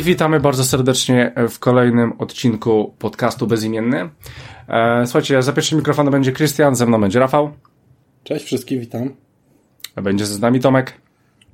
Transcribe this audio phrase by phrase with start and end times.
[0.00, 4.10] I witamy bardzo serdecznie w kolejnym odcinku podcastu Bezimienny.
[4.68, 7.52] E, słuchajcie, za pierwszym mikrofonem będzie Krystian, ze mną będzie Rafał.
[8.24, 9.14] Cześć wszystkim, witam.
[9.96, 11.00] Będzie z nami Tomek.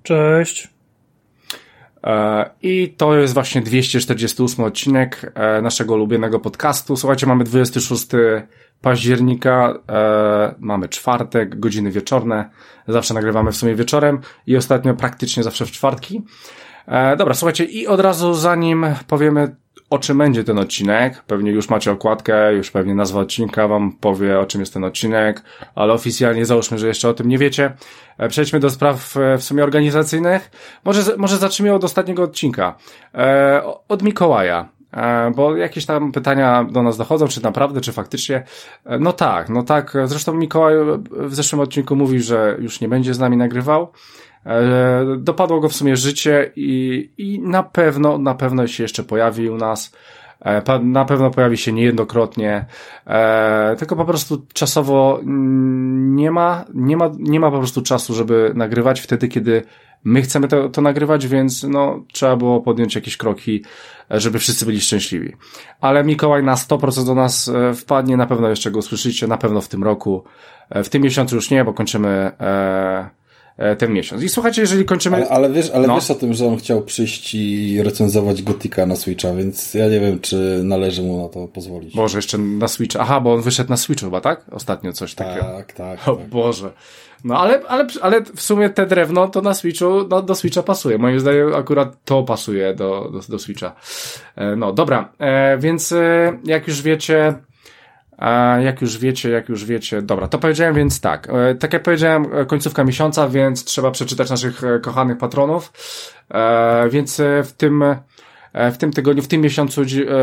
[0.03, 0.69] Cześć.
[2.05, 6.97] E, I to jest właśnie 248 odcinek e, naszego ulubionego podcastu.
[6.97, 8.07] Słuchajcie, mamy 26
[8.81, 9.79] października,
[10.59, 12.51] mamy czwartek, godziny wieczorne.
[12.89, 16.23] Zawsze nagrywamy w sumie wieczorem i ostatnio praktycznie zawsze w czwartki.
[16.89, 19.57] E, dobra, słuchajcie, i od razu zanim powiemy
[19.91, 24.41] o czym będzie ten odcinek, pewnie już macie okładkę, już pewnie nazwa odcinka wam powie
[24.41, 25.43] o czym jest ten odcinek,
[25.75, 27.73] ale oficjalnie załóżmy, że jeszcze o tym nie wiecie.
[28.19, 30.51] E, przejdźmy do spraw e, w sumie organizacyjnych.
[30.85, 32.77] Może, może zacznijmy od ostatniego odcinka.
[33.15, 34.69] E, od Mikołaja.
[34.93, 38.45] E, bo jakieś tam pytania do nas dochodzą, czy naprawdę, czy faktycznie.
[39.01, 39.97] No tak, no tak.
[40.05, 40.75] Zresztą Mikołaj
[41.11, 43.93] w zeszłym odcinku mówił, że już nie będzie z nami nagrywał.
[44.47, 49.51] E, dopadło go w sumie życie i, i na pewno, na pewno się jeszcze pojawi
[49.51, 49.93] u nas.
[50.41, 52.67] E, na pewno pojawi się niejednokrotnie,
[53.07, 58.53] e, tylko po prostu czasowo nie ma, nie ma, nie ma po prostu czasu, żeby
[58.55, 59.63] nagrywać wtedy, kiedy
[60.05, 63.65] my chcemy to, to nagrywać, więc no, trzeba było podjąć jakieś kroki,
[64.11, 65.33] żeby wszyscy byli szczęśliwi.
[65.81, 69.69] Ale Mikołaj na 100% do nas wpadnie, na pewno jeszcze go usłyszycie, na pewno w
[69.69, 70.25] tym roku.
[70.71, 72.09] W tym miesiącu już nie, bo kończymy
[72.41, 73.11] e,
[73.79, 74.23] ten miesiąc.
[74.23, 75.17] I słuchajcie, jeżeli kończymy...
[75.17, 75.95] Ale, ale wiesz, ale no.
[75.95, 80.01] wiesz o tym, że on chciał przyjść i recenzować Gotika na Switcha, więc ja nie
[80.01, 81.95] wiem, czy należy mu na to pozwolić.
[81.95, 83.01] Boże, jeszcze na Switcha.
[83.01, 84.45] Aha, bo on wyszedł na Switchu chyba, tak?
[84.51, 85.47] Ostatnio coś tak, takiego.
[85.57, 86.09] Tak, tak.
[86.09, 86.29] O tak.
[86.29, 86.71] Boże.
[87.25, 90.99] No ale, ale, ale w sumie te drewno to na Switchu, no, do Switcha pasuje.
[90.99, 93.75] Moim zdaniem akurat to pasuje do, do, do Switcha.
[94.37, 97.35] E, no dobra, e, więc e, jak już wiecie,
[98.19, 101.29] a jak już wiecie, jak już wiecie, dobra, to powiedziałem więc tak.
[101.31, 105.73] E, tak jak powiedziałem, e, końcówka miesiąca, więc trzeba przeczytać naszych e, kochanych patronów.
[106.91, 107.85] Więc w tym,
[108.55, 109.83] w tym tygodniu, w tym miesiącu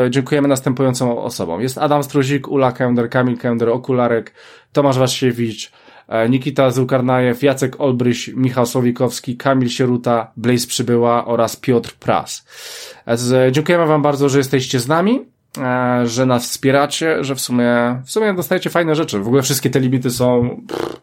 [0.10, 1.62] dziękujemy następującym osobom.
[1.62, 4.34] Jest Adam Struzik, Ula Kender, Kamil Kender, Okularek,
[4.74, 5.72] Tomasz Waszkiewicz,
[6.30, 12.46] Nikita Zulkarnajew, Jacek Olbryś, Michał Słowikowski, Kamil Sieruta, Blaze Przybyła oraz Piotr Pras.
[13.52, 15.33] Dziękujemy Wam bardzo, że jesteście z nami.
[15.58, 19.20] E, że nas wspieracie, że w sumie, w sumie dostajecie fajne rzeczy.
[19.20, 21.02] W ogóle wszystkie te limity są, pff,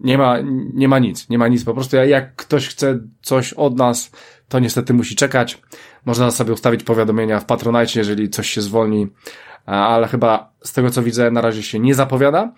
[0.00, 0.36] nie ma,
[0.74, 1.64] nie ma nic, nie ma nic.
[1.64, 4.10] Po prostu jak ktoś chce coś od nas,
[4.48, 5.62] to niestety musi czekać.
[6.04, 9.08] Można sobie ustawić powiadomienia w Patronite, jeżeli coś się zwolni,
[9.68, 12.52] e, ale chyba z tego co widzę na razie się nie zapowiada.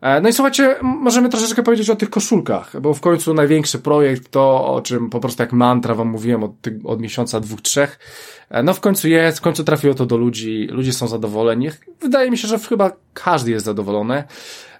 [0.00, 4.30] E, no i słuchajcie, możemy troszeczkę powiedzieć o tych koszulkach, bo w końcu największy projekt,
[4.30, 6.52] to o czym po prostu jak mantra wam mówiłem od,
[6.84, 7.98] od miesiąca, dwóch, trzech,
[8.50, 11.68] e, no w końcu jest, w końcu trafiło to do ludzi, ludzie są zadowoleni.
[12.00, 14.24] Wydaje mi się, że chyba każdy jest zadowolony.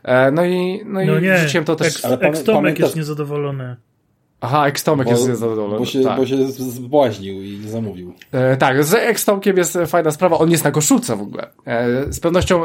[0.03, 2.05] E, no i, no, no i nie, wrzuciłem to też.
[2.05, 3.77] Ale pamię- Tomek jest niezadowolony.
[4.41, 5.79] Aha, Ekstomek jest niezadowolony.
[5.79, 6.17] Bo się, tak.
[6.17, 8.15] bo się zbłaźnił i nie zamówił.
[8.33, 10.39] E, tak, z Ekstomkiem jest fajna sprawa.
[10.39, 11.51] On jest na koszulce w ogóle.
[11.67, 12.63] E, z pewnością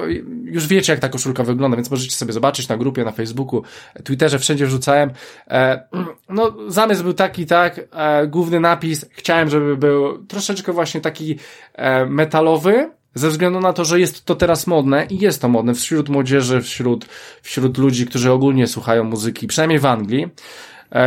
[0.52, 3.64] już wiecie, jak ta koszulka wygląda, więc możecie sobie zobaczyć na grupie, na Facebooku,
[4.04, 5.12] Twitterze, wszędzie wrzucałem.
[5.48, 5.84] E,
[6.30, 9.06] no, zamysł był taki, tak, e, główny napis.
[9.12, 11.36] Chciałem, żeby był troszeczkę właśnie taki
[11.74, 15.74] e, metalowy, ze względu na to, że jest to teraz modne i jest to modne
[15.74, 17.06] wśród młodzieży, wśród,
[17.42, 20.28] wśród ludzi, którzy ogólnie słuchają muzyki, przynajmniej w Anglii.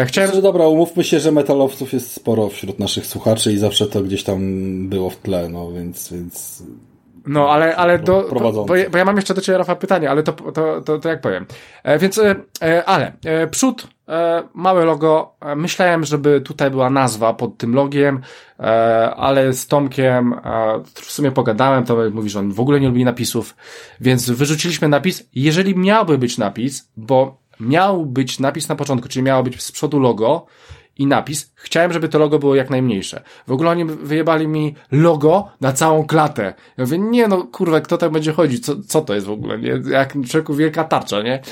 [0.07, 0.31] Chciałem...
[0.31, 4.25] Znaczy, dobra, umówmy się, że metalowców jest sporo wśród naszych słuchaczy i zawsze to gdzieś
[4.25, 4.41] tam
[4.89, 6.13] było w tle, no więc...
[6.13, 6.63] więc...
[7.27, 10.11] No, ale, ale do, to, bo, ja, bo ja mam jeszcze do Ciebie, Rafa, pytanie,
[10.11, 11.47] ale to, to, to, to jak powiem.
[11.83, 17.35] E, więc, e, ale, e, przód, e, małe logo, e, myślałem, żeby tutaj była nazwa
[17.35, 18.21] pod tym logiem,
[18.61, 18.65] e,
[19.17, 20.39] ale z Tomkiem e,
[20.95, 23.57] w sumie pogadałem, Tomek mówi, że on w ogóle nie lubi napisów,
[24.01, 25.29] więc wyrzuciliśmy napis.
[25.35, 30.01] Jeżeli miałby być napis, bo miał być napis na początku, czyli miało być z przodu
[30.01, 30.47] logo
[30.99, 31.53] i napis.
[31.55, 33.23] Chciałem, żeby to logo było jak najmniejsze.
[33.47, 36.55] W ogóle oni wyjebali mi logo na całą klatę.
[36.77, 38.65] Ja mówię, nie no, kurwa, kto tam będzie chodzić?
[38.65, 39.59] Co, co to jest w ogóle?
[39.59, 39.81] Nie?
[39.91, 41.43] Jak człowieku wielka tarcza, nie?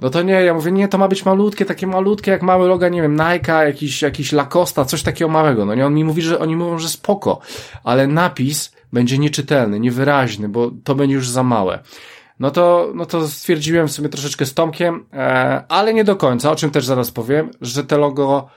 [0.00, 2.88] No to nie, ja mówię, nie, to ma być malutkie, takie malutkie, jak małe logo,
[2.88, 5.64] nie wiem, Nike, jakiś, jakiś Lacosta, coś takiego małego.
[5.64, 7.40] No nie, on mi mówi, że oni mówią, że spoko,
[7.84, 11.78] ale napis będzie nieczytelny, niewyraźny, bo to będzie już za małe.
[12.40, 16.50] No to, no to stwierdziłem w sumie troszeczkę z Tomkiem, e, ale nie do końca,
[16.50, 18.48] o czym też zaraz powiem, że te logo,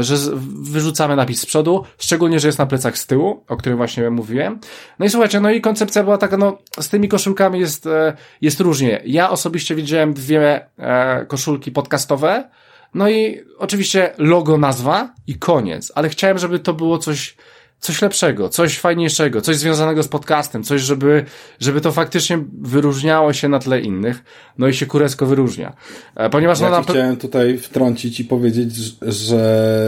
[0.00, 0.30] że z,
[0.70, 4.58] wyrzucamy napis z przodu, szczególnie, że jest na plecach z tyłu, o którym właśnie mówiłem.
[4.98, 8.60] No i słuchajcie, no i koncepcja była taka, no z tymi koszulkami jest, e, jest
[8.60, 9.02] różnie.
[9.04, 12.50] Ja osobiście widziałem dwie e, koszulki podcastowe,
[12.94, 17.36] no i oczywiście logo, nazwa i koniec, ale chciałem, żeby to było coś,
[17.80, 21.24] coś lepszego, coś fajniejszego, coś związanego z podcastem, coś, żeby,
[21.60, 24.24] żeby to faktycznie wyróżniało się na tle innych,
[24.58, 25.76] no i się kuresko wyróżnia.
[26.16, 26.82] E, ponieważ ja no na...
[26.82, 29.78] chciałem tutaj wtrącić i powiedzieć, że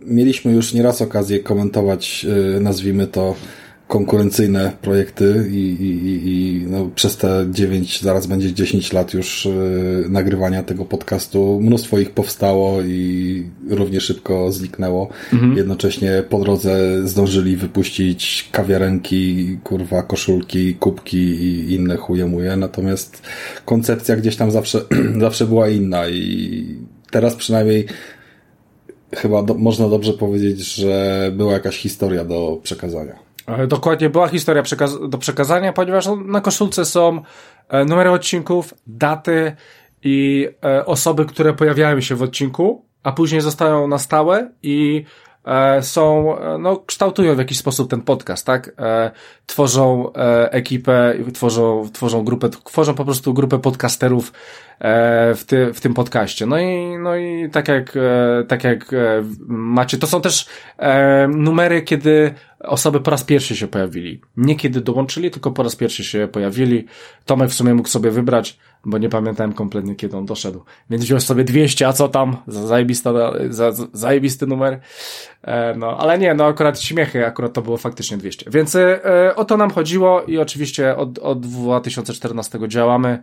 [0.00, 2.26] mieliśmy już nieraz okazję komentować,
[2.56, 3.34] y, nazwijmy to,
[3.88, 10.08] konkurencyjne projekty i, i, i no, przez te 9, zaraz będzie 10 lat już yy,
[10.08, 15.08] nagrywania tego podcastu, mnóstwo ich powstało i równie szybko zniknęło.
[15.32, 15.56] Mhm.
[15.56, 23.22] Jednocześnie po drodze zdążyli wypuścić kawiarenki, kurwa, koszulki, kubki i inne chujemuje, natomiast
[23.64, 24.80] koncepcja gdzieś tam zawsze,
[25.20, 26.64] zawsze była inna i
[27.10, 27.86] teraz przynajmniej
[29.14, 33.25] chyba do, można dobrze powiedzieć, że była jakaś historia do przekazania.
[33.68, 37.22] Dokładnie, była historia przekaz do przekazania, ponieważ na koszulce są
[37.68, 39.56] e, numery odcinków, daty
[40.02, 45.04] i e, osoby, które pojawiają się w odcinku, a później zostają na stałe i
[45.80, 48.74] są, no, kształtują w jakiś sposób ten podcast, tak?
[49.46, 50.12] Tworzą
[50.50, 54.32] ekipę, tworzą, tworzą grupę, tworzą po prostu grupę podcasterów
[55.34, 56.46] w, ty, w tym podcaście.
[56.46, 57.98] No i, no i tak jak,
[58.48, 58.90] tak jak
[59.48, 60.46] macie, to są też
[61.28, 64.20] numery, kiedy osoby po raz pierwszy się pojawili.
[64.36, 66.86] Nie kiedy dołączyli, tylko po raz pierwszy się pojawili.
[67.24, 70.64] Tomek w sumie mógł sobie wybrać, bo nie pamiętałem kompletnie kiedy on doszedł.
[70.90, 72.36] Więc wziął sobie 200, a co tam?
[72.46, 73.12] Zajebista,
[73.48, 74.80] za, zajebisty numer.
[75.42, 78.50] E, no, ale nie, no akurat śmiechy, akurat to było faktycznie 200.
[78.50, 79.00] Więc e,
[79.36, 83.22] o to nam chodziło i oczywiście od, od 2014 działamy.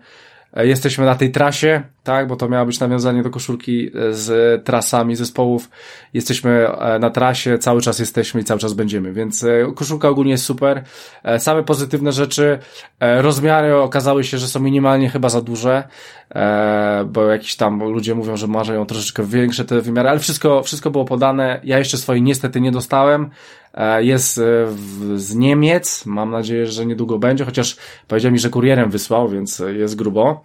[0.58, 4.66] E, jesteśmy na tej trasie, tak, bo to miało być nawiązanie do koszulki e, z
[4.66, 5.70] trasami zespołów.
[6.14, 9.46] Jesteśmy e, na trasie, cały czas jesteśmy i cały czas będziemy, więc
[9.76, 10.84] koszulka ogólnie jest super.
[11.38, 12.60] Same pozytywne rzeczy,
[13.00, 15.84] rozmiary okazały się, że są minimalnie chyba za duże,
[17.06, 21.06] bo jakiś tam ludzie mówią, że mają troszeczkę większe te wymiary, ale wszystko, wszystko było
[21.06, 21.60] podane.
[21.64, 23.30] Ja jeszcze swojej niestety nie dostałem,
[24.00, 24.42] jest e,
[25.16, 27.78] z Niemiec, mam nadzieję, że niedługo będzie, chociaż
[28.08, 30.44] powiedział mi, że kurierem wysłał, więc jest grubo.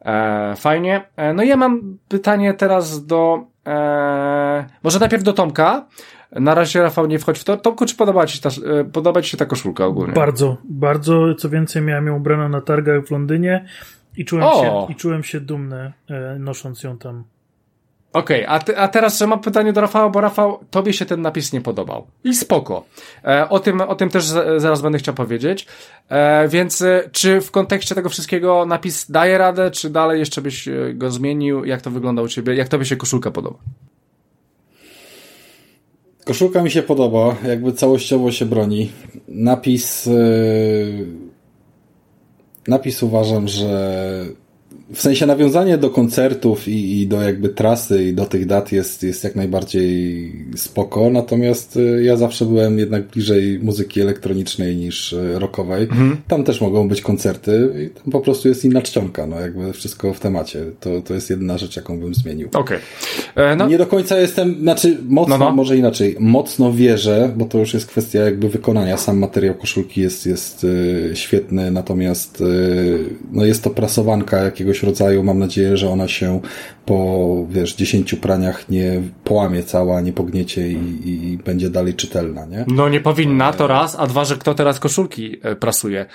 [0.00, 1.04] E, fajnie.
[1.34, 3.44] No i ja mam pytanie teraz do,
[4.82, 5.86] może najpierw do Tomka.
[6.32, 7.56] Na razie Rafał nie wchodź w to.
[7.56, 8.50] Tomku, czy podoba ci, ta,
[8.92, 10.12] podoba ci się ta koszulka ogólnie?
[10.12, 11.34] Bardzo, bardzo.
[11.34, 13.64] Co więcej, miałem ją ubraną na targach w Londynie
[14.16, 15.92] i czułem, się, i czułem się dumny
[16.38, 17.24] nosząc ją tam.
[18.12, 21.52] Okej, okay, a, a teraz mam pytanie do Rafała, bo Rafał, tobie się ten napis
[21.52, 22.06] nie podobał.
[22.24, 22.84] I spoko.
[23.24, 24.24] E, o, tym, o tym też
[24.56, 25.66] zaraz będę chciał powiedzieć.
[26.08, 30.68] E, więc e, czy w kontekście tego wszystkiego napis daje radę, czy dalej jeszcze byś
[30.68, 31.64] e, go zmienił?
[31.64, 32.54] Jak to wygląda u ciebie?
[32.54, 33.58] Jak tobie się koszulka podoba?
[36.24, 38.92] Koszulka mi się podoba, jakby całościowo się broni.
[39.28, 40.06] Napis...
[40.06, 41.06] Yy...
[42.68, 44.24] Napis uważam, że
[44.94, 49.02] w sensie nawiązanie do koncertów i, i, do jakby trasy i do tych dat jest,
[49.02, 55.38] jest jak najbardziej spoko, natomiast y, ja zawsze byłem jednak bliżej muzyki elektronicznej niż y,
[55.38, 55.82] rockowej.
[55.82, 56.16] Mhm.
[56.28, 60.14] Tam też mogą być koncerty i tam po prostu jest inna czcionka, no jakby wszystko
[60.14, 60.64] w temacie.
[60.80, 62.48] To, to jest jedna rzecz, jaką bym zmienił.
[62.48, 62.78] Okej.
[63.34, 63.44] Okay.
[63.44, 63.68] E, no.
[63.68, 65.52] Nie do końca jestem, znaczy mocno, no, no.
[65.52, 68.96] może inaczej, mocno wierzę, bo to już jest kwestia jakby wykonania.
[68.96, 72.42] Sam materiał koszulki jest, jest y, świetny, natomiast
[73.32, 75.22] no jest to prasowanka jakiegoś rodzaju.
[75.22, 76.40] Mam nadzieję, że ona się
[76.86, 82.64] po, wiesz, dziesięciu praniach nie połamie cała, nie pogniecie i, i, będzie dalej czytelna, nie?
[82.68, 86.06] No nie powinna, to raz, a dwa, że kto teraz koszulki e, prasuje.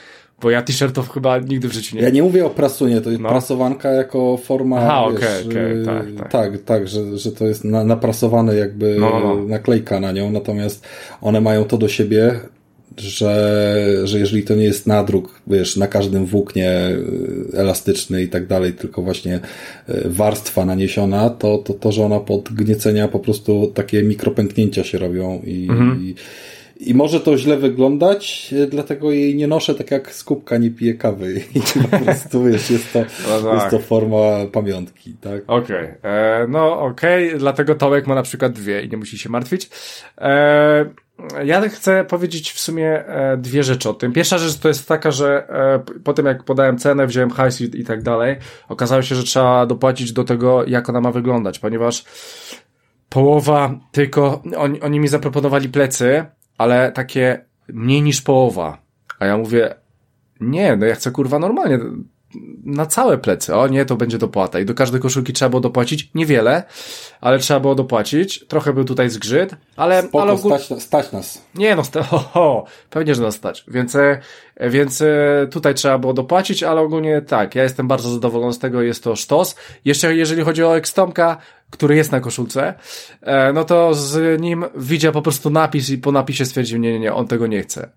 [0.42, 3.22] Bo ja t-shirtów chyba nigdy w życiu nie Ja nie mówię o prasunie, to jest
[3.22, 3.30] no.
[3.30, 4.78] prasowanka jako forma.
[4.78, 6.32] Aha, okej, okay, okay, tak, tak.
[6.32, 9.36] tak, tak, że, że to jest na, naprasowane jakby no, no.
[9.36, 9.44] no.
[9.44, 10.88] naklejka na nią, natomiast
[11.22, 12.40] one mają to do siebie,
[12.98, 16.98] że, że jeżeli to nie jest nadruk, wiesz, na każdym włóknie e,
[17.54, 22.54] elastyczny i tak dalej, tylko właśnie e, warstwa naniesiona, to, to, to że ona pod
[22.54, 26.02] gniecenia po prostu takie mikropęknięcia się robią i, mhm.
[26.04, 26.16] i
[26.80, 30.72] i może to źle wyglądać, e, dlatego jej nie noszę tak jak z kubka nie
[30.72, 31.34] piję kawy.
[31.56, 31.62] I
[31.92, 33.00] po prostu wiesz, jest to,
[33.30, 33.54] no tak.
[33.54, 35.44] jest to forma pamiątki, tak?
[35.48, 36.48] Okej, okay.
[36.48, 37.40] no okej, okay.
[37.40, 39.70] dlatego Tomek ma na przykład dwie i nie musi się martwić.
[40.18, 40.86] E,
[41.46, 44.14] ja chcę powiedzieć w sumie e, dwie rzeczy o tym.
[44.14, 47.80] Pierwsza rzecz to jest taka, że e, po tym jak podałem cenę, wziąłem hajs i,
[47.80, 48.36] i tak dalej,
[48.70, 52.06] okazało się, że trzeba dopłacić do tego, jak ona ma wyglądać, ponieważ
[53.10, 56.26] połowa tylko, oni, oni mi zaproponowali plecy,
[56.58, 58.78] ale takie mniej niż połowa.
[59.20, 59.76] A ja mówię,
[60.40, 61.80] nie, no ja chcę kurwa normalnie,
[62.66, 63.56] na całe plecy.
[63.56, 64.60] O nie, to będzie dopłata.
[64.60, 66.10] I do każdej koszulki trzeba było dopłacić.
[66.16, 66.64] Niewiele,
[67.22, 68.46] ale trzeba było dopłacić.
[68.48, 70.02] Trochę był tutaj zgrzyt, ale...
[70.02, 70.60] Spoko, ale ogól...
[70.60, 71.42] stać, stać nas.
[71.56, 72.04] Nie no, sta...
[72.10, 73.64] ho, ho, pewnie, że nas stać.
[73.68, 74.20] Więc, e,
[74.60, 78.82] więc e, tutaj trzeba było dopłacić, ale ogólnie tak, ja jestem bardzo zadowolony z tego,
[78.82, 79.56] jest to sztos.
[79.86, 81.38] Jeszcze jeżeli chodzi o Ekstomka,
[81.70, 82.74] który jest na koszulce,
[83.22, 87.00] e, no to z nim widział po prostu napis i po napisie stwierdził, nie, nie,
[87.00, 87.90] nie, on tego nie chce.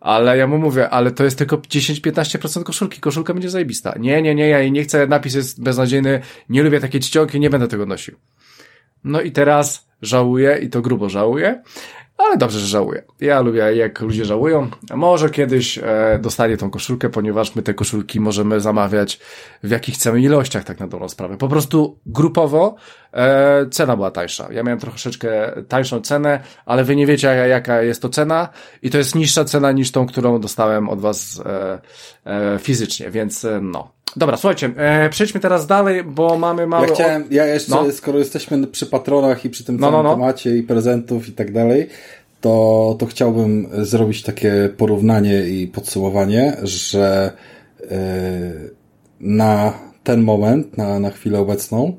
[0.00, 3.94] Ale ja mu mówię, ale to jest tylko 10-15% koszulki, koszulka będzie zajebista.
[3.98, 7.50] Nie, nie, nie, ja jej nie chcę, napis jest beznadziejny, nie lubię takiej czcionki, nie
[7.50, 8.16] będę tego nosił.
[9.04, 11.62] No i teraz żałuję i to grubo żałuję,
[12.18, 13.02] ale dobrze, że żałuję.
[13.20, 14.70] Ja lubię, jak ludzie żałują.
[14.94, 19.20] Może kiedyś e, dostanie tą koszulkę, ponieważ my te koszulki możemy zamawiać
[19.62, 21.36] w jakich chcemy ilościach, tak na dobrą sprawę.
[21.36, 22.76] Po prostu grupowo
[23.16, 24.48] e, cena była tańsza.
[24.52, 28.48] Ja miałem troszeczkę tańszą cenę, ale wy nie wiecie, jaka jest to cena
[28.82, 31.78] i to jest niższa cena niż tą, którą dostałem od was e,
[32.26, 33.96] e, fizycznie, więc no.
[34.16, 36.86] Dobra, słuchajcie, e, przejdźmy teraz dalej, bo mamy mały...
[36.86, 37.92] Ja chciałem, ja jeszcze, no.
[37.92, 40.14] skoro jesteśmy przy patronach i przy tym no, całym no, no.
[40.16, 41.88] temacie i prezentów i tak dalej,
[42.40, 47.32] to, to chciałbym zrobić takie porównanie i podsumowanie, że
[49.20, 49.72] na
[50.04, 51.96] ten moment, na, na chwilę obecną,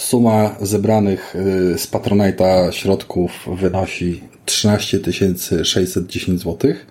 [0.00, 5.00] suma zebranych e, z Patronite'a środków wynosi 13
[5.64, 6.86] 610 złotych.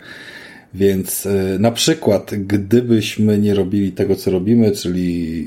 [0.74, 5.46] Więc e, na przykład, gdybyśmy nie robili tego, co robimy, czyli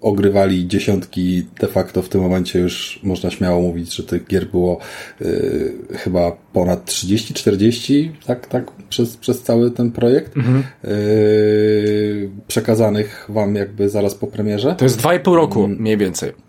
[0.00, 4.78] ogrywali dziesiątki, de facto w tym momencie już można śmiało mówić, że tych gier było
[5.22, 10.64] y, chyba ponad 30-40, tak, tak, przez, przez cały ten projekt, mhm.
[10.84, 14.74] y, przekazanych wam jakby zaraz po premierze.
[14.78, 15.80] To jest 2,5 roku mm.
[15.80, 16.47] mniej więcej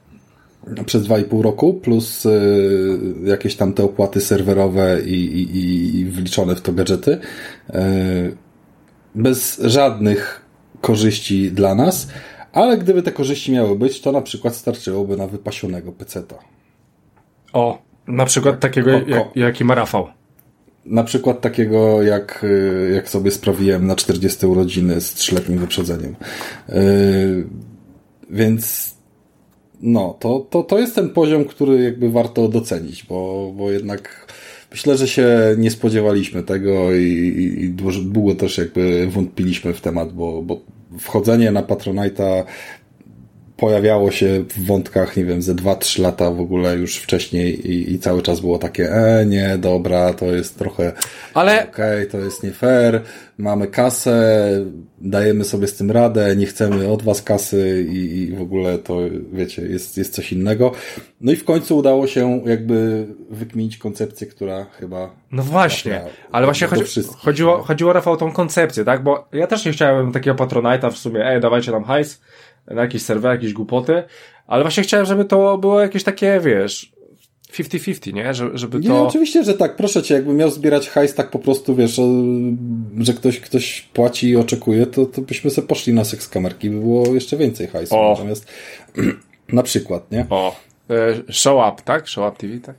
[0.86, 6.62] przez 2,5 roku, plus y, jakieś tam te opłaty serwerowe i, i, i wliczone w
[6.62, 7.12] to gadżety.
[7.70, 8.38] Y,
[9.16, 10.46] bez żadnych
[10.82, 12.08] korzyści dla nas,
[12.54, 16.36] ale gdyby te korzyści miały być, to na przykład starczyłoby na wypasionego peceta.
[17.54, 20.08] O, na przykład tak, takiego, jak, jaki ma Rafał.
[20.86, 26.16] Na przykład takiego, jak, y, jak sobie sprawiłem na 40 urodziny z trzyletnim wyprzedzeniem.
[26.70, 27.48] Yy,
[28.30, 28.96] więc
[29.82, 34.28] no, to, to, to jest ten poziom, który jakby warto docenić, bo, bo jednak
[34.72, 37.70] myślę, że się nie spodziewaliśmy tego i, i
[38.04, 40.60] długo też jakby wątpiliśmy w temat, bo, bo
[41.00, 42.44] wchodzenie na Patronite'a
[43.60, 48.00] pojawiało się w wątkach, nie wiem, ze 2-3 lata w ogóle już wcześniej i, i,
[48.00, 50.92] cały czas było takie, e, nie, dobra, to jest trochę,
[51.34, 53.02] ale okej, okay, to jest nie fair,
[53.40, 54.50] mamy kasę,
[55.02, 58.98] dajemy sobie z tym radę, nie chcemy od was kasy i, i w ogóle to,
[59.34, 60.72] wiecie, jest, jest coś innego.
[61.22, 65.10] No i w końcu udało się jakby wykminić koncepcję, która chyba...
[65.32, 66.02] No właśnie,
[66.32, 66.84] ale właśnie chodzi,
[67.18, 69.04] chodziło, chodziło Rafał o tą koncepcję, tak?
[69.04, 72.22] Bo ja też nie chciałem takiego Patronite'a w sumie, ej, dawajcie nam hajs,
[72.70, 74.04] na jakiś serwer, jakieś głupoty,
[74.48, 76.92] ale właśnie chciałem, żeby to było jakieś takie, wiesz,
[77.54, 78.34] 50-50, nie?
[78.34, 78.88] Że, żeby to...
[78.88, 79.76] Nie, oczywiście, że tak.
[79.76, 82.02] Proszę cię, jakbym miał zbierać hajs tak po prostu, wiesz,
[83.00, 86.80] że ktoś, ktoś płaci i oczekuje, to, to byśmy sobie poszli na seks kamerki, by
[86.80, 87.96] było jeszcze więcej hajsu.
[87.96, 88.10] O.
[88.12, 88.48] Natomiast
[89.54, 90.26] na przykład, nie?
[90.30, 90.56] O.
[90.90, 92.08] E, show up, tak?
[92.08, 92.76] Show up TV, tak?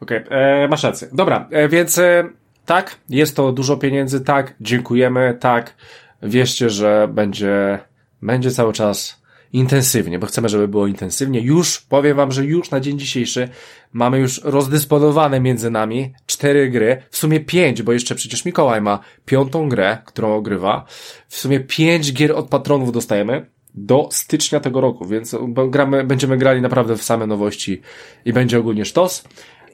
[0.00, 0.38] Okej, okay.
[0.38, 1.08] E, masz rację.
[1.12, 2.24] Dobra, e, więc e,
[2.66, 5.74] tak, jest to dużo pieniędzy, tak, dziękujemy, tak.
[6.22, 7.78] Wierzcie, że będzie,
[8.22, 9.19] będzie cały czas
[9.52, 11.40] intensywnie, bo chcemy, żeby było intensywnie.
[11.40, 13.48] Już, powiem wam, że już na dzień dzisiejszy
[13.92, 18.98] mamy już rozdysponowane między nami cztery gry, w sumie pięć, bo jeszcze przecież Mikołaj ma
[19.24, 20.84] piątą grę, którą ogrywa.
[21.28, 25.36] W sumie pięć gier od patronów dostajemy do stycznia tego roku, więc
[25.68, 27.80] gramy, będziemy grali naprawdę w same nowości
[28.24, 29.24] i będzie ogólnie sztos.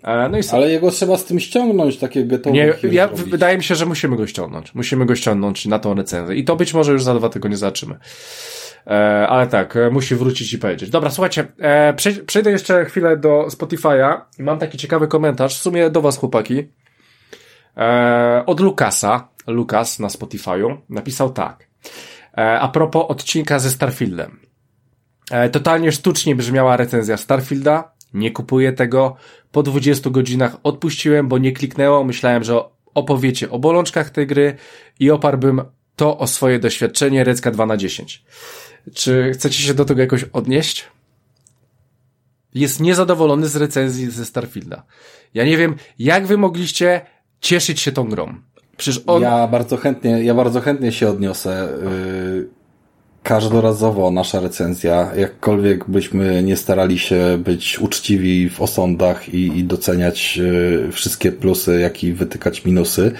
[0.06, 2.56] No i Ale jego trzeba z tym ściągnąć, takie getowe.
[2.56, 4.74] Nie, ja, wydaje mi się, że musimy go ściągnąć.
[4.74, 6.36] Musimy go ściągnąć na tą recenzję.
[6.36, 7.98] I to być może już za dwa tygodnie zobaczymy.
[8.86, 10.90] E, ale tak, e, musi wrócić i powiedzieć.
[10.90, 11.94] Dobra, słuchajcie, e,
[12.26, 16.68] przejdę jeszcze chwilę do Spotify'a mam taki ciekawy komentarz, w sumie do was chłopaki,
[17.76, 21.66] e, od Lukasa, Lukas na Spotify'u, napisał tak.
[22.38, 24.40] E, a propos odcinka ze Starfieldem.
[25.30, 29.16] E, totalnie sztucznie brzmiała recenzja Starfielda, nie kupuję tego.
[29.56, 32.04] Po 20 godzinach odpuściłem, bo nie kliknęło.
[32.04, 32.60] Myślałem, że
[32.94, 34.56] opowiecie o bolączkach tej gry
[35.00, 35.62] i oparłbym
[35.96, 38.24] to o swoje doświadczenie Recka 2 na 10.
[38.94, 40.84] Czy chcecie się do tego jakoś odnieść?
[42.54, 44.82] Jest niezadowolony z recenzji ze Starfielda.
[45.34, 47.00] Ja nie wiem, jak wy mogliście
[47.40, 48.34] cieszyć się tą grą.
[48.76, 49.22] Przecież on...
[49.22, 51.68] Ja bardzo chętnie, ja bardzo chętnie się odniosę.
[52.34, 52.55] Yy,
[53.26, 60.36] każdorazowo nasza recenzja, jakkolwiek byśmy nie starali się być uczciwi w osądach i, i doceniać
[60.36, 63.12] yy, wszystkie plusy, jak i wytykać minusy,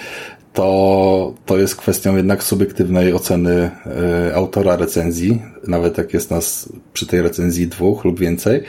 [0.53, 3.71] to, to jest kwestią jednak subiektywnej oceny
[4.31, 8.63] y, autora recenzji, nawet jak jest nas przy tej recenzji dwóch lub więcej.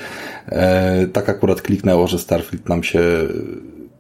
[0.50, 3.02] E, tak akurat kliknęło, że Starfield nam się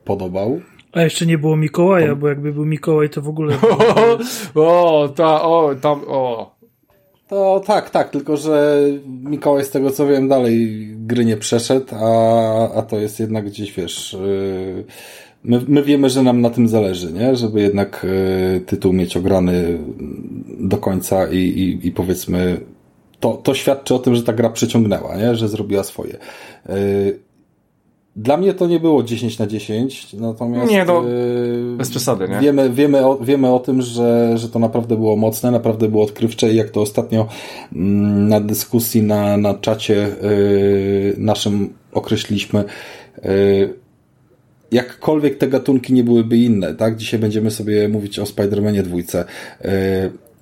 [0.03, 0.61] podobał.
[0.91, 3.55] A jeszcze nie było Mikołaja, bo jakby był Mikołaj, to w ogóle...
[4.55, 6.56] o, ta, o, tam, o.
[7.27, 12.73] To tak, tak, tylko że Mikołaj z tego co wiem dalej gry nie przeszedł, a,
[12.73, 14.13] a to jest jednak gdzieś, wiesz...
[14.13, 14.83] Yy
[15.43, 17.35] my, my wiemy, że nam na tym zależy, nie?
[17.35, 19.77] Żeby jednak y, tytuł mieć ograny
[20.59, 22.61] do końca i, i, i powiedzmy
[23.19, 25.35] to, to świadczy o tym, że ta gra przyciągnęła, nie?
[25.35, 26.17] Że zrobiła swoje.
[26.69, 27.19] Y,
[28.17, 30.71] Dla mnie to nie było 10 na 10, natomiast.
[30.71, 32.39] Nie, no, yy, bez przesady, nie?
[32.39, 36.51] Wiemy, wiemy, o, wiemy o tym, że, że to naprawdę było mocne, naprawdę było odkrywcze
[36.51, 37.27] i jak to ostatnio
[37.71, 42.63] yy, na dyskusji na, na czacie yy, naszym określiliśmy,
[43.23, 43.73] yy,
[44.71, 46.95] jakkolwiek te gatunki nie byłyby inne, tak?
[46.95, 49.25] Dzisiaj będziemy sobie mówić o Spider-Manie dwójce.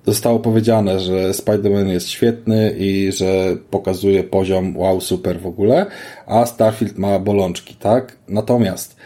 [0.06, 5.86] Zostało powiedziane, że Spider-Man jest świetny i że pokazuje poziom wow, super w ogóle,
[6.26, 8.16] a Starfield ma bolączki, tak?
[8.28, 8.96] Natomiast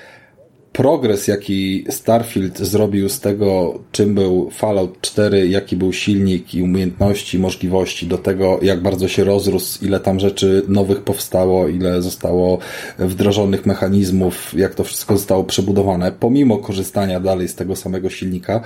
[0.73, 7.39] progres, jaki Starfield zrobił z tego, czym był Fallout 4, jaki był silnik i umiejętności,
[7.39, 12.59] możliwości, do tego, jak bardzo się rozrósł, ile tam rzeczy nowych powstało, ile zostało
[12.99, 18.61] wdrożonych mechanizmów, jak to wszystko zostało przebudowane, pomimo korzystania dalej z tego samego silnika,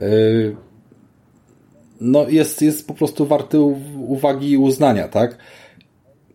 [0.00, 0.56] yy,
[2.00, 3.58] no jest, jest po prostu warty
[4.06, 5.38] uwagi i uznania, tak?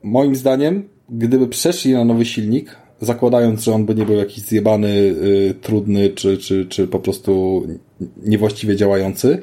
[0.03, 4.88] Moim zdaniem, gdyby przeszli na nowy silnik, zakładając, że on by nie był jakiś zjebany,
[4.88, 7.63] y, trudny, czy, czy, czy po prostu
[8.24, 9.41] niewłaściwie działający,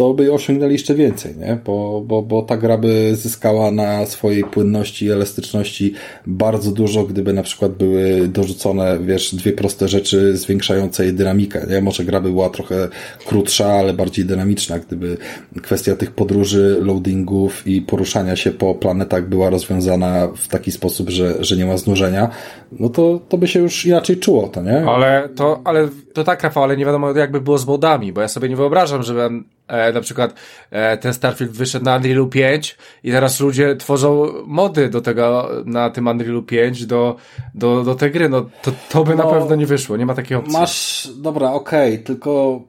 [0.00, 1.58] to by osiągnęli jeszcze więcej, nie?
[1.64, 5.94] Bo, bo, bo ta gra by zyskała na swojej płynności i elastyczności
[6.26, 11.80] bardzo dużo, gdyby na przykład były dorzucone, wiesz, dwie proste rzeczy zwiększające jej dynamikę, nie?
[11.80, 12.88] Może gra by była trochę
[13.26, 15.16] krótsza, ale bardziej dynamiczna, gdyby
[15.62, 21.44] kwestia tych podróży, loadingów i poruszania się po planetach była rozwiązana w taki sposób, że,
[21.44, 22.30] że nie ma znużenia,
[22.72, 24.86] no to, to by się już inaczej czuło, to nie?
[24.86, 28.28] Ale to, ale to tak, Rafał, ale nie wiadomo jakby było z modami, bo ja
[28.28, 29.30] sobie nie wyobrażam, żeby
[29.70, 30.34] e, na przykład
[30.70, 35.90] e, ten Starfield wyszedł na Unrealu 5 i teraz ludzie tworzą mody do tego, na
[35.90, 37.16] tym Unrealu 5 do,
[37.54, 40.14] do, do tej gry, no to, to by no, na pewno nie wyszło, nie ma
[40.14, 40.52] takiej opcji.
[40.52, 42.60] Masz, dobra, okej, okay, tylko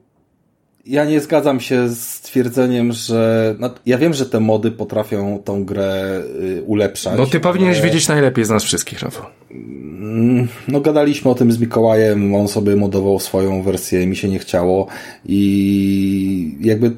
[0.86, 3.54] ja nie zgadzam się z twierdzeniem, że.
[3.58, 7.18] No, ja wiem, że te mody potrafią tą grę y, ulepszać.
[7.18, 7.86] No ty powinieneś ale...
[7.86, 9.26] wiedzieć najlepiej z nas wszystkich, Rafał.
[9.50, 14.38] Mm, no gadaliśmy o tym z Mikołajem, on sobie modował swoją wersję, mi się nie
[14.38, 14.86] chciało
[15.26, 16.92] i jakby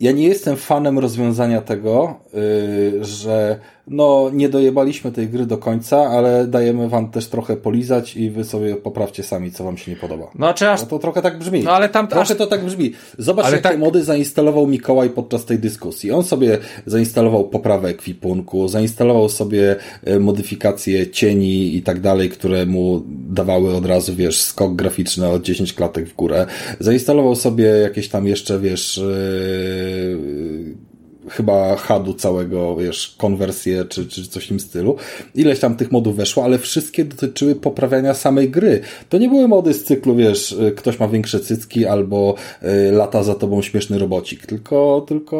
[0.00, 5.96] ja nie jestem fanem rozwiązania tego, yy, że no nie dojebaliśmy tej gry do końca,
[5.96, 9.96] ale dajemy wam też trochę polizać i wy sobie poprawcie sami, co wam się nie
[9.96, 10.30] podoba.
[10.34, 10.80] No, czy aż...
[10.80, 11.62] no to trochę tak brzmi.
[11.62, 12.08] No, ale tam...
[12.08, 12.38] Trochę aż...
[12.38, 12.92] to tak brzmi.
[13.18, 13.78] Zobacz, ale jakie tak...
[13.78, 16.12] mody zainstalował Mikołaj podczas tej dyskusji.
[16.12, 23.02] On sobie zainstalował poprawę ekwipunku, zainstalował sobie e, modyfikacje cieni i tak dalej, które mu
[23.08, 26.46] dawały od razu, wiesz, skok graficzny o 10 klatek w górę.
[26.80, 30.85] Zainstalował sobie jakieś tam jeszcze, wiesz, yy
[31.30, 34.96] chyba hadu całego, wiesz, konwersję czy, czy coś w tym stylu.
[35.34, 38.80] Ileś tam tych modów weszło, ale wszystkie dotyczyły poprawiania samej gry.
[39.08, 43.22] To nie były mody z cyklu, wiesz, y, ktoś ma większe cycki albo y, lata
[43.22, 45.36] za tobą śmieszny robocik, tylko, tylko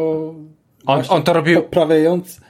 [0.87, 2.41] on, on to robił poprawiając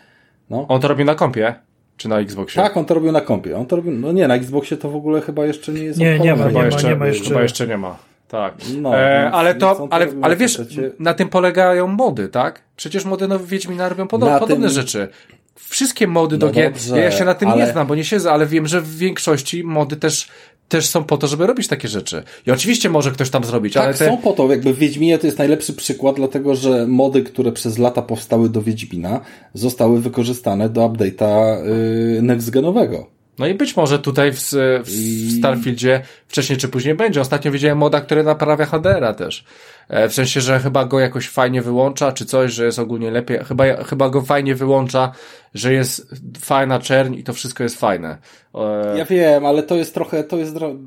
[0.51, 0.67] no.
[0.69, 1.55] On to robił na kompie?
[1.97, 2.63] Czy na Xboxie?
[2.63, 3.57] Tak, on to robił na kompie.
[3.57, 5.99] On to robił, no nie, na Xboxie to w ogóle chyba jeszcze nie jest.
[5.99, 7.29] Nie, nie ma, chyba nie, jeszcze, ma, nie ma jeszcze.
[7.29, 7.99] Chyba jeszcze nie ma.
[8.29, 8.55] Tak.
[8.81, 10.61] No, e, ale to, ale, ale wiesz,
[10.99, 12.63] na tym polegają mody, tak?
[12.77, 14.75] Przecież mody no, Wiedźmina robią podobne, podobne tym...
[14.75, 15.09] rzeczy.
[15.57, 17.65] Wszystkie mody no do gier, ja się na tym ale...
[17.65, 20.29] nie znam, bo nie siedzę, ale wiem, że w większości mody też
[20.69, 22.23] też są po to, żeby robić takie rzeczy.
[22.47, 24.07] I oczywiście może ktoś tam zrobić, tak, ale te...
[24.07, 24.51] są po to.
[24.51, 28.63] Jakby w Wiedźminie to jest najlepszy przykład, dlatego że mody, które przez lata powstały do
[28.63, 29.21] Wiedźmina,
[29.55, 33.16] zostały wykorzystane do update'a yy, nextgenowego.
[33.39, 34.41] No i być może tutaj w,
[34.85, 37.21] w Starfieldzie wcześniej czy później będzie.
[37.21, 39.45] Ostatnio widziałem moda, który naprawia HDR-a też.
[39.89, 43.39] E, w sensie, że chyba go jakoś fajnie wyłącza, czy coś, że jest ogólnie lepiej.
[43.45, 45.13] Chyba, chyba go fajnie wyłącza,
[45.55, 48.19] że jest fajna czerń i to wszystko jest fajne.
[48.55, 50.57] E, ja wiem, ale to jest trochę, to jest...
[50.57, 50.79] Okej,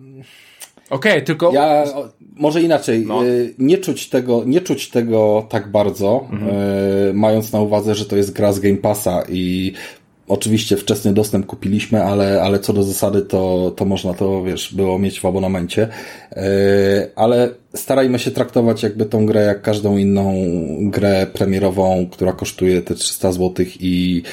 [0.89, 1.51] okay, tylko...
[1.53, 1.83] Ja,
[2.35, 3.23] może inaczej, no.
[3.23, 7.17] E, nie czuć tego, nie czuć tego tak bardzo, mhm.
[7.17, 9.73] mając na uwadze, że to jest gra z Game Passa i
[10.29, 14.99] Oczywiście wczesny dostęp kupiliśmy, ale, ale co do zasady to, to można to, wiesz, było
[14.99, 15.87] mieć w abonamencie.
[16.35, 16.41] Yy,
[17.15, 20.33] ale starajmy się traktować jakby tą grę jak każdą inną
[20.81, 24.23] grę premierową, która kosztuje te 300 zł i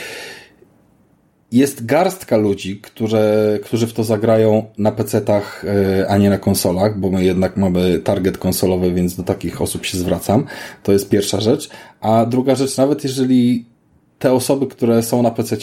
[1.52, 7.00] jest garstka ludzi, które, którzy w to zagrają na PC-tach, yy, a nie na konsolach,
[7.00, 10.46] bo my jednak mamy target konsolowy, więc do takich osób się zwracam.
[10.82, 11.68] To jest pierwsza rzecz.
[12.00, 13.75] A druga rzecz, nawet jeżeli
[14.18, 15.56] te osoby, które są na PC,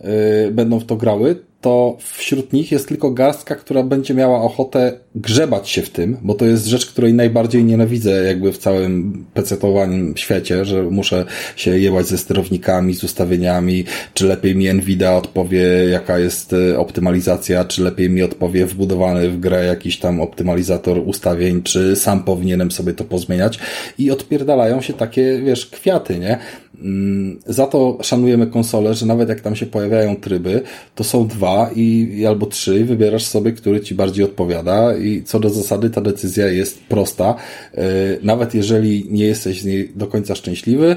[0.00, 4.92] yy, będą w to grały, to wśród nich jest tylko garstka, która będzie miała ochotę
[5.14, 10.16] grzebać się w tym, bo to jest rzecz, której najbardziej nienawidzę jakby w całym pecetowanym
[10.16, 11.24] świecie, że muszę
[11.56, 17.64] się jełać ze sterownikami, z ustawieniami, czy lepiej mi Nvidia odpowie, jaka jest y, optymalizacja,
[17.64, 22.92] czy lepiej mi odpowie wbudowany w grę jakiś tam optymalizator ustawień, czy sam powinienem sobie
[22.92, 23.58] to pozmieniać
[23.98, 26.38] i odpierdalają się takie, wiesz, kwiaty, nie?
[26.80, 30.62] Mm, za to szanujemy konsole, że nawet jak tam się pojawiają tryby,
[30.94, 35.50] to są dwa i, albo trzy wybierasz sobie, który ci bardziej odpowiada i co do
[35.50, 37.34] zasady ta decyzja jest prosta.
[37.74, 37.84] E,
[38.22, 40.96] nawet jeżeli nie jesteś z niej do końca szczęśliwy,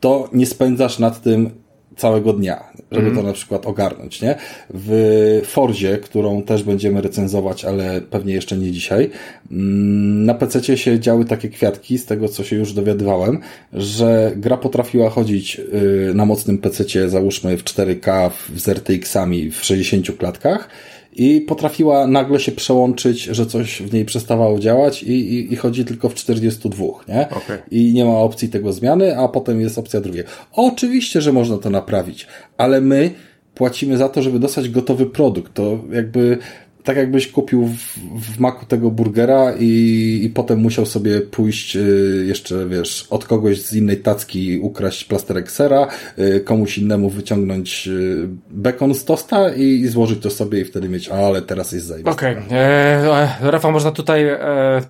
[0.00, 1.50] to nie spędzasz nad tym
[1.96, 3.16] całego dnia, żeby mm.
[3.16, 4.34] to na przykład ogarnąć, nie?
[4.74, 9.10] W Forzie, którą też będziemy recenzować, ale pewnie jeszcze nie dzisiaj,
[9.50, 13.40] mm, na PC się działy takie kwiatki, z tego co się już dowiadywałem,
[13.72, 20.16] że gra potrafiła chodzić y, na mocnym PC, załóżmy w 4K z RTX-ami w 60
[20.18, 20.68] klatkach,
[21.16, 25.84] i potrafiła nagle się przełączyć, że coś w niej przestawało działać i, i, i chodzi
[25.84, 27.28] tylko w 42, nie?
[27.30, 27.58] Okay.
[27.70, 30.24] I nie ma opcji tego zmiany, a potem jest opcja drugie.
[30.52, 32.26] Oczywiście, że można to naprawić,
[32.56, 33.10] ale my
[33.54, 35.54] płacimy za to, żeby dostać gotowy produkt.
[35.54, 36.38] To jakby
[36.86, 42.24] tak jakbyś kupił w, w maku tego burgera i, i potem musiał sobie pójść y,
[42.26, 48.28] jeszcze, wiesz, od kogoś z innej tacki ukraść plasterek sera, y, komuś innemu wyciągnąć y,
[48.50, 52.10] bekon z tosta i, i złożyć to sobie i wtedy mieć, ale teraz jest zajebiste.
[52.10, 52.36] Okej.
[52.46, 52.58] Okay.
[52.58, 54.40] E, Rafał, można tutaj e,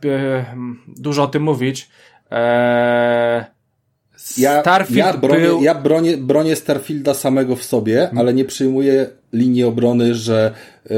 [0.05, 0.45] e,
[0.97, 1.89] dużo o tym mówić.
[2.33, 3.56] E,
[4.39, 5.63] ja, Starfield ja, bronię, był...
[5.63, 8.19] ja bronię, bronię Starfielda samego w sobie, hmm.
[8.19, 10.55] ale nie przyjmuję linii obrony, że
[10.91, 10.97] yy,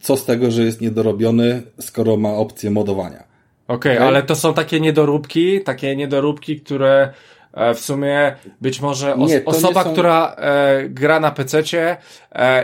[0.00, 3.24] co z tego, że jest niedorobiony, skoro ma opcję modowania.
[3.68, 4.06] Okej, okay, okay?
[4.06, 7.12] ale to są takie niedoróbki, takie niedoróbki, które
[7.56, 9.92] E, w sumie być może os nie, osoba, są...
[9.92, 11.96] która e, gra na e,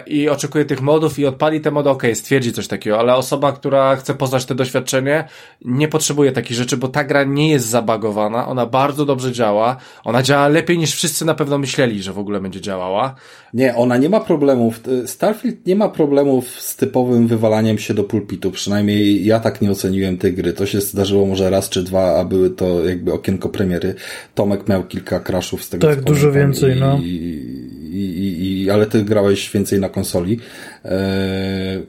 [0.07, 3.53] i oczekuje tych modów i odpali te mody, okej, okay, stwierdzi coś takiego, ale osoba,
[3.53, 5.25] która chce poznać te doświadczenie,
[5.65, 10.23] nie potrzebuje takich rzeczy, bo ta gra nie jest zabagowana, ona bardzo dobrze działa, ona
[10.23, 13.15] działa lepiej niż wszyscy na pewno myśleli, że w ogóle będzie działała.
[13.55, 18.51] Nie, ona nie ma problemów, Starfield nie ma problemów z typowym wywalaniem się do pulpitu,
[18.51, 22.25] przynajmniej ja tak nie oceniłem tej gry, to się zdarzyło może raz czy dwa, a
[22.25, 23.95] były to jakby okienko premiery.
[24.35, 26.99] Tomek miał kilka crashów z tego Tak, dużo więcej, i, no.
[27.03, 30.39] I, i, i, ale ty grałeś więcej na konsoli.
[30.85, 31.83] E,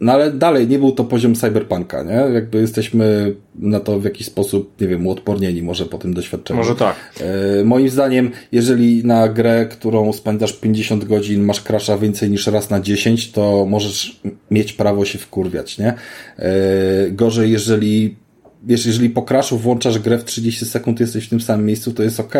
[0.00, 2.34] no ale dalej nie był to poziom cyberpunka, nie?
[2.34, 6.58] Jakby jesteśmy na to w jakiś sposób, nie wiem, uodpornieni może po tym doświadczeniu.
[6.58, 6.96] Może tak.
[7.20, 12.70] E, moim zdaniem, jeżeli na grę, którą spędzasz 50 godzin, masz crasha więcej niż raz
[12.70, 14.20] na 10, to możesz
[14.50, 15.94] mieć prawo się wkurwiać, nie?
[16.38, 16.52] E,
[17.10, 18.16] gorzej, jeżeli
[18.66, 22.02] wiesz, jeżeli po crashu włączasz grę w 30 sekund, jesteś w tym samym miejscu, to
[22.02, 22.34] jest ok.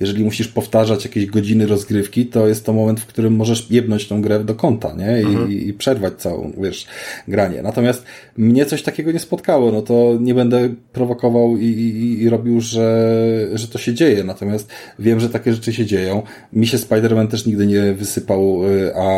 [0.00, 4.22] Jeżeli musisz powtarzać jakieś godziny rozgrywki, to jest to moment, w którym możesz jebnąć tą
[4.22, 5.22] grę do konta, nie?
[5.22, 5.52] I, mhm.
[5.52, 6.86] i przerwać całą, wiesz,
[7.28, 7.62] granie.
[7.62, 8.04] Natomiast
[8.36, 13.48] mnie coś takiego nie spotkało, no to nie będę prowokował i, i, i robił, że,
[13.54, 14.24] że to się dzieje.
[14.24, 16.22] Natomiast wiem, że takie rzeczy się dzieją.
[16.52, 19.08] Mi się Spider-Man też nigdy nie wysypał, y, a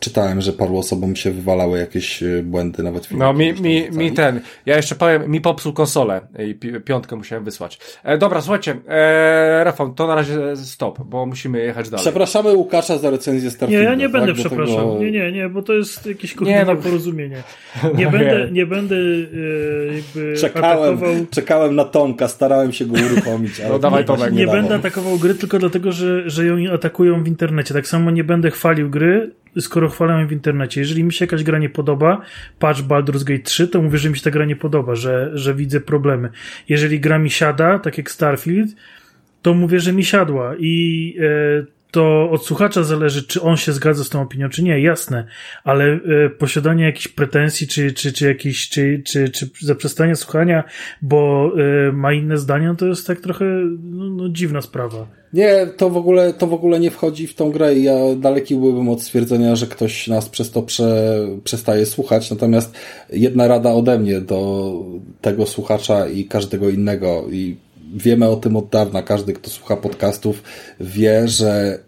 [0.00, 4.40] czytałem, że paru osobom się wywalały jakieś y, błędy, nawet No mi, mi, mi ten,
[4.66, 7.78] ja jeszcze powiem, mi popsuł konsolę i piątkę musiałem wysłać.
[8.04, 12.04] E, dobra, słuchajcie, e, Rafał, to na razie stop, bo musimy jechać dalej.
[12.04, 13.84] Przepraszamy Łukasza za recenzję Starfielda.
[13.84, 14.12] Nie, ja nie tak?
[14.12, 14.76] będę przepraszał.
[14.76, 14.98] Tego...
[14.98, 16.76] Nie, nie, nie, bo to jest jakieś nie, no...
[16.76, 17.42] porozumienie.
[17.98, 21.26] Nie będę, nie będę e, jakby czekałem, atakował...
[21.30, 23.60] czekałem na Tomka, starałem się go uruchomić.
[23.60, 24.32] Ale no dawaj Tomek.
[24.32, 27.74] Nie, nie będę atakował gry tylko dlatego, że, że ją atakują w internecie.
[27.74, 30.80] Tak samo nie będę chwalił gry, skoro chwalę w internecie.
[30.80, 32.20] Jeżeli mi się jakaś gra nie podoba,
[32.58, 35.54] patrz Baldur's Gate 3, to mówię, że mi się ta gra nie podoba, że, że
[35.54, 36.28] widzę problemy.
[36.68, 38.70] Jeżeli gra mi siada, tak jak Starfield,
[39.42, 44.04] to mówię, że mi siadła i e, to od słuchacza zależy, czy on się zgadza
[44.04, 45.26] z tą opinią, czy nie, jasne,
[45.64, 50.64] ale e, posiadanie jakichś pretensji, czy, czy, czy jakiś, czy, czy, czy zaprzestanie słuchania,
[51.02, 51.52] bo
[51.88, 53.44] e, ma inne zdania, to jest tak trochę
[53.82, 55.21] no, no, dziwna sprawa.
[55.32, 58.56] Nie, to w ogóle, to w ogóle nie wchodzi w tą grę i ja daleki
[58.56, 62.30] byłbym od stwierdzenia, że ktoś nas przez to prze, przestaje słuchać.
[62.30, 62.72] Natomiast
[63.12, 64.72] jedna rada ode mnie do
[65.20, 67.56] tego słuchacza i każdego innego i
[67.94, 70.42] wiemy o tym od dawna, każdy, kto słucha podcastów,
[70.80, 71.78] wie, że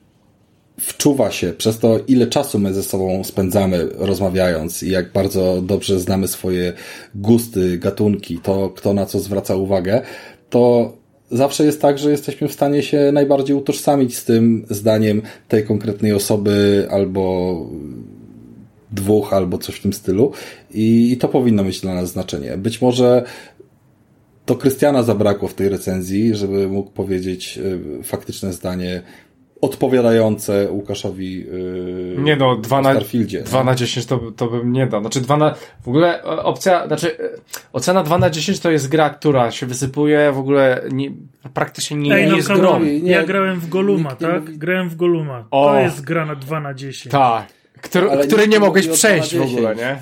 [0.80, 6.00] wczuwa się przez to, ile czasu my ze sobą spędzamy rozmawiając i jak bardzo dobrze
[6.00, 6.72] znamy swoje
[7.14, 10.02] gusty, gatunki, to kto na co zwraca uwagę,
[10.50, 10.92] to
[11.34, 16.12] zawsze jest tak, że jesteśmy w stanie się najbardziej utożsamić z tym zdaniem tej konkretnej
[16.12, 17.54] osoby albo
[18.90, 20.32] dwóch, albo coś w tym stylu
[20.70, 22.56] i, i to powinno mieć dla nas znaczenie.
[22.56, 23.24] Być może
[24.46, 27.58] to Krystiana zabrakło w tej recenzji, żeby mógł powiedzieć
[28.00, 29.02] y, faktyczne zdanie
[29.64, 32.94] odpowiadające Łukaszowi yy, nie no, 2 na,
[33.44, 35.00] 2 na 10 to, to bym nie dał.
[35.00, 37.28] Znaczy 2 na, w ogóle opcja, znaczy e,
[37.72, 41.10] ocena 2 na 10 to jest gra, która się wysypuje, w ogóle nie,
[41.54, 42.80] praktycznie nie, Ej, no, jest grą.
[42.80, 44.56] Nie, ja grałem w Goluma, tak?
[44.58, 45.44] Grałem w Goluma.
[45.50, 45.68] O.
[45.68, 47.12] To jest gra na 2 na 10.
[47.12, 47.46] Tak.
[47.82, 49.98] Który, który nie mogłeś przejść w ogóle, nie?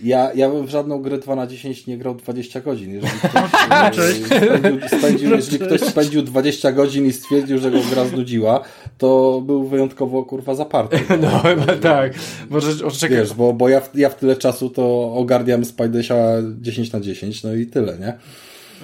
[0.00, 2.94] Ja, ja bym w żadną grę 2 na 10 nie grał 20 godzin.
[2.94, 8.64] Jeżeli ktoś, spędził, spędził, jeżeli ktoś spędził 20 godzin i stwierdził, że go gra znudziła,
[8.98, 11.00] to był wyjątkowo kurwa zaparty.
[11.22, 12.12] No chyba tak.
[12.50, 13.16] Może oczekaj.
[13.16, 16.16] Wiesz, bo, bo ja, w, ja w tyle czasu to ogarniam Spidesia
[16.60, 18.18] 10 na 10, no i tyle, nie?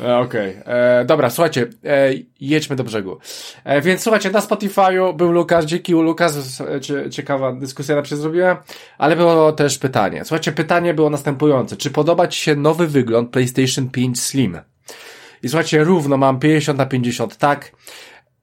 [0.03, 0.75] E, okej, okay.
[0.75, 3.19] E, dobra, słuchajcie, e, jedźmy do brzegu.
[3.65, 6.63] E, więc słuchajcie, na Spotify'u był Lukas, dzięki Lukas,
[7.11, 8.63] ciekawa dyskusja na zrobiła,
[8.99, 10.25] ale było też pytanie.
[10.25, 11.77] Słuchajcie, pytanie było następujące.
[11.77, 14.59] Czy podoba Ci się nowy wygląd PlayStation 5 Slim?
[15.43, 17.73] I słuchajcie, równo mam 50 na 50 tak,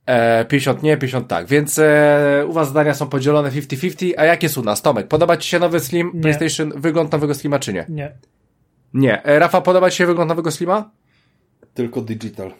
[0.07, 4.43] e, 50 nie, 50 tak, więc e, u Was zdania są podzielone 50-50, a jak
[4.43, 4.81] jest u nas?
[4.81, 6.21] Tomek, podoba Ci się nowy Slim, nie.
[6.21, 7.85] PlayStation, wygląd nowego Slima czy nie?
[7.89, 8.11] Nie.
[8.93, 9.23] Nie.
[9.23, 10.91] E, Rafa, podoba Ci się wygląd nowego Slima?
[11.73, 12.51] Tylko digital.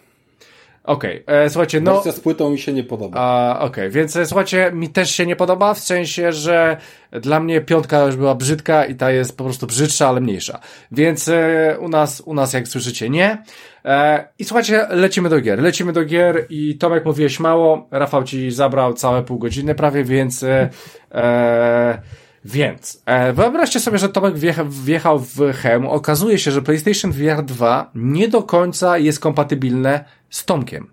[0.88, 1.36] Okej, okay.
[1.36, 1.94] E, słuchajcie, no...
[1.94, 3.54] Wersja z płytą mi się nie podoba.
[3.58, 3.90] Okej, okay.
[3.90, 6.76] więc e, słuchajcie, mi też się nie podoba, w sensie, że
[7.12, 10.60] dla mnie piątka już była brzydka i ta jest po prostu brzydsza, ale mniejsza.
[10.92, 13.42] Więc e, u nas, u nas jak słyszycie, nie.
[13.84, 15.62] E, I słuchajcie, lecimy do gier.
[15.62, 20.42] Lecimy do gier i Tomek mówiłeś mało, Rafał ci zabrał całe pół godziny prawie, więc...
[20.42, 20.68] E,
[21.12, 21.98] e
[22.44, 25.86] więc e, wyobraźcie sobie, że Tomek wjecha, wjechał w hełm.
[25.86, 30.90] Okazuje się, że PlayStation VR 2 nie do końca jest kompatybilne z Tomkiem.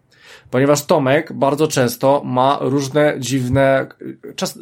[0.52, 3.88] Ponieważ Tomek bardzo często ma różne dziwne,
[4.36, 4.60] czas,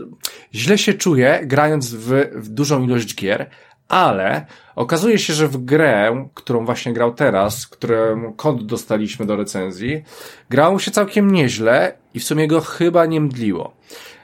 [0.54, 3.50] źle się czuje grając w, w dużą ilość gier,
[3.88, 10.04] ale okazuje się, że w grę, którą właśnie grał teraz, którą kod dostaliśmy do recenzji,
[10.50, 13.74] grał się całkiem nieźle i w sumie go chyba nie mdliło.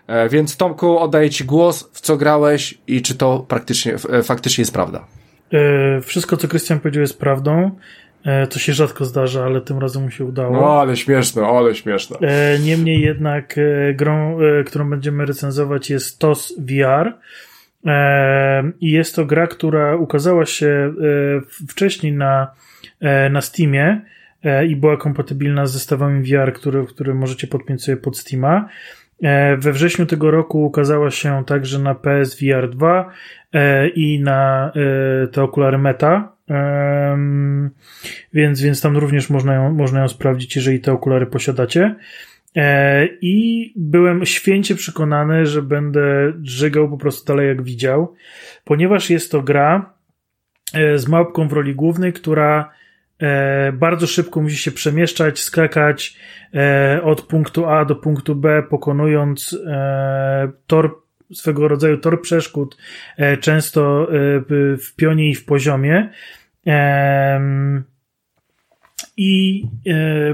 [0.07, 4.61] E, więc Tomku, oddaję Ci głos, w co grałeś i czy to praktycznie, e, faktycznie
[4.61, 5.05] jest prawda.
[5.53, 7.71] E, wszystko, co Krystian powiedział, jest prawdą.
[8.49, 10.53] To się rzadko zdarza, ale tym razem mu się udało.
[10.53, 12.17] No, ale śmieszne, ale śmieszne.
[12.63, 13.55] Niemniej jednak
[13.95, 17.13] grą, którą będziemy recenzować jest TOS VR.
[18.81, 20.93] I jest to gra, która ukazała się
[21.69, 22.47] wcześniej na,
[23.31, 24.01] na Steamie
[24.67, 28.69] i była kompatybilna z zestawami VR, które, które możecie podpiąć sobie pod Steama.
[29.23, 33.11] E, we wrześniu tego roku ukazała się także na PSVR 2
[33.53, 36.31] e, i na e, te okulary Meta,
[38.33, 41.95] więc, więc tam również można ją, można ją sprawdzić, jeżeli te okulary posiadacie.
[43.21, 48.13] I byłem święcie przekonany, że będę żygał po prostu dalej jak widział,
[48.63, 49.93] ponieważ jest to gra
[50.95, 52.71] z małpką w roli głównej, która
[53.19, 56.17] E, bardzo szybko musi się przemieszczać, skakać
[56.55, 60.95] e, od punktu A do punktu B, pokonując e, tor,
[61.33, 62.77] swego rodzaju tor przeszkód,
[63.41, 64.07] często
[64.79, 66.09] w pionie i w poziomie.
[69.17, 69.63] I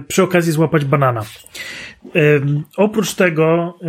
[0.07, 1.21] przy okazji złapać banana.
[2.77, 3.79] Oprócz tego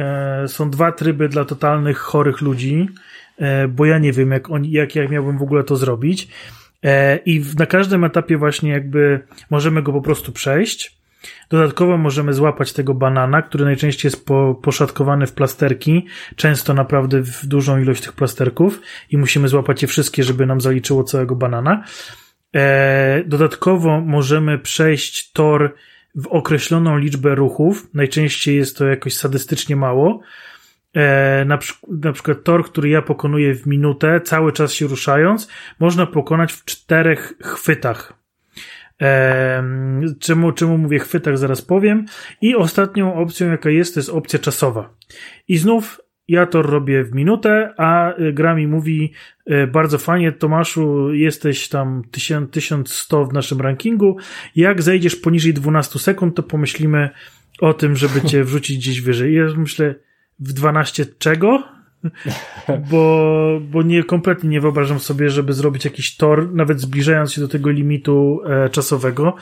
[0.46, 2.88] są dwa tryby dla totalnych chorych ludzi,
[3.68, 6.29] bo ja nie wiem, jak, oni, jak, miałbym w ogóle to zrobić.
[6.83, 9.20] E, I na każdym etapie właśnie jakby
[9.51, 10.96] możemy go po prostu przejść.
[11.51, 17.46] Dodatkowo możemy złapać tego banana, który najczęściej jest po, poszatkowany w plasterki, często naprawdę w
[17.46, 21.85] dużą ilość tych plasterków i musimy złapać je wszystkie, żeby nam zaliczyło całego banana.
[22.57, 25.75] E, dodatkowo możemy przejść tor
[26.14, 27.88] w określoną liczbę ruchów.
[27.95, 30.21] Najczęściej jest to jakoś sadystycznie mało.
[30.95, 35.49] E, na, na przykład tor, który ja pokonuję w minutę, cały czas się ruszając,
[35.81, 38.12] można pokonać w czterech chwytach.
[39.03, 39.62] E,
[40.21, 42.07] czemu, czemu mówię chwytach, zaraz powiem.
[42.40, 44.90] I ostatnią opcją, jaka jest, to jest opcja czasowa.
[45.49, 49.12] I znów ja to robię w minutę, a gra mi mówi
[49.47, 54.17] e, bardzo fajnie, Tomaszu, jesteś tam 1100 w naszym rankingu.
[54.57, 57.11] Jak zejdziesz poniżej 12 sekund, to pomyślimy
[57.61, 59.35] o tym, żeby cię wrzucić gdzieś wyżej.
[59.35, 59.95] Ja myślę,
[60.39, 61.62] w 12 czego?
[62.91, 67.49] bo, bo nie, kompletnie nie wyobrażam sobie, żeby zrobić jakiś tor, nawet zbliżając się do
[67.49, 69.35] tego limitu e, czasowego.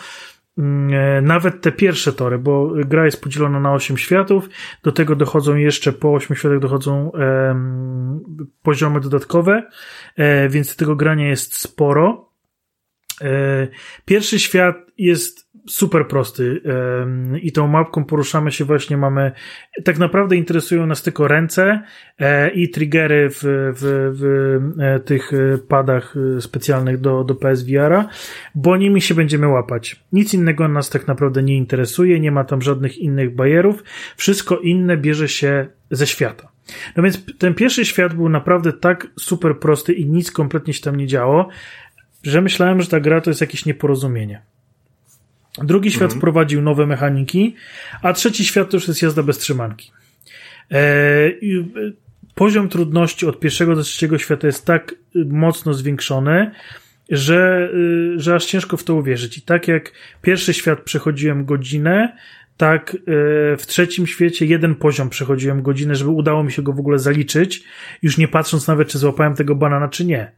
[0.58, 4.48] Mm, e, nawet te pierwsze tory, bo gra jest podzielona na 8 światów,
[4.82, 7.12] do tego dochodzą jeszcze po 8 światach dochodzą
[8.62, 9.62] poziomy dodatkowe,
[10.16, 12.30] e, więc tego grania jest sporo.
[13.20, 13.68] E,
[14.04, 16.62] pierwszy świat jest super prosty
[17.42, 19.32] i tą mapką poruszamy się właśnie, mamy,
[19.84, 21.82] tak naprawdę interesują nas tylko ręce
[22.18, 28.08] e, i triggery w, w, w e, tych e, padach specjalnych do, do PSVR-a,
[28.54, 30.04] bo nimi się będziemy łapać.
[30.12, 33.84] Nic innego nas tak naprawdę nie interesuje, nie ma tam żadnych innych bajerów,
[34.16, 36.48] wszystko inne bierze się ze świata.
[36.96, 40.96] No więc ten pierwszy świat był naprawdę tak super prosty i nic kompletnie się tam
[40.96, 41.48] nie działo,
[42.22, 44.42] że myślałem, że ta gra to jest jakieś nieporozumienie.
[45.58, 46.20] Drugi świat mhm.
[46.20, 47.56] wprowadził nowe mechaniki,
[48.02, 49.92] a trzeci świat to już jest jazda bez trzymanki.
[50.72, 50.78] E,
[52.34, 56.50] poziom trudności od pierwszego do trzeciego świata jest tak mocno zwiększony,
[57.10, 59.38] że, y, że aż ciężko w to uwierzyć.
[59.38, 62.16] I tak jak pierwszy świat przechodziłem godzinę,
[62.56, 62.98] tak y,
[63.56, 67.64] w trzecim świecie jeden poziom przechodziłem godzinę, żeby udało mi się go w ogóle zaliczyć,
[68.02, 70.32] już nie patrząc nawet, czy złapałem tego banana, czy nie.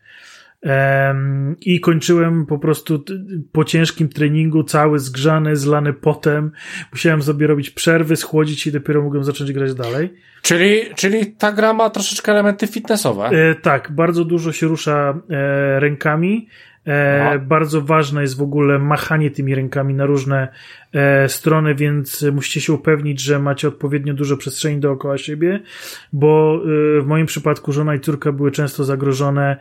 [1.61, 3.05] I kończyłem po prostu
[3.53, 6.53] po ciężkim treningu, cały zgrzany, zlany potem.
[6.92, 10.14] Musiałem sobie robić przerwy, schłodzić i dopiero mogłem zacząć grać dalej.
[10.42, 13.25] Czyli, czyli ta gra ma troszeczkę elementy fitnessowe?
[13.25, 16.49] E, tak, bardzo dużo się rusza e, rękami.
[16.87, 20.49] E, bardzo ważne jest w ogóle machanie tymi rękami na różne
[20.92, 25.61] e, strony, więc musicie się upewnić, że macie odpowiednio dużo przestrzeni dookoła siebie,
[26.12, 26.61] bo
[26.99, 29.57] e, w moim przypadku żona i córka były często zagrożone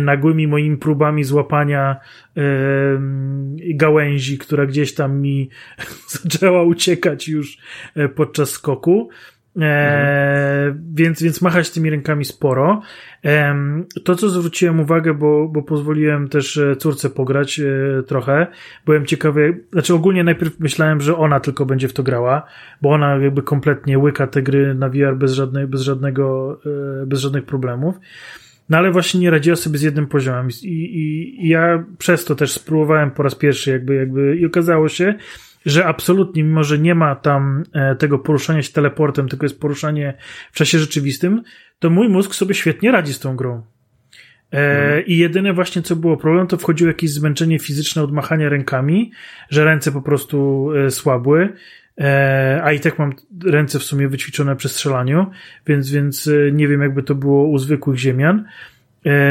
[0.00, 1.96] nagłymi moimi próbami złapania
[3.74, 5.50] gałęzi, która gdzieś tam mi
[6.22, 7.58] zaczęła uciekać już
[8.14, 9.08] podczas skoku.
[9.60, 12.82] E, więc, więc machać tymi rękami sporo.
[14.04, 18.46] To, co zwróciłem uwagę, bo, bo pozwoliłem też e, córce pograć e, trochę,
[18.86, 22.46] byłem ciekawy, znaczy ogólnie najpierw myślałem, że ona tylko będzie w to grała,
[22.82, 26.58] bo ona jakby kompletnie łyka te gry na VR bez, żadnej, bez, żadnego,
[27.06, 27.94] bez żadnych problemów.
[28.68, 32.34] No ale właśnie nie radziła sobie z jednym poziomem I, i, i ja przez to
[32.34, 35.14] też spróbowałem po raz pierwszy jakby, jakby i okazało się,
[35.66, 40.14] że absolutnie, mimo że nie ma tam e, tego poruszania się teleportem, tylko jest poruszanie
[40.52, 41.42] w czasie rzeczywistym,
[41.78, 43.62] to mój mózg sobie świetnie radzi z tą grą.
[44.50, 45.06] Hmm.
[45.06, 49.10] I jedyne właśnie co było problem, to wchodziło jakieś zmęczenie fizyczne od machania rękami,
[49.50, 51.52] że ręce po prostu e, słabły,
[52.62, 53.12] a i tak mam
[53.46, 55.26] ręce w sumie wyćwiczone przy strzelaniu,
[55.66, 58.44] więc, więc nie wiem jakby to było u zwykłych ziemian.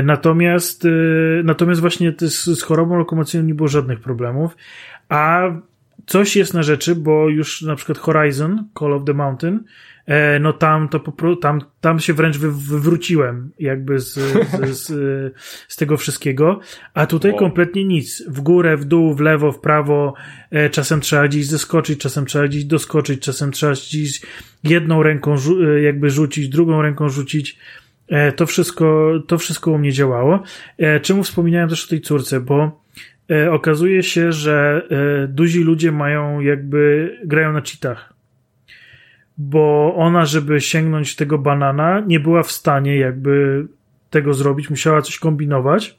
[0.04, 0.88] Natomiast,
[1.44, 4.58] natomiast właśnie z, z chorobą lokomocyjną nie było żadnych problemów,
[5.10, 5.52] a
[6.06, 9.64] coś jest na rzeczy, bo już na przykład Horizon, Call of the Mountain,
[10.06, 14.88] e, no tam to po, tam, tam się wręcz wy, wywróciłem jakby z, z, z,
[15.68, 16.60] z tego wszystkiego,
[16.94, 17.40] a tutaj wow.
[17.40, 18.24] kompletnie nic.
[18.28, 20.14] W górę, w dół, w lewo, w prawo,
[20.52, 24.22] e, czasem trzeba gdzieś zeskoczyć, czasem trzeba gdzieś doskoczyć, czasem trzeba gdzieś
[24.64, 27.58] jedną ręką e, jakby rzucić, drugą ręką rzucić.
[28.36, 30.44] To wszystko, to wszystko u mnie działało.
[31.02, 32.83] Czemu wspominałem też o tej córce, bo E,
[33.52, 34.88] okazuje się, że
[35.24, 38.14] e, duzi ludzie mają jakby, grają na cheatach.
[39.38, 43.66] Bo ona, żeby sięgnąć tego banana, nie była w stanie jakby
[44.10, 45.98] tego zrobić, musiała coś kombinować.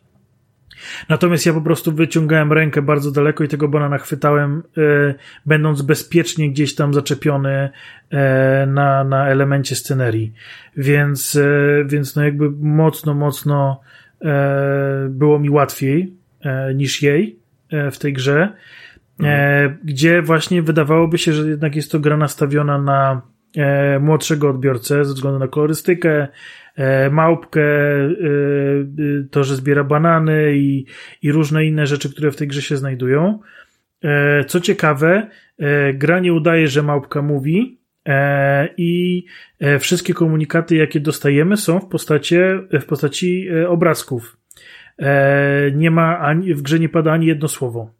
[1.09, 5.15] Natomiast ja po prostu wyciągałem rękę bardzo daleko i tego banana chwytałem, e,
[5.47, 7.71] będąc bezpiecznie gdzieś tam zaczepiony
[8.11, 10.33] e, na, na elemencie scenerii.
[10.77, 13.81] Więc, e, więc no jakby mocno, mocno
[14.25, 16.24] e, było mi łatwiej E,
[16.75, 17.39] niż jej
[17.71, 19.79] e, w tej grze, e, mhm.
[19.85, 23.23] gdzie właśnie wydawałoby się, że jednak jest to gra nastawiona na
[24.01, 26.29] młodszego odbiorcę ze względu na kolorystykę,
[27.11, 27.63] małpkę,
[29.31, 30.87] to, że zbiera banany i,
[31.23, 33.39] i różne inne rzeczy, które w tej grze się znajdują.
[34.47, 35.27] Co ciekawe,
[35.95, 37.81] gra nie udaje, że małpka mówi,
[38.77, 39.25] i
[39.79, 42.37] wszystkie komunikaty, jakie dostajemy, są w postaci,
[42.81, 44.37] w postaci obrazków.
[44.99, 47.91] E, nie ma ani, w grze nie pada ani jedno słowo.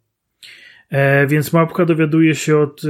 [0.89, 2.87] E, więc małpka dowiaduje się od e,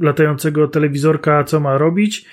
[0.00, 2.24] latającego telewizorka, co ma robić,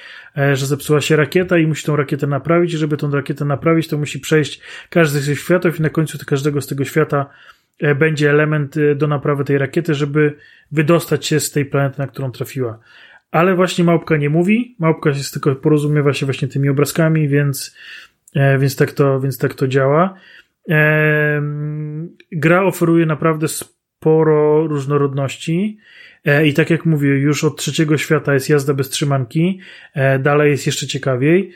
[0.54, 2.72] że zepsuła się rakieta i musi tą rakietę naprawić.
[2.72, 6.62] Żeby tą rakietę naprawić, to musi przejść każdy z tych światów i na końcu każdego
[6.62, 7.26] z tego świata
[7.96, 10.34] będzie element do naprawy tej rakiety, żeby
[10.72, 12.80] wydostać się z tej planety, na którą trafiła.
[13.32, 17.76] Ale właśnie małpka nie mówi, małpka się tylko porozumiewa się właśnie tymi obrazkami, więc
[18.36, 20.14] więc tak to, więc tak to działa.
[20.70, 21.42] E,
[22.32, 25.78] gra oferuje naprawdę sporo różnorodności.
[26.26, 29.60] E, I tak jak mówię, już od trzeciego świata jest jazda bez trzymanki,
[30.20, 31.52] dalej jest jeszcze ciekawiej.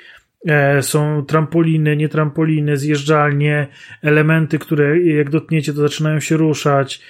[0.81, 3.67] Są trampoliny, nie trampoliny, zjeżdżalnie,
[4.01, 7.01] elementy, które jak dotkniecie, to zaczynają się ruszać.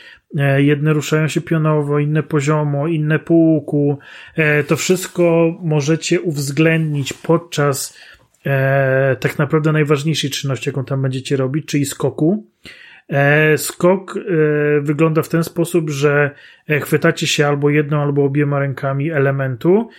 [0.57, 3.99] Jedne ruszają się pionowo, inne poziomo, inne po łuku.
[4.67, 7.97] To wszystko możecie uwzględnić podczas
[8.45, 12.47] e, tak naprawdę najważniejszej czynności, jaką tam będziecie robić, czyli skoku.
[13.09, 14.21] E, skok e,
[14.81, 16.31] wygląda w ten sposób, że
[16.67, 19.89] e, chwytacie się albo jedną, albo obiema rękami elementu,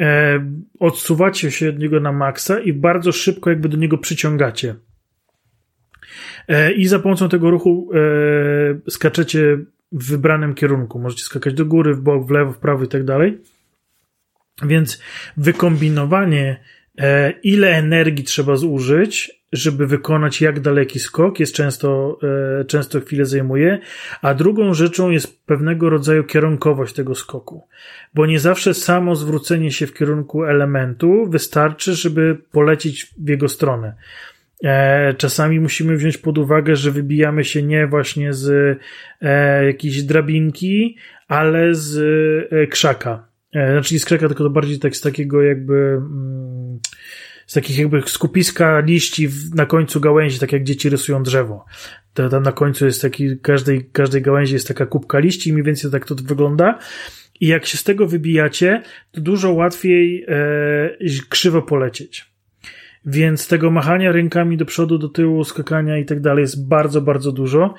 [0.00, 0.40] e,
[0.78, 4.74] odsuwacie się od niego na maksa i bardzo szybko jakby do niego przyciągacie.
[6.48, 7.90] E, I za pomocą tego ruchu
[8.88, 9.58] skaczecie
[9.92, 10.98] w wybranym kierunku.
[10.98, 13.38] Możecie skakać do góry, w bok, w lewo, w prawo i tak dalej.
[14.62, 15.02] Więc
[15.36, 16.60] wykombinowanie
[17.42, 22.18] ile energii trzeba zużyć, żeby wykonać jak daleki skok, jest często,
[22.60, 23.78] e, często chwilę zajmuje,
[24.22, 27.66] a drugą rzeczą jest pewnego rodzaju kierunkowość tego skoku,
[28.14, 33.94] bo nie zawsze samo zwrócenie się w kierunku elementu wystarczy, żeby polecić w jego stronę.
[34.64, 38.78] E, czasami musimy wziąć pod uwagę, że wybijamy się nie właśnie z
[39.20, 40.96] e, jakiejś drabinki,
[41.28, 41.98] ale z
[42.52, 43.30] e, krzaka.
[43.52, 46.59] Znaczy nie z krzaka, tylko to bardziej tak z takiego jakby mm,
[47.46, 51.64] z takich jakby skupiska liści na końcu gałęzi, tak jak dzieci rysują drzewo.
[52.14, 55.90] To tam na końcu jest taki, każdej, każdej gałęzi jest taka kubka liści mniej więcej
[55.90, 56.78] tak to wygląda.
[57.40, 62.30] I jak się z tego wybijacie, to dużo łatwiej e, krzywo polecieć.
[63.06, 67.32] Więc tego machania rękami do przodu, do tyłu, skakania i tak dalej jest bardzo, bardzo
[67.32, 67.74] dużo.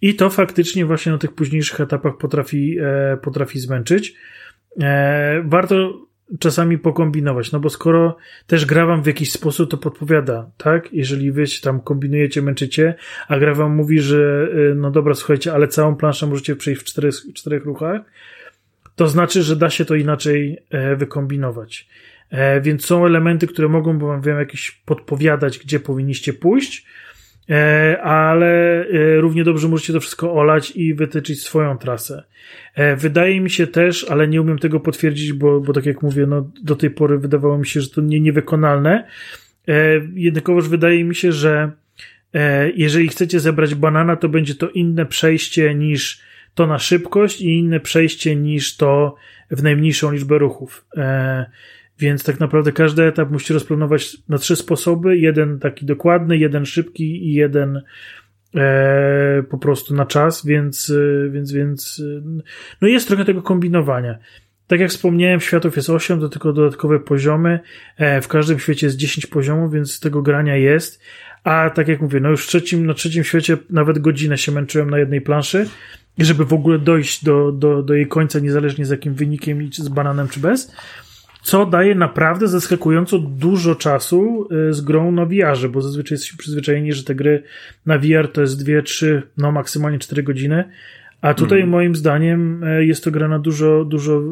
[0.00, 4.14] I to faktycznie właśnie na tych późniejszych etapach potrafi, e, potrafi zmęczyć.
[4.80, 6.06] E, warto
[6.38, 8.16] czasami pokombinować, no bo skoro
[8.46, 10.92] też gra wam w jakiś sposób to podpowiada, tak?
[10.92, 12.94] Jeżeli wy się tam kombinujecie, męczycie,
[13.28, 16.84] a gra wam mówi, że e, no dobra, słuchajcie, ale całą planszę możecie przejść w
[16.84, 18.00] czterech, czterech ruchach,
[18.96, 21.88] to znaczy, że da się to inaczej e, wykombinować.
[22.30, 26.86] E, więc są elementy, które mogą wam wiem, jakieś podpowiadać, gdzie powinniście pójść,
[28.02, 32.24] ale e, równie dobrze możecie to wszystko olać i wytyczyć swoją trasę.
[32.96, 36.50] Wydaje mi się też, ale nie umiem tego potwierdzić, bo, bo tak jak mówię, no,
[36.62, 39.06] do tej pory wydawało mi się, że to nie, niewykonalne.
[40.14, 41.70] Jednakowoż wydaje mi się, że
[42.74, 46.20] jeżeli chcecie zebrać banana, to będzie to inne przejście niż
[46.54, 49.14] to na szybkość i inne przejście niż to
[49.50, 50.84] w najmniejszą liczbę ruchów.
[51.98, 55.18] Więc tak naprawdę każdy etap musicie rozplanować na trzy sposoby.
[55.18, 57.82] Jeden taki dokładny, jeden szybki i jeden
[58.54, 62.42] e, po prostu na czas, więc, e, więc, więc e,
[62.82, 64.18] no jest trochę tego kombinowania.
[64.66, 67.60] Tak jak wspomniałem, światów jest 8, to tylko dodatkowe poziomy.
[67.96, 71.02] E, w każdym świecie jest 10 poziomów, więc tego grania jest.
[71.44, 74.90] A tak jak mówię, no już w trzecim, na trzecim świecie nawet godzinę się męczyłem
[74.90, 75.68] na jednej planszy,
[76.18, 79.82] żeby w ogóle dojść do, do, do jej końca, niezależnie z jakim wynikiem, i czy
[79.82, 80.72] z bananem, czy bez
[81.44, 86.92] co daje naprawdę zaskakująco dużo czasu y, z grą na VR, bo zazwyczaj jesteśmy przyzwyczajeni,
[86.92, 87.42] że te gry
[87.86, 90.64] na VR to jest 2, 3, no maksymalnie 4 godziny,
[91.20, 91.70] a tutaj mm.
[91.70, 94.22] moim zdaniem y, jest to gra na dużo, dużo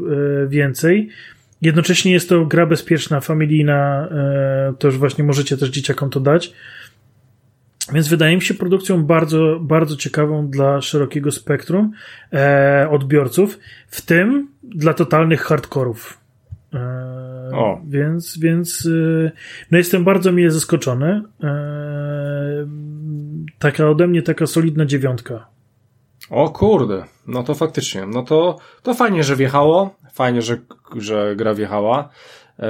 [0.45, 1.09] y, więcej.
[1.63, 4.09] Jednocześnie jest to gra bezpieczna, familijna,
[4.79, 6.53] to już właśnie możecie też dzieciakom to dać.
[7.93, 11.93] Więc wydaje mi się produkcją bardzo, bardzo ciekawą dla szerokiego spektrum
[12.33, 13.59] e, odbiorców,
[13.89, 16.22] w tym dla totalnych hardkorów.
[16.75, 17.81] E, o.
[17.89, 18.89] Więc, więc
[19.27, 19.31] e,
[19.71, 21.23] no jestem bardzo mile zaskoczony.
[21.43, 22.67] E,
[23.59, 25.47] taka ode mnie taka solidna dziewiątka.
[26.31, 28.07] O kurde, no to faktycznie.
[28.07, 29.95] No to, to fajnie, że wjechało.
[30.13, 30.59] Fajnie, że,
[30.97, 32.09] że gra wjechała.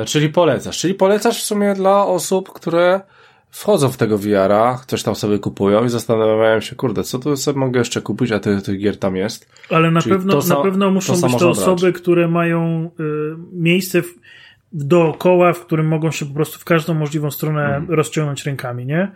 [0.07, 0.79] Czyli polecasz.
[0.79, 3.01] Czyli polecasz w sumie dla osób, które
[3.53, 7.59] wchodzą w tego VR-a, coś tam sobie kupują i zastanawiają się, kurde, co tu sobie
[7.59, 9.53] mogę jeszcze kupić, a tych, tych gier tam jest.
[9.71, 11.95] Ale na pewno, na pewno muszą to być to osoby, brać.
[11.95, 14.15] które mają y, miejsce w,
[14.73, 17.91] dookoła, w którym mogą się po prostu w każdą możliwą stronę hmm.
[17.91, 19.13] rozciągnąć rękami, nie?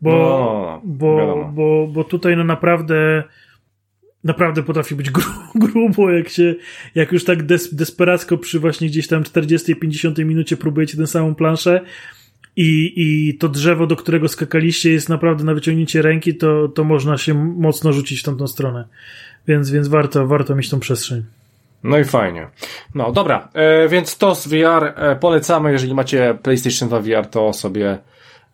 [0.00, 3.24] Bo, no, bo, bo, bo tutaj no naprawdę
[4.24, 5.32] naprawdę potrafi być gru,
[5.66, 6.54] grubo, jak się,
[6.94, 11.80] jak już tak des, desperacko przy właśnie gdzieś tam 40-50 minucie próbujecie tę samą planszę,
[12.56, 17.18] i, i to drzewo, do którego skakaliście, jest naprawdę na wyciągnięcie ręki, to, to można
[17.18, 18.84] się mocno rzucić w tamtą stronę.
[19.48, 21.24] Więc, więc warto, warto mieć tą przestrzeń.
[21.84, 22.48] No i fajnie.
[22.94, 25.72] No dobra, e, więc to z VR e, polecamy.
[25.72, 27.98] Jeżeli macie PlayStation 2 VR, to sobie,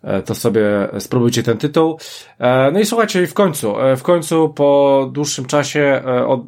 [0.02, 0.62] e, to sobie
[0.98, 1.98] spróbujcie ten tytuł.
[2.38, 6.40] E, no i słuchajcie, w końcu, w końcu po dłuższym czasie od,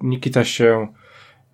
[0.00, 0.88] Nikita się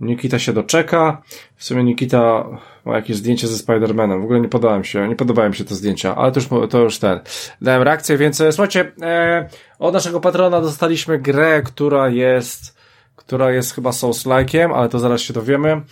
[0.03, 1.23] Nikita się doczeka.
[1.57, 2.45] W sumie Nikita
[2.85, 4.21] ma jakieś zdjęcie ze Spider-Manem.
[4.21, 6.79] W ogóle nie podobałem się, nie podobały mi się te zdjęcia, ale to już, to
[6.79, 7.21] już ten.
[7.61, 9.49] Dałem reakcję, więc e, słuchajcie, e,
[9.79, 12.79] od naszego patrona dostaliśmy grę, która jest,
[13.17, 15.83] która jest chyba Souls-like'iem, ale to zaraz się dowiemy,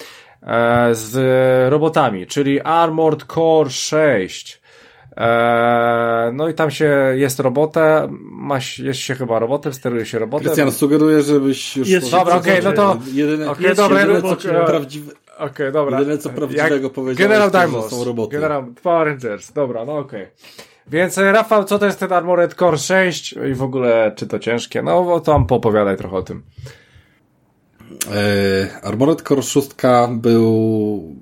[0.43, 4.60] e, z robotami, czyli Armored Core 6.
[5.17, 10.45] Eee, no i tam się jest robotę, ma, jest się chyba robotem, steruje się robotem.
[10.45, 11.89] Krystian, sugeruję, żebyś już...
[11.89, 12.99] Jest dobra, okej, okay, no to...
[13.13, 14.37] Jedyne, okay, dobra, jedyne, co
[14.67, 15.13] prawdziwe...
[15.13, 15.99] Okej, okay, dobra.
[15.99, 18.33] Jedyne co prawdziwego Jak powiedziałeś, General Diamond, są roboty.
[18.33, 20.23] General Power Rangers, dobra, no okej.
[20.23, 20.71] Okay.
[20.87, 24.39] Więc e, Rafał, co to jest ten Armored Core 6 i w ogóle czy to
[24.39, 24.83] ciężkie?
[24.83, 26.43] No to tam poopowiadaj trochę o tym.
[28.13, 29.71] E, Armored Core 6
[30.11, 31.17] był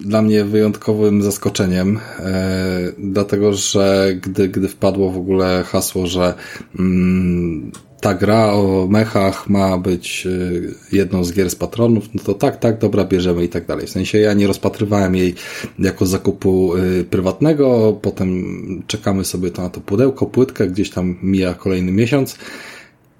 [0.00, 6.34] dla mnie wyjątkowym zaskoczeniem, e, dlatego że gdy, gdy wpadło w ogóle hasło, że
[6.78, 12.34] mm, ta gra o mechach ma być e, jedną z gier z patronów, no to
[12.34, 13.86] tak, tak, dobra, bierzemy i tak dalej.
[13.86, 15.34] W sensie ja nie rozpatrywałem jej
[15.78, 18.42] jako zakupu e, prywatnego, potem
[18.86, 22.38] czekamy sobie to na to pudełko, płytkę, gdzieś tam mija kolejny miesiąc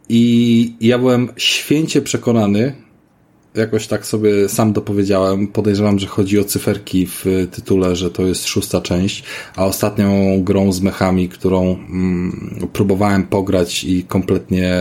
[0.08, 2.87] i ja byłem święcie przekonany,
[3.58, 5.46] jakoś tak sobie sam dopowiedziałem.
[5.46, 9.24] Podejrzewam, że chodzi o cyferki w tytule, że to jest szósta część,
[9.56, 14.78] a ostatnią grą z mechami, którą mm, próbowałem pograć i kompletnie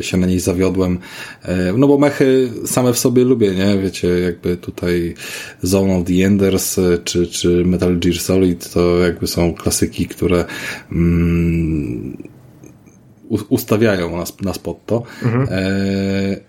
[0.00, 0.98] się na niej zawiodłem.
[1.42, 3.78] E, no bo mechy same w sobie lubię, nie?
[3.78, 5.14] Wiecie, jakby tutaj
[5.62, 10.44] Zone of the Enders e, czy, czy Metal Gear Solid to jakby są klasyki, które
[10.92, 12.16] mm,
[13.48, 15.02] ustawiają nas, nas pod to.
[15.22, 15.48] Mhm.
[15.50, 16.47] E,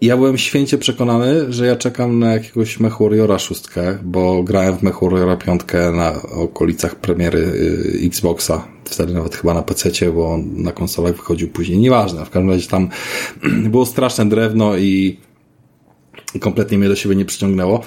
[0.00, 3.64] ja byłem święcie przekonany, że ja czekam na jakiegoś MechWarriora 6,
[4.02, 5.60] bo grałem w MechWarriora 5
[5.92, 8.68] na okolicach premiery y, Xboxa.
[8.84, 11.78] Wtedy nawet chyba na PC, bo on na konsolach wychodził później.
[11.78, 12.88] Nieważne, w każdym razie tam
[13.70, 15.18] było straszne drewno i
[16.40, 17.80] kompletnie mnie do siebie nie przyciągnęło.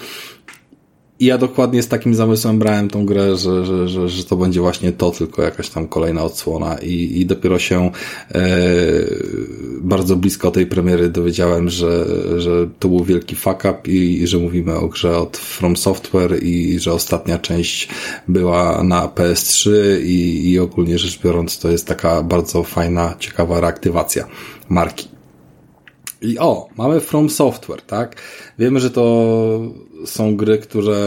[1.22, 4.62] I ja dokładnie z takim zamysłem brałem tą grę, że, że, że, że to będzie
[4.62, 7.92] właśnie to, tylko jakaś tam kolejna odsłona i, i dopiero się
[8.32, 8.42] e,
[9.82, 12.06] bardzo blisko tej premiery dowiedziałem, że,
[12.38, 16.44] że to był wielki fuck up i, i że mówimy o grze od From Software
[16.44, 17.88] i że ostatnia część
[18.28, 19.70] była na PS3
[20.04, 24.28] i, i ogólnie rzecz biorąc to jest taka bardzo fajna, ciekawa reaktywacja
[24.70, 25.11] marki.
[26.22, 28.16] I o, mamy From Software, tak?
[28.60, 29.62] Wiemy, że to
[30.06, 30.98] są gry, które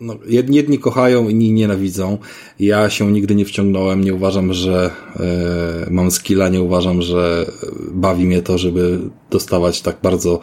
[0.00, 2.18] no, jedni, jedni kochają, inni nienawidzą.
[2.58, 7.46] Ja się nigdy nie wciągnąłem, nie uważam, że e, mam skilla, nie uważam, że
[7.90, 8.98] bawi mnie to, żeby
[9.30, 10.40] dostawać tak bardzo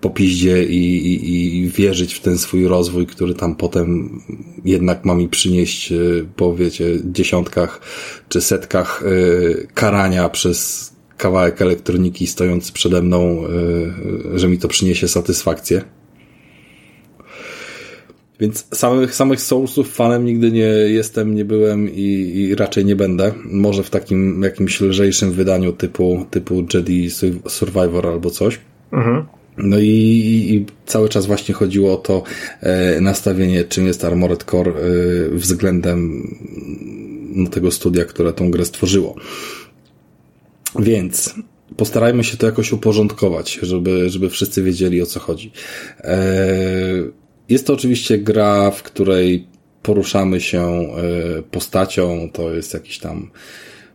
[0.00, 4.20] po piździe i, i, i wierzyć w ten swój rozwój, który tam potem
[4.64, 5.96] jednak ma mi przynieść e,
[6.36, 7.80] po, wiecie, dziesiątkach
[8.28, 10.90] czy setkach e, karania przez
[11.20, 13.44] kawałek elektroniki stojący przede mną,
[14.34, 15.82] e, że mi to przyniesie satysfakcję.
[18.40, 23.32] Więc samych, samych Soulsów fanem nigdy nie jestem, nie byłem i, i, raczej nie będę.
[23.44, 27.10] Może w takim jakimś lżejszym wydaniu typu, typu Jedi
[27.48, 28.60] Survivor albo coś.
[28.92, 29.26] Mhm.
[29.58, 32.22] No i, i, cały czas właśnie chodziło o to
[32.60, 34.74] e, nastawienie, czym jest Armored Core e,
[35.30, 36.28] względem
[37.34, 39.14] no, tego studia, które tą grę stworzyło.
[40.78, 41.34] Więc
[41.76, 45.52] postarajmy się to jakoś uporządkować, żeby, żeby wszyscy wiedzieli o co chodzi.
[46.04, 47.10] Eee,
[47.48, 49.46] jest to oczywiście gra, w której
[49.82, 53.30] poruszamy się e, postacią, to jest jakiś tam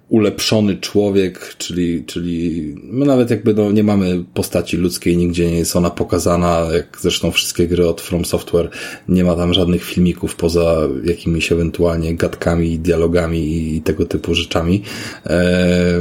[0.10, 5.76] ulepszony człowiek, czyli, czyli my nawet jakby no, nie mamy postaci ludzkiej, nigdzie nie jest
[5.76, 8.70] ona pokazana, jak zresztą wszystkie gry od From Software,
[9.10, 14.82] nie ma tam żadnych filmików poza jakimiś ewentualnie gadkami, dialogami i tego typu rzeczami,
[15.26, 16.00] e,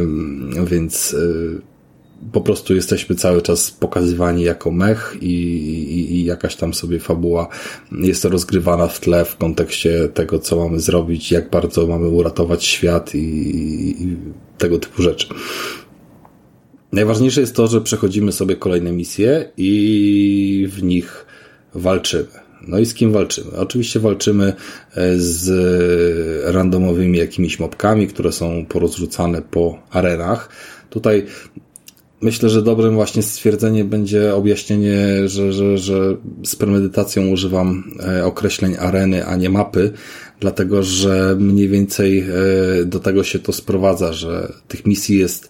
[0.66, 1.73] więc e,
[2.32, 7.48] po prostu jesteśmy cały czas pokazywani jako mech i, i, i, jakaś tam sobie fabuła
[7.92, 13.14] jest rozgrywana w tle w kontekście tego, co mamy zrobić, jak bardzo mamy uratować świat
[13.14, 13.18] i,
[14.04, 14.16] i
[14.58, 15.26] tego typu rzeczy.
[16.92, 21.26] Najważniejsze jest to, że przechodzimy sobie kolejne misje i w nich
[21.74, 22.44] walczymy.
[22.68, 23.50] No i z kim walczymy?
[23.56, 24.52] Oczywiście walczymy
[24.94, 25.50] e, z
[26.54, 30.48] randomowymi jakimiś mopkami, które są porozrzucane po arenach.
[30.90, 31.26] Tutaj
[32.24, 38.76] Myślę, że dobrym właśnie stwierdzenie będzie objaśnienie, że, że, że z premedytacją używam e, określeń
[38.78, 39.92] areny, a nie mapy,
[40.40, 45.48] dlatego że mniej więcej e, do tego się to sprowadza, że tych misji jest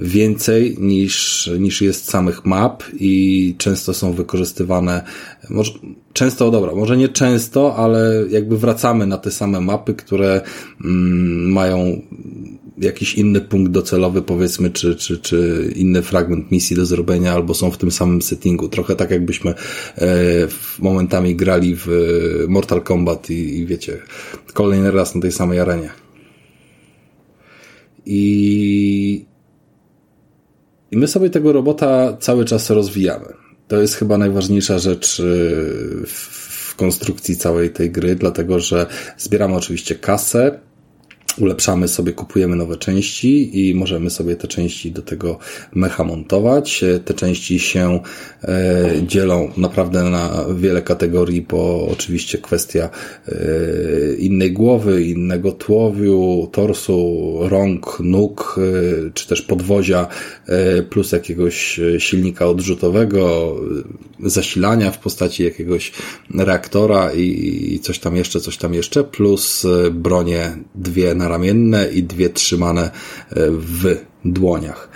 [0.00, 5.02] więcej niż, niż jest samych map i często są wykorzystywane,
[5.50, 5.72] może,
[6.12, 10.40] często, dobra, może nie często, ale jakby wracamy na te same mapy, które
[10.84, 12.02] mm, mają
[12.78, 17.70] jakiś inny punkt docelowy, powiedzmy, czy, czy, czy inny fragment misji do zrobienia, albo są
[17.70, 18.68] w tym samym settingu.
[18.68, 20.06] Trochę tak jakbyśmy e,
[20.78, 21.88] momentami grali w
[22.48, 23.98] Mortal Kombat i, i wiecie,
[24.52, 25.90] kolejny raz na tej samej arenie.
[28.06, 29.24] I,
[30.90, 33.26] I my sobie tego robota cały czas rozwijamy.
[33.68, 35.24] To jest chyba najważniejsza rzecz e,
[36.06, 38.86] w konstrukcji całej tej gry, dlatego że
[39.18, 40.60] zbieramy oczywiście kasę,
[41.38, 45.38] ulepszamy sobie, kupujemy nowe części i możemy sobie te części do tego
[45.74, 46.84] mecha montować.
[47.04, 48.00] Te części się
[48.42, 52.90] e, dzielą naprawdę na wiele kategorii, bo oczywiście kwestia
[53.28, 53.34] e,
[54.14, 58.60] innej głowy, innego tłowiu, torsu, rąk, nóg,
[59.06, 60.06] e, czy też podwozia,
[60.90, 63.54] plus jakiegoś silnika odrzutowego,
[64.24, 65.92] zasilania w postaci jakiegoś
[66.34, 72.30] reaktora i coś tam jeszcze, coś tam jeszcze, plus bronie dwie na naramienne i dwie
[72.30, 72.90] trzymane e,
[73.50, 74.88] w dłoniach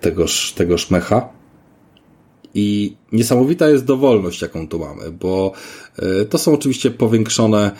[0.00, 1.28] tegoż, tegoż mecha.
[2.58, 5.52] I niesamowita jest dowolność, jaką tu mamy, bo
[5.96, 7.70] e, to są oczywiście powiększone,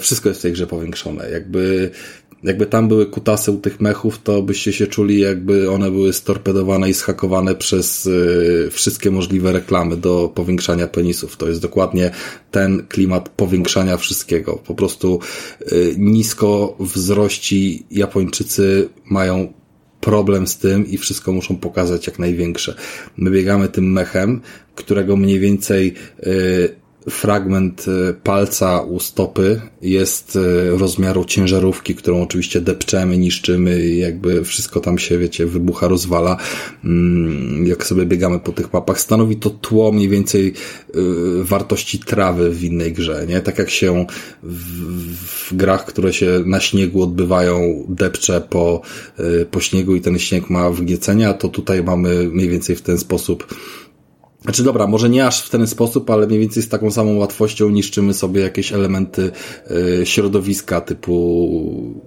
[0.00, 1.30] wszystko jest w tej grze powiększone.
[1.30, 1.90] Jakby
[2.42, 6.90] jakby tam były kutasy u tych mechów, to byście się czuli, jakby one były storpedowane
[6.90, 11.36] i schakowane przez y, wszystkie możliwe reklamy do powiększania penisów.
[11.36, 12.10] To jest dokładnie
[12.50, 14.52] ten klimat powiększania wszystkiego.
[14.66, 15.20] Po prostu
[15.98, 19.52] nisko wzrości Japończycy mają
[20.02, 22.74] problem z tym i wszystko muszą pokazać jak największe.
[23.16, 24.40] My biegamy tym mechem,
[24.74, 25.94] którego mniej więcej
[26.26, 33.98] y, fragment e, palca u stopy jest e, rozmiaru ciężarówki, którą oczywiście depczemy, niszczymy i
[33.98, 36.36] jakby wszystko tam się, wiecie, wybucha, rozwala.
[36.84, 40.54] Mm, jak sobie biegamy po tych mapach, stanowi to tło mniej więcej
[40.94, 40.98] e,
[41.42, 43.40] wartości trawy w innej grze, nie?
[43.40, 44.06] Tak jak się
[44.42, 48.82] w, w grach, które się na śniegu odbywają, depcze po,
[49.50, 53.54] po śniegu i ten śnieg ma wgniecenia, to tutaj mamy mniej więcej w ten sposób
[54.42, 57.70] znaczy dobra, może nie aż w ten sposób, ale mniej więcej z taką samą łatwością
[57.70, 59.30] niszczymy sobie jakieś elementy
[60.00, 62.04] y, środowiska typu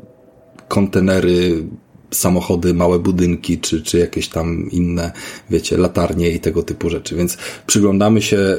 [0.68, 1.64] kontenery,
[2.12, 5.12] samochody, małe budynki, czy, czy jakieś tam inne,
[5.50, 7.16] wiecie, latarnie i tego typu rzeczy.
[7.16, 8.56] Więc przyglądamy się y,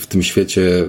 [0.00, 0.88] w tym świecie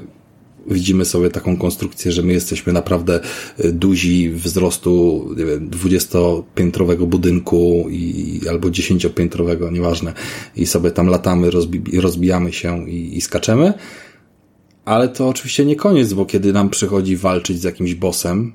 [0.67, 3.19] widzimy sobie taką konstrukcję, że my jesteśmy naprawdę
[3.57, 10.13] e, duzi wzrostu, nie wiem, dwudziestopiętrowego budynku i, albo dziesięciopiętrowego, nieważne.
[10.55, 13.73] I sobie tam latamy, rozbi rozbijamy się i, i skaczemy.
[14.85, 18.53] Ale to oczywiście nie koniec, bo kiedy nam przychodzi walczyć z jakimś bossem,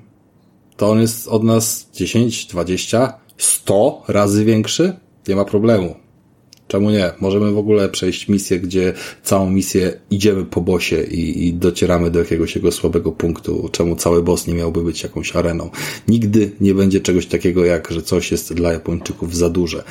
[0.77, 4.93] to on jest od nas 10, 20, 100 razy większy.
[5.27, 6.08] Nie ma problemu.
[6.69, 7.11] Czemu nie?
[7.19, 8.93] Możemy w ogóle przejść misję, gdzie
[9.23, 13.69] całą misję idziemy po bosie i, i, docieramy do jakiegoś jego słabego punktu.
[13.71, 15.69] Czemu cały boss nie miałby być jakąś areną?
[16.07, 19.83] Nigdy nie będzie czegoś takiego, jak że coś jest dla Japończyków za duże.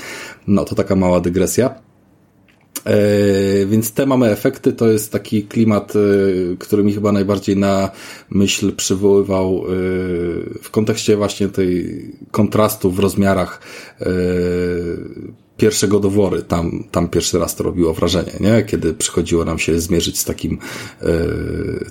[0.47, 1.75] No to taka mała dygresja.
[2.85, 5.99] E, więc te mamy efekty, to jest taki klimat, e,
[6.57, 7.91] który mi chyba najbardziej na
[8.31, 9.69] myśl przywoływał e,
[10.63, 13.61] w kontekście właśnie tej kontrastu w rozmiarach
[15.59, 18.63] pierwszego dowory, tam, tam pierwszy raz to robiło wrażenie, nie?
[18.63, 20.59] Kiedy przychodziło nam się zmierzyć z takim
[21.03, 21.07] e,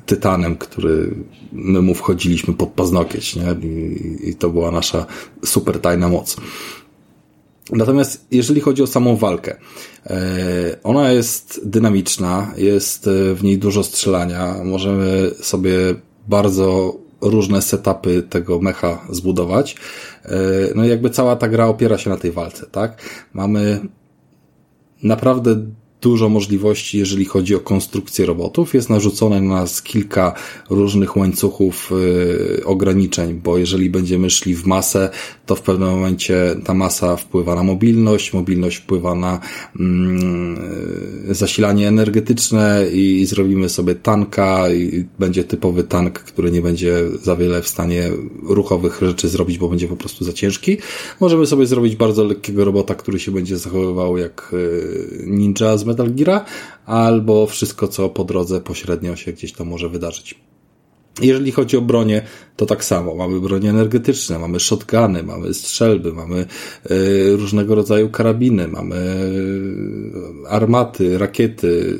[0.06, 1.16] tytanem, który
[1.52, 3.68] my mu wchodziliśmy pod paznokieć, nie?
[3.70, 5.06] I, I to była nasza
[5.46, 6.38] super tajna moc.
[7.72, 9.56] Natomiast jeżeli chodzi o samą walkę,
[10.06, 15.78] e, ona jest dynamiczna, jest w niej dużo strzelania, możemy sobie
[16.28, 19.76] bardzo różne setupy tego mecha zbudować.
[20.26, 20.30] E,
[20.76, 23.02] no i jakby cała ta gra opiera się na tej walce, tak?
[23.34, 23.80] Mamy
[25.04, 25.56] naprawdę
[26.08, 28.74] dużo możliwości, jeżeli chodzi o konstrukcję robotów.
[28.74, 30.34] Jest narzucone na nas kilka
[30.70, 31.92] różnych łańcuchów
[32.58, 35.10] yy, ograniczeń, bo jeżeli będziemy szli w masę,
[35.46, 39.40] to w pewnym momencie ta masa wpływa na mobilność, mobilność wpływa na
[39.76, 46.94] yy, zasilanie energetyczne i, i zrobimy sobie tanka i będzie typowy tank, który nie będzie
[47.24, 48.10] za wiele w stanie
[48.44, 50.78] ruchowych rzeczy zrobić, bo będzie po prostu za ciężki.
[51.20, 55.97] Możemy sobie zrobić bardzo lekkiego robota, który się będzie zachowywał jak yy, ninja z Metal
[56.06, 56.46] Gear,
[56.86, 60.36] albo wszystko, co po drodze pośrednio się gdzieś tam może wydarzyć.
[61.22, 62.22] Jeżeli chodzi o bronię,
[62.56, 63.16] to tak samo.
[63.16, 66.46] Mamy bronie energetyczne, mamy shotguny, mamy strzelby, mamy
[66.92, 68.96] y, różnego rodzaju karabiny, mamy
[70.46, 72.00] y, armaty, rakiety,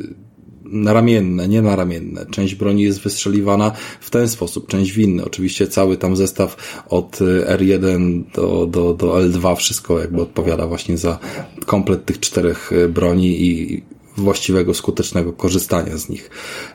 [0.72, 2.26] naramienne, nie naramienne.
[2.32, 5.26] Część broni jest wystrzeliwana w ten sposób, część w inny.
[5.26, 11.20] Oczywiście cały tam zestaw od R1 do, do, do L2 wszystko jakby odpowiada właśnie za
[11.66, 13.84] komplet tych czterech broni i
[14.18, 16.30] właściwego, skutecznego korzystania z nich.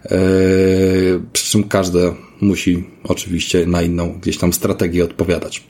[0.04, 0.18] E,
[1.32, 5.64] przy czym każde musi oczywiście na inną gdzieś tam strategię odpowiadać.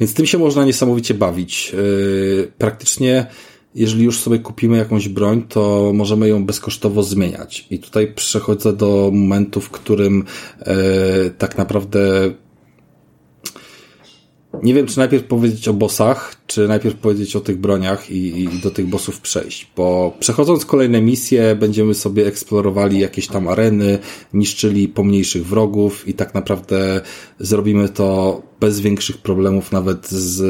[0.00, 1.74] Więc tym się można niesamowicie bawić.
[1.74, 3.26] E, praktycznie
[3.74, 7.66] jeżeli już sobie kupimy jakąś broń, to możemy ją bezkosztowo zmieniać.
[7.70, 10.24] I tutaj przechodzę do momentu, w którym
[10.58, 10.74] e,
[11.30, 12.30] tak naprawdę
[14.62, 18.48] nie wiem, czy najpierw powiedzieć o bossach, czy najpierw powiedzieć o tych broniach i, i,
[18.62, 23.98] do tych bossów przejść, bo przechodząc kolejne misje będziemy sobie eksplorowali jakieś tam areny,
[24.34, 27.00] niszczyli pomniejszych wrogów i tak naprawdę
[27.40, 30.40] zrobimy to bez większych problemów, nawet z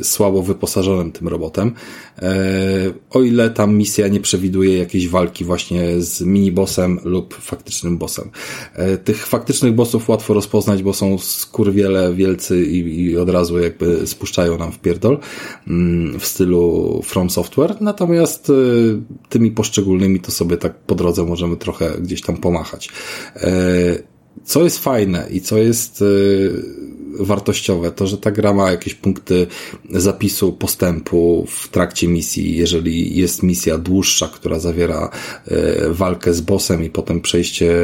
[0.00, 1.72] e, słabo wyposażonym tym robotem.
[2.18, 2.34] E,
[3.10, 8.30] o ile tam misja nie przewiduje jakiejś walki właśnie z minibossem lub faktycznym bossem.
[8.74, 14.06] E, tych faktycznych bossów łatwo rozpoznać, bo są skurwiele wielcy i, i od razu jakby
[14.06, 15.18] spuszczają nam w pierdol
[15.68, 18.52] mm, w stylu From Software, natomiast
[19.28, 22.88] tymi poszczególnymi to sobie tak po drodze możemy trochę gdzieś tam pomachać.
[24.44, 26.04] Co jest fajne i co jest
[27.20, 29.46] wartościowe, to, że ta gra ma jakieś punkty
[29.90, 35.10] zapisu postępu w trakcie misji, jeżeli jest misja dłuższa, która zawiera
[35.46, 37.74] e, walkę z bossem i potem przejście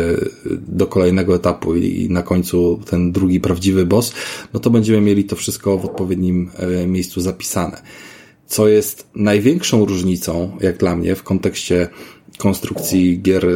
[0.69, 4.13] do kolejnego etapu i na końcu ten drugi prawdziwy boss,
[4.55, 7.83] no to będziemy mieli to wszystko w odpowiednim e, miejscu zapisane.
[8.47, 11.89] Co jest największą różnicą, jak dla mnie, w kontekście
[12.39, 13.51] konstrukcji gier e,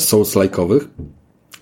[0.00, 0.80] Souls-like'owych,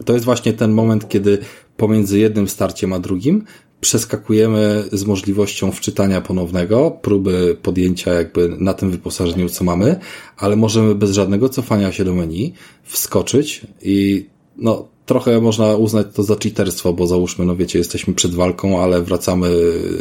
[0.04, 1.38] to jest właśnie ten moment, kiedy
[1.76, 3.44] pomiędzy jednym starciem a drugim
[3.80, 9.96] przeskakujemy z możliwością wczytania ponownego, próby podjęcia jakby na tym wyposażeniu, co mamy,
[10.36, 12.52] ale możemy bez żadnego cofania się do menu
[12.82, 18.34] wskoczyć i no, trochę można uznać to za cheaterstwo, bo załóżmy, no wiecie, jesteśmy przed
[18.34, 19.48] walką, ale wracamy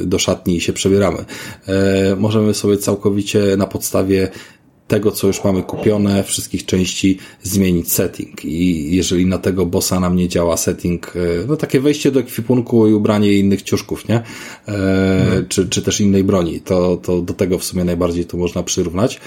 [0.03, 1.25] do szatni i się przebieramy.
[1.67, 4.31] E, możemy sobie całkowicie na podstawie
[4.87, 8.45] tego, co już mamy kupione, wszystkich części zmienić setting.
[8.45, 12.87] I jeżeli na tego bossa nam nie działa setting, e, no takie wejście do ekwipunku
[12.87, 14.15] i ubranie innych ciuszków, nie?
[14.15, 14.23] E,
[14.67, 15.47] mhm.
[15.47, 19.21] czy, czy też innej broni, to, to do tego w sumie najbardziej to można przyrównać.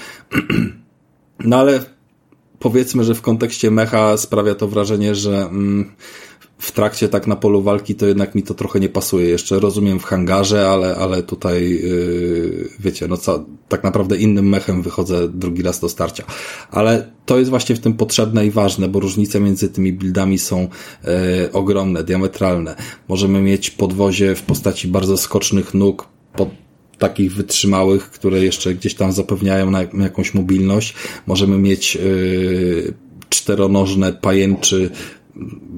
[1.39, 1.98] no ale
[2.59, 5.91] powiedzmy, że w kontekście mecha sprawia to wrażenie, że mm,
[6.59, 9.29] w trakcie tak na polu walki to jednak mi to trochę nie pasuje.
[9.29, 14.81] Jeszcze rozumiem w hangarze, ale, ale tutaj yy, wiecie, no co, tak naprawdę innym mechem
[14.81, 16.23] wychodzę drugi raz do starcia.
[16.71, 20.61] Ale to jest właśnie w tym potrzebne i ważne, bo różnice między tymi buildami są
[21.03, 21.09] yy,
[21.53, 22.75] ogromne, diametralne.
[23.07, 26.49] Możemy mieć podwozie w postaci bardzo skocznych nóg pod
[26.99, 30.93] takich wytrzymałych, które jeszcze gdzieś tam zapewniają na jakąś mobilność.
[31.27, 32.93] Możemy mieć yy,
[33.29, 34.89] czteronożne pajęczy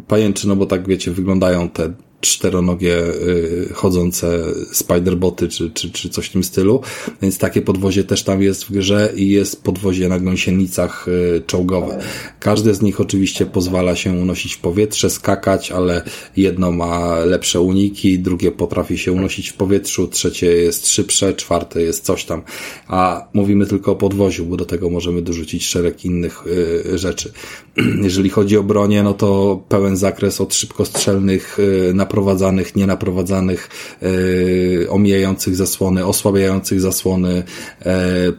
[0.08, 6.26] pajęczy, no bo tak wiecie, wyglądają te czteronogie y, chodzące spiderboty czy, czy, czy coś
[6.26, 6.82] w tym stylu,
[7.22, 12.00] więc takie podwozie też tam jest w grze i jest podwozie na gąsienicach y, czołgowe.
[12.40, 16.04] Każde z nich oczywiście pozwala się unosić w powietrze, skakać, ale
[16.38, 22.06] jedno ma lepsze uniki, drugie potrafi się unosić w powietrzu, trzecie jest szybsze, czwarte jest
[22.06, 22.42] coś tam,
[22.88, 27.32] a mówimy tylko o podwoziu, bo do tego możemy dorzucić szereg innych y, rzeczy.
[28.04, 31.58] Jeżeli chodzi o bronię, no to pełen zakres od szybkostrzelnych
[31.94, 33.70] na naprowadzanych, nienaprowadzanych,
[34.02, 37.44] yy, omijających zasłony, osłabiających zasłony,
[37.86, 37.92] yy,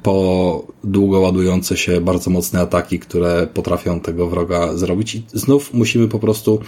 [0.02, 5.14] po długo ładujące się bardzo mocne ataki, które potrafią tego wroga zrobić.
[5.14, 6.60] I znów musimy po prostu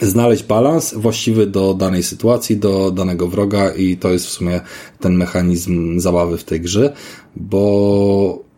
[0.00, 4.60] znaleźć balans właściwy do danej sytuacji, do danego wroga i to jest w sumie
[5.00, 6.92] ten mechanizm zabawy w tej grze,
[7.36, 8.50] bo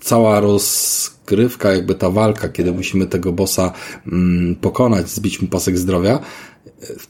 [0.00, 3.72] cała rozgrywka, jakby ta walka, kiedy musimy tego bossa
[4.06, 6.20] mm, pokonać, zbić mu pasek zdrowia,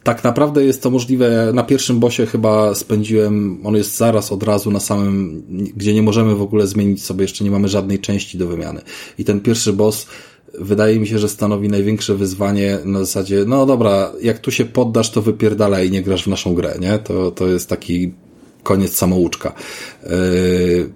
[0.03, 1.51] tak naprawdę jest to możliwe.
[1.55, 5.43] Na pierwszym bosie chyba spędziłem, on jest zaraz od razu na samym,
[5.77, 8.81] gdzie nie możemy w ogóle zmienić sobie, jeszcze nie mamy żadnej części do wymiany.
[9.19, 10.07] I ten pierwszy boss
[10.59, 15.11] wydaje mi się, że stanowi największe wyzwanie na zasadzie, no dobra, jak tu się poddasz,
[15.11, 16.99] to wypierdalaj i nie grasz w naszą grę, nie?
[16.99, 18.13] To, to jest taki
[18.67, 19.53] koniec samouczka.
[20.05, 20.09] E,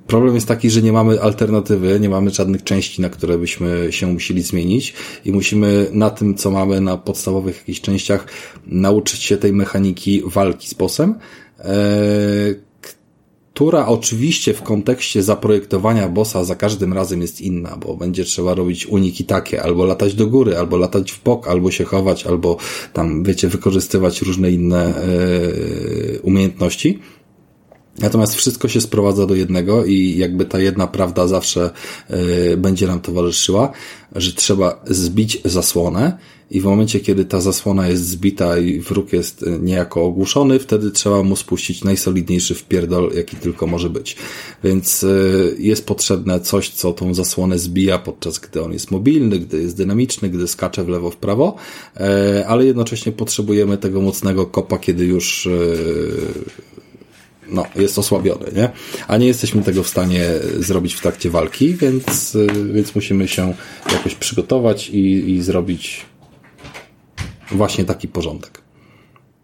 [0.06, 4.06] problem jest taki, że nie mamy alternatywy, nie mamy żadnych części, na które byśmy się
[4.06, 4.94] musieli zmienić
[5.24, 8.26] i musimy na tym, co mamy na podstawowych jakichś częściach,
[8.66, 11.14] nauczyć się tej mechaniki walki z bossem,
[11.58, 12.70] e,
[13.60, 18.86] która oczywiście w kontekście zaprojektowania bossa za każdym razem jest inna, bo będzie trzeba robić
[18.86, 22.56] uniki takie, albo latać do góry, albo latać w bok, albo się chować, albo
[22.92, 25.00] tam, wiecie, wykorzystywać różne inne e,
[26.22, 26.98] umiejętności.
[28.01, 31.70] Natomiast wszystko się sprowadza do jednego i jakby ta jedna prawda zawsze
[32.53, 33.72] y, będzie nam towarzyszyła,
[34.16, 36.18] że trzeba zbić zasłonę
[36.51, 40.90] i w momencie, kiedy ta zasłona jest zbita i wróg jest y, niejako ogłuszony, wtedy
[40.90, 44.16] trzeba mu spuścić najsolidniejszy wpierdol, jaki tylko może być.
[44.64, 49.62] Więc y, jest potrzebne coś, co tą zasłonę zbija podczas gdy on jest mobilny, gdy
[49.62, 51.55] jest dynamiczny, gdy skacze w lewo, w prawo,
[52.46, 55.48] ale jednocześnie potrzebujemy tego mocnego kopa, kiedy już
[57.53, 58.70] no, jest osłabiony, nie?
[59.09, 60.24] A nie jesteśmy tego w stanie
[60.59, 63.55] zrobić w trakcie walki, więc, y, więc musimy się
[63.92, 66.07] jakoś przygotować i, i zrobić
[67.51, 68.61] właśnie taki porządek.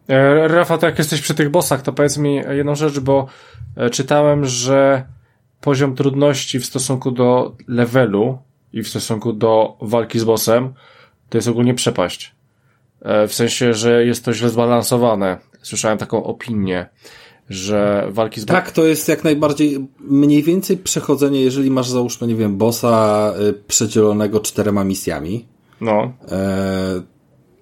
[0.08, 3.26] E, Rafa, to jak jesteś przy tych bossach, to powiedz mi jedną rzecz, bo
[3.76, 5.04] e, czytałem, że
[5.60, 8.38] poziom trudności w stosunku do levelu
[8.72, 10.74] i w stosunku do walki z bossem
[11.28, 12.34] to jest ogólnie przepaść.
[13.02, 15.38] E, w sensie, że jest to źle zbalansowane.
[15.62, 16.86] Słyszałem taką opinię,
[17.50, 18.46] że walki z.
[18.46, 23.52] Tak, to jest jak najbardziej mniej więcej przechodzenie, jeżeli masz załóżmy, nie wiem, bossa y,
[23.52, 25.44] przedzielonego czterema misjami.
[25.80, 26.12] No.
[26.30, 27.15] E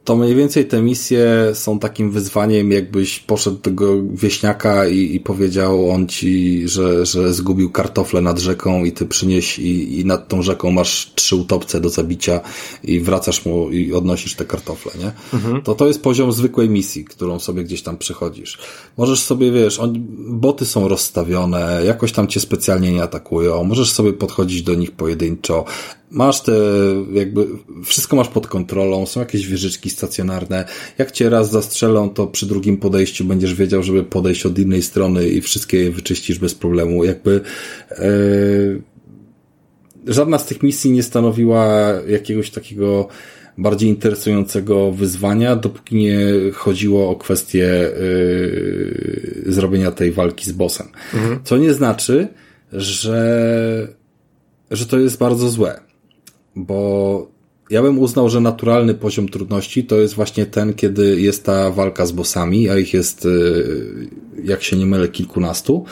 [0.04, 5.20] to mniej więcej te misje są takim wyzwaniem, jakbyś poszedł do tego wieśniaka i, i
[5.20, 10.28] powiedział on ci, że, że zgubił kartofle nad rzeką i ty przynieś i, i nad
[10.28, 12.40] tą rzeką masz trzy utopce do zabicia
[12.84, 15.12] i wracasz mu i odnosisz te kartofle, nie?
[15.34, 15.62] Mhm.
[15.62, 18.58] To to jest poziom zwykłej misji, którą sobie gdzieś tam przechodzisz.
[18.96, 24.12] Możesz sobie, wiesz, on, boty są rozstawione, jakoś tam cię specjalnie nie atakują, możesz sobie
[24.12, 25.64] podchodzić do nich pojedynczo,
[26.14, 26.52] masz te,
[27.12, 27.46] jakby,
[27.84, 30.64] wszystko masz pod kontrolą, są jakieś wieżyczki stacjonarne.
[30.98, 35.28] Jak cię raz zastrzelą, to przy drugim podejściu będziesz wiedział, żeby podejść od innej strony
[35.28, 37.04] i wszystkie je wyczyścisz bez problemu.
[37.04, 37.40] Jakby,
[37.90, 38.04] e,
[40.06, 41.66] żadna z tych misji nie stanowiła
[42.08, 43.08] jakiegoś takiego
[43.58, 46.18] bardziej interesującego wyzwania, dopóki nie
[46.54, 50.86] chodziło o kwestię yy, zrobienia tej walki z bossem.
[51.14, 51.40] Mhm.
[51.44, 52.28] Co nie znaczy,
[52.72, 53.88] że,
[54.70, 55.83] że to jest bardzo złe
[56.56, 57.34] bo
[57.70, 62.06] ja bym uznał, że naturalny poziom trudności to jest właśnie ten, kiedy jest ta walka
[62.06, 64.08] z bossami, a ich jest, y,
[64.44, 65.84] jak się nie mylę, kilkunastu.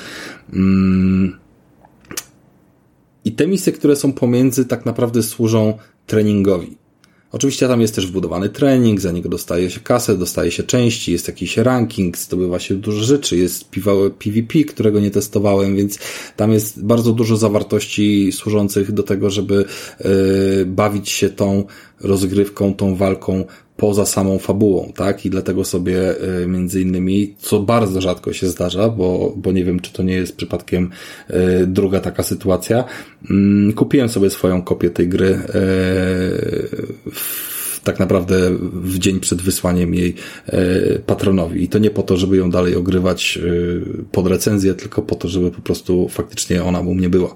[0.53, 1.39] Mm.
[3.25, 6.82] I te misje, które są pomiędzy, tak naprawdę służą treningowi.
[7.33, 11.29] Oczywiście tam jest też wbudowany trening, za niego dostaje się kasę, dostaje się części, jest
[11.29, 13.71] jakiś ranking, zdobywa się dużo rzeczy, jest
[14.19, 15.99] PvP, którego nie testowałem, więc
[16.37, 21.65] tam jest bardzo dużo zawartości służących do tego, żeby yy, bawić się tą
[22.01, 23.45] rozgrywką, tą walką
[23.77, 25.27] poza samą fabułą, tak?
[25.27, 29.81] I dlatego sobie y, między innymi, co bardzo rzadko się zdarza, bo, bo nie wiem,
[29.81, 30.91] czy to nie jest przypadkiem
[31.31, 32.85] y, druga taka sytuacja,
[33.31, 35.39] mm, kupiłem sobie swoją kopię tej gry y,
[37.85, 38.37] tak naprawdę
[38.73, 40.15] w dzień przed wysłaniem jej
[41.07, 41.63] patronowi.
[41.63, 43.39] I to nie po to, żeby ją dalej ogrywać
[44.13, 47.35] pod recenzję, tylko po to, żeby po prostu faktycznie ona u mnie była.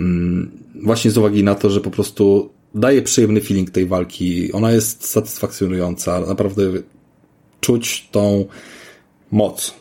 [0.00, 0.50] Mm,
[0.82, 4.52] właśnie z uwagi na to, że po prostu daje przyjemny feeling tej walki.
[4.52, 6.20] Ona jest satysfakcjonująca.
[6.20, 6.62] Naprawdę
[7.60, 8.44] czuć tą
[9.30, 9.74] moc.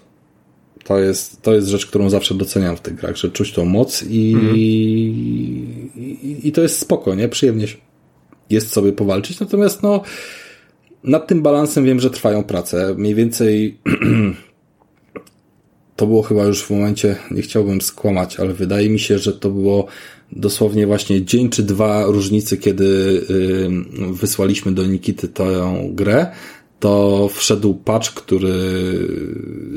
[0.83, 4.03] To jest, to jest rzecz, którą zawsze doceniam w tych grach, że czuć tą moc
[4.03, 4.35] i,
[5.95, 7.29] i, i, to jest spoko, nie?
[7.29, 7.67] Przyjemnie
[8.49, 9.39] jest sobie powalczyć.
[9.39, 10.01] Natomiast no,
[11.03, 12.95] nad tym balansem wiem, że trwają prace.
[12.97, 13.77] Mniej więcej
[15.95, 19.49] to było chyba już w momencie, nie chciałbym skłamać, ale wydaje mi się, że to
[19.49, 19.87] było
[20.31, 23.21] dosłownie właśnie dzień czy dwa różnicy, kiedy
[24.11, 25.45] wysłaliśmy do Nikity tę
[25.91, 26.27] grę,
[26.79, 28.53] to wszedł patch, który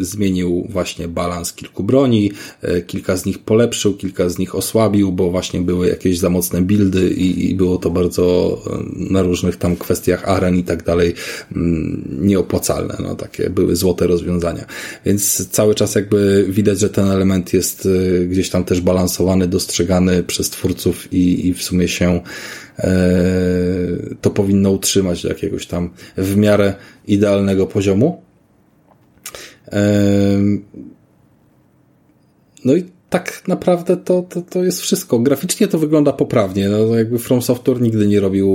[0.01, 2.33] zmienił właśnie balans kilku broni,
[2.63, 6.63] e, kilka z nich polepszył, kilka z nich osłabił, bo właśnie były jakieś za mocne
[6.63, 11.15] buildy i, i było to bardzo e, na różnych tam kwestiach aren i tak dalej
[11.57, 14.65] mm, nieopłacalne, no takie były złote rozwiązania.
[15.07, 17.89] Więc cały czas jakby widać, że ten element jest
[18.21, 22.21] e, gdzieś tam też balansowany, dostrzegany przez twórców i, i w sumie się
[24.21, 26.75] to powinno utrzymać do jakiegoś tam w miarę
[27.07, 28.23] idealnego poziomu.
[29.73, 30.39] E,
[32.65, 35.19] no i tak naprawdę to, to, to jest wszystko.
[35.19, 36.69] Graficznie to wygląda poprawnie.
[36.69, 38.49] No, jakby From Software nigdy nie robił,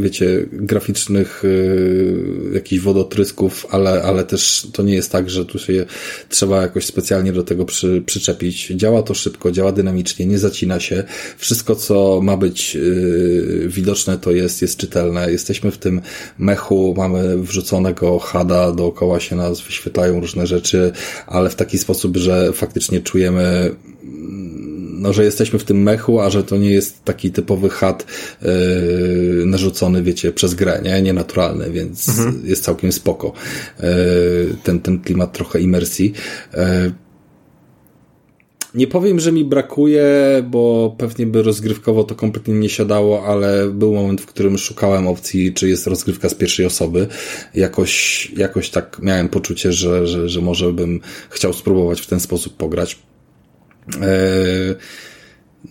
[0.00, 5.86] wiecie, graficznych yy, jakichś wodotrysków, ale, ale też to nie jest tak, że tu się
[6.28, 8.66] trzeba jakoś specjalnie do tego przy, przyczepić.
[8.66, 11.04] Działa to szybko, działa dynamicznie, nie zacina się.
[11.38, 15.32] Wszystko, co ma być yy, widoczne, to jest, jest czytelne.
[15.32, 16.00] Jesteśmy w tym
[16.38, 20.92] mechu, mamy wrzuconego hada, dookoła się nas wyświetlają różne rzeczy,
[21.26, 23.70] ale w taki sposób, że faktycznie czujemy
[25.00, 28.06] no, że jesteśmy w tym mechu, a że to nie jest taki typowy chat
[28.42, 31.02] yy, narzucony, wiecie, przez grę, nie?
[31.02, 32.42] Nienaturalny, więc mhm.
[32.44, 33.32] jest całkiem spoko.
[33.80, 33.86] Yy,
[34.62, 36.12] ten, ten klimat trochę imersji.
[36.54, 36.60] Yy,
[38.74, 40.06] nie powiem, że mi brakuje,
[40.50, 45.54] bo pewnie by rozgrywkowo to kompletnie nie siadało, ale był moment, w którym szukałem opcji,
[45.54, 47.06] czy jest rozgrywka z pierwszej osoby.
[47.54, 52.56] Jakoś, jakoś tak miałem poczucie, że, że, że może bym chciał spróbować w ten sposób
[52.56, 52.98] pograć.
[54.02, 54.74] E,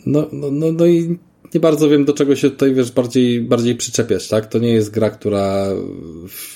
[0.05, 1.17] no, no, no, no i
[1.53, 4.45] nie bardzo wiem, do czego się tutaj, wiesz, bardziej, bardziej przyczepiać, tak?
[4.45, 5.67] To nie jest gra, która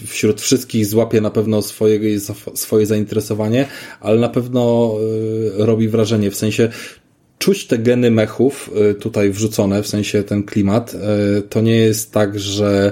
[0.06, 2.20] wśród wszystkich złapie na pewno swoje,
[2.54, 3.68] swoje zainteresowanie,
[3.99, 4.93] ale na pewno
[5.60, 6.70] e, robi wrażenie, w sensie
[7.39, 10.95] czuć te geny mechów e, tutaj wrzucone, w sensie ten klimat,
[11.49, 12.91] to nie jest tak, że,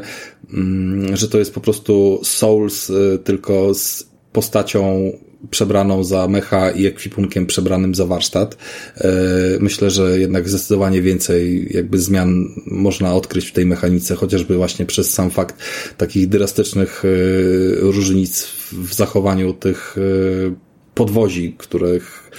[0.53, 2.91] mm, że to jest po prostu Souls
[3.23, 5.11] tylko z postacią
[5.49, 8.57] przebraną za mecha i ekwipunkiem przebranym za warsztat.
[8.97, 9.11] E,
[9.59, 15.13] myślę, że jednak zdecydowanie więcej jakby zmian można odkryć w tej mechanice, chociażby właśnie przez
[15.13, 15.55] sam fakt
[15.97, 17.07] takich drastycznych e,
[17.81, 22.31] różnic w zachowaniu tych e, podwozi, których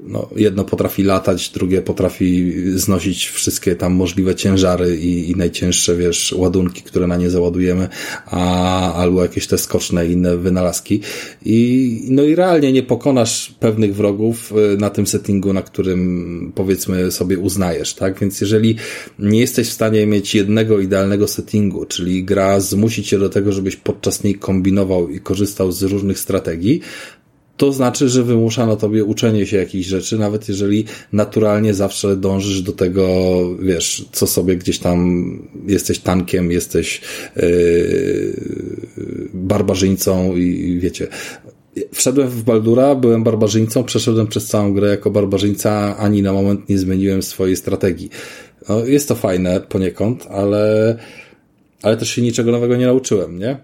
[0.00, 6.34] no, jedno potrafi latać, drugie potrafi znosić wszystkie tam możliwe ciężary i, i najcięższe, wiesz,
[6.38, 7.88] ładunki, które na nie załadujemy,
[8.26, 11.00] a, albo jakieś te skoczne inne wynalazki.
[11.44, 17.10] I, no i realnie nie pokonasz pewnych wrogów y, na tym settingu, na którym powiedzmy
[17.10, 18.20] sobie uznajesz, tak?
[18.20, 18.76] Więc jeżeli
[19.18, 23.76] nie jesteś w stanie mieć jednego idealnego settingu, czyli gra zmusi cię do tego, żebyś
[23.76, 26.80] podczas niej kombinował i korzystał z różnych strategii,
[27.58, 32.62] to znaczy, że wymusza na tobie uczenie się jakichś rzeczy, nawet jeżeli naturalnie zawsze dążysz
[32.62, 33.06] do tego,
[33.62, 35.28] wiesz, co sobie gdzieś tam
[35.66, 37.00] jesteś tankiem, jesteś
[37.36, 38.40] yy,
[39.34, 41.08] barbarzyńcą i wiecie.
[41.92, 46.78] Wszedłem w Baldura, byłem barbarzyńcą, przeszedłem przez całą grę jako barbarzyńca, ani na moment nie
[46.78, 48.10] zmieniłem swojej strategii.
[48.68, 50.96] No, jest to fajne poniekąd, ale,
[51.82, 53.58] ale też się niczego nowego nie nauczyłem, nie?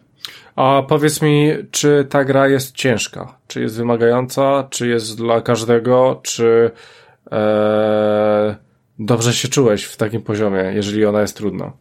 [0.57, 3.39] A powiedz mi, czy ta gra jest ciężka?
[3.47, 4.69] Czy jest wymagająca?
[4.71, 6.21] Czy jest dla każdego?
[6.23, 6.71] Czy
[7.33, 8.57] e,
[8.99, 11.73] dobrze się czułeś w takim poziomie, jeżeli ona jest trudna?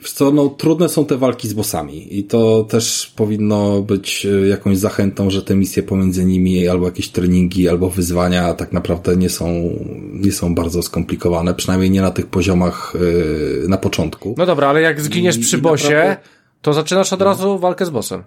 [0.00, 4.48] Wiesz co, no trudne są te walki z bossami i to też powinno być e,
[4.48, 9.28] jakąś zachętą, że te misje pomiędzy nimi albo jakieś treningi, albo wyzwania tak naprawdę nie
[9.28, 9.70] są,
[10.12, 12.94] nie są bardzo skomplikowane, przynajmniej nie na tych poziomach
[13.60, 14.34] yy, na początku.
[14.38, 17.90] No dobra, ale jak zginiesz I, przy bosie, naprawdę to zaczynasz od razu walkę z
[17.90, 18.22] bossem,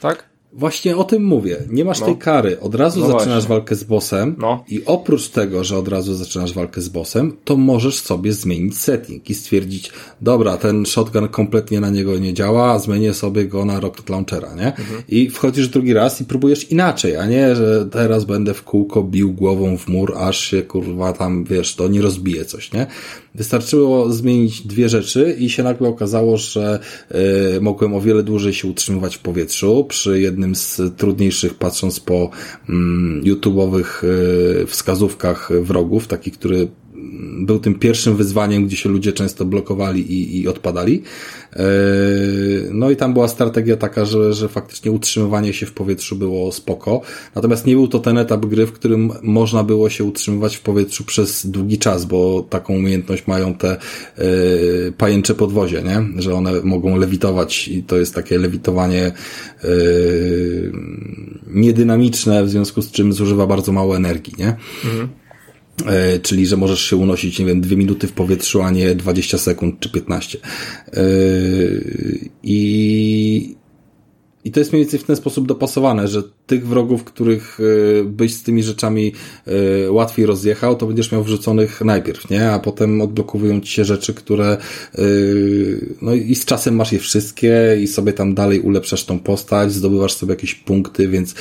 [0.00, 0.30] tak?
[0.52, 1.56] Właśnie o tym mówię.
[1.68, 2.06] Nie masz no.
[2.06, 2.60] tej kary.
[2.60, 3.48] Od razu no zaczynasz właśnie.
[3.48, 4.64] walkę z bossem no.
[4.68, 9.30] i oprócz tego, że od razu zaczynasz walkę z bossem, to możesz sobie zmienić setting
[9.30, 14.08] i stwierdzić, dobra, ten shotgun kompletnie na niego nie działa, zmienię sobie go na rocket
[14.08, 14.66] launchera, nie?
[14.66, 15.02] Mhm.
[15.08, 19.32] I wchodzisz drugi raz i próbujesz inaczej, a nie, że teraz będę w kółko bił
[19.32, 22.86] głową w mur, aż się kurwa tam, wiesz, to nie rozbije coś, nie?
[23.34, 26.78] Wystarczyło zmienić dwie rzeczy i się nagle okazało, że
[27.56, 29.84] y, mogłem o wiele dłużej się utrzymywać w powietrzu.
[29.88, 32.30] Przy jednym z trudniejszych, patrząc po
[32.68, 34.04] mm, YouTube'owych
[34.62, 36.68] y, wskazówkach wrogów, taki, który
[37.40, 41.02] był tym pierwszym wyzwaniem, gdzie się ludzie często blokowali i, i odpadali.
[41.52, 41.62] E,
[42.72, 47.00] no i tam była strategia taka, że, że faktycznie utrzymywanie się w powietrzu było spoko.
[47.34, 51.04] Natomiast nie był to ten etap gry, w którym można było się utrzymywać w powietrzu
[51.04, 54.26] przez długi czas, bo taką umiejętność mają te e,
[54.98, 56.22] pajęcze podwozie, nie?
[56.22, 59.12] Że one mogą lewitować i to jest takie lewitowanie e,
[61.46, 64.56] niedynamiczne, w związku z czym zużywa bardzo mało energii, nie?
[64.84, 65.19] Mhm.
[65.86, 69.38] E, czyli że możesz się unosić, nie wiem, dwie minuty w powietrzu, a nie 20
[69.38, 70.38] sekund czy 15.
[70.92, 71.02] E,
[72.42, 73.56] I,
[74.44, 78.34] i to jest mniej więcej w ten sposób dopasowane, że tych wrogów, których e, byś
[78.34, 79.12] z tymi rzeczami
[79.46, 82.50] e, łatwiej rozjechał, to będziesz miał wrzuconych najpierw, nie?
[82.50, 84.46] A potem odblokowują ci się rzeczy, które
[84.94, 85.02] e,
[86.02, 90.14] no i z czasem masz je wszystkie i sobie tam dalej ulepszasz tą postać, zdobywasz
[90.14, 91.34] sobie jakieś punkty, więc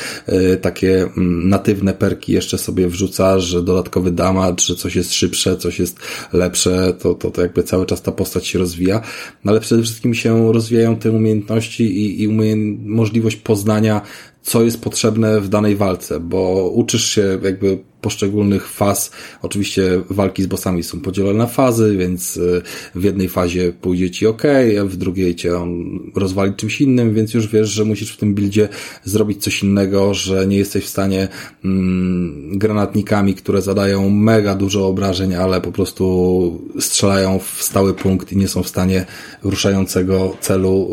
[0.62, 5.80] takie mm, natywne perki jeszcze sobie wrzucasz, że dodatkowy damage, że coś jest szybsze, coś
[5.80, 5.97] jest
[6.34, 9.02] lepsze, to, to, to jakby cały czas ta postać się rozwija.
[9.43, 14.02] No ale przede wszystkim się rozwijają te umiejętności i, i umiejętności możliwość poznania,
[14.42, 19.12] co jest potrzebne w danej walce, bo uczysz się jakby poszczególnych faz.
[19.42, 22.62] Oczywiście walki z bossami są podzielone na fazy, więc y,
[22.96, 24.44] w jednej fazie pójdzie ci ok,
[24.82, 28.34] a w drugiej cię on rozwali czymś innym, więc już wiesz, że musisz w tym
[28.34, 28.70] buildzie
[29.04, 31.28] zrobić coś innego, że nie jesteś w stanie
[31.66, 38.38] mm, granatnikami, które zadają mega dużo obrażeń, ale po prostu strzelają w stały punkt i
[38.38, 39.06] nie są w stanie
[39.44, 40.90] ruszającego celu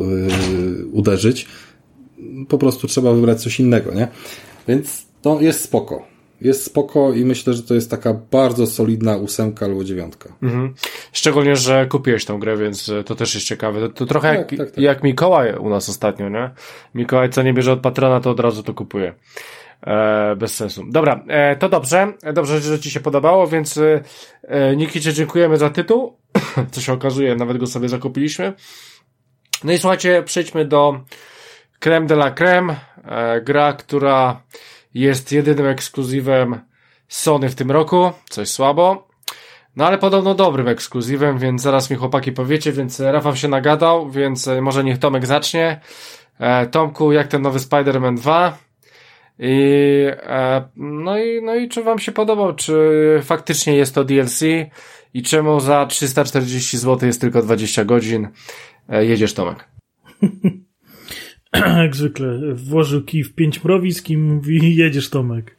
[0.79, 1.47] yy, uderzyć
[2.49, 4.09] po prostu trzeba wybrać coś innego, nie?
[4.69, 6.03] Więc to jest spoko.
[6.41, 10.29] Jest spoko i myślę, że to jest taka bardzo solidna ósemka albo dziewiątka.
[10.43, 10.75] Mhm.
[11.13, 13.81] Szczególnie, że kupiłeś tą grę, więc to też jest ciekawe.
[13.81, 14.85] To, to trochę tak, jak, tak, tak.
[14.85, 16.51] jak Mikołaj u nas ostatnio, nie?
[16.95, 19.15] Mikołaj co nie bierze od patrona, to od razu to kupuje.
[19.87, 20.85] E, bez sensu.
[20.89, 22.13] Dobra, e, to dobrze.
[22.35, 24.03] Dobrze, że Ci się podobało, więc e,
[24.43, 26.17] e Nikicie dziękujemy za tytuł.
[26.73, 28.53] Co się okazuje, nawet go sobie zakupiliśmy.
[29.65, 31.01] No i słuchajcie, przejdźmy do
[31.79, 34.41] creme de la creme, e, gra, która
[34.95, 36.61] jest jedynym ekskluzywem
[37.09, 39.09] Sony w tym roku, coś słabo.
[39.77, 44.49] No ale podobno dobrym ekskluzywem, więc zaraz mi chłopaki powiecie, więc Rafał się nagadał, więc
[44.49, 45.81] e, może niech Tomek zacznie.
[46.39, 48.59] E, Tomku, jak ten nowy Spider-Man 2?
[49.39, 50.07] I,
[50.77, 54.41] no i, no i czy wam się podobał, czy faktycznie jest to DLC
[55.15, 58.29] i czemu za 340 zł jest tylko 20 godzin?
[58.89, 59.69] Jedziesz Tomek.
[61.83, 65.57] jak zwykle, włożył kij w pięć mrowisk i mówi, jedziesz Tomek.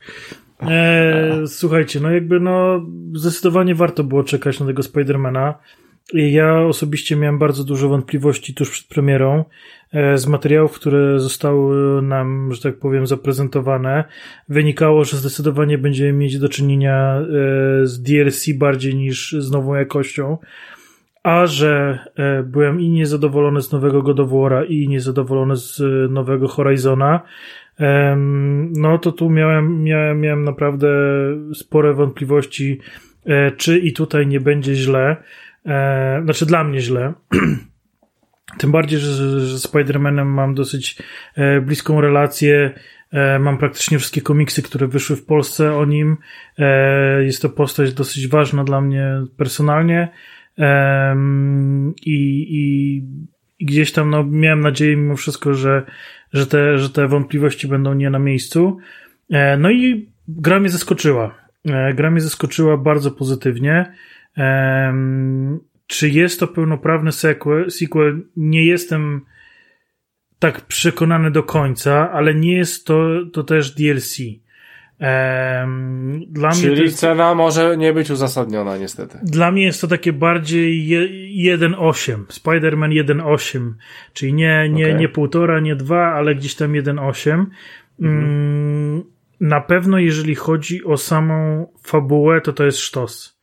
[0.61, 5.53] E, słuchajcie, no jakby no zdecydowanie warto było czekać na tego Spidermana.
[6.13, 9.45] Ja osobiście miałem bardzo dużo wątpliwości tuż przed premierą.
[9.93, 14.03] E, z materiałów, które zostały nam, że tak powiem, zaprezentowane,
[14.49, 17.23] wynikało, że zdecydowanie będziemy mieć do czynienia e,
[17.87, 20.37] z DLC bardziej niż z nową jakością.
[21.27, 26.47] A że e, byłem i niezadowolony z nowego God of War'a i niezadowolony z nowego
[26.47, 27.21] Horizona,
[28.77, 30.87] no to tu miałem, miałem, miałem naprawdę
[31.53, 32.79] spore wątpliwości,
[33.57, 35.15] czy i tutaj nie będzie źle.
[36.23, 37.13] Znaczy dla mnie źle.
[38.57, 39.11] Tym bardziej, że,
[39.41, 40.97] z Spider-Manem mam dosyć
[41.35, 42.73] e, bliską relację.
[43.11, 46.17] E, mam praktycznie wszystkie komiksy, które wyszły w Polsce o nim.
[46.57, 50.09] E, jest to postać dosyć ważna dla mnie personalnie.
[52.05, 52.11] I,
[52.51, 53.01] i,
[53.59, 55.85] i gdzieś tam no, miałem nadzieję mimo wszystko, że,
[56.33, 58.77] że, te, że te wątpliwości będą nie na miejscu.
[59.57, 61.35] No i gra mnie zaskoczyła.
[61.95, 63.93] Gra mnie zaskoczyła bardzo pozytywnie.
[65.87, 67.71] Czy jest to pełnoprawny sequel?
[67.71, 68.21] sequel?
[68.37, 69.21] Nie jestem
[70.39, 74.17] tak przekonany do końca, ale nie jest to, to też DLC.
[76.27, 79.19] Dla Czyli mnie jest, cena może nie być uzasadniona, niestety.
[79.23, 80.89] Dla mnie jest to takie bardziej
[81.59, 83.73] 1.8, Spider-Man 1.8,
[84.13, 84.99] czyli nie, nie, okay.
[84.99, 87.45] nie półtora, nie dwa, ale gdzieś tam 1.8.
[88.01, 89.03] Mhm.
[89.41, 93.37] Na pewno, jeżeli chodzi o samą fabułę, to to jest sztos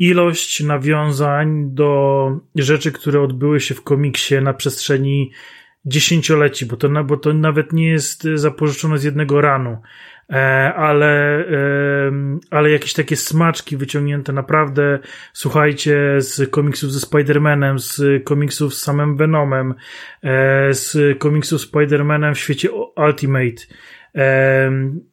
[0.00, 5.32] ilość nawiązań do rzeczy, które odbyły się w komiksie na przestrzeni
[5.84, 9.78] dziesięcioleci, bo to, bo to nawet nie jest zapożyczone z jednego ranu, e,
[10.76, 11.44] ale,
[12.50, 14.98] ale jakieś takie smaczki wyciągnięte naprawdę,
[15.32, 19.74] słuchajcie, z komiksów ze Spider-Manem, z komiksów z samym Venomem,
[20.22, 23.62] e, z komiksów Spider-Manem w świecie Ultimate,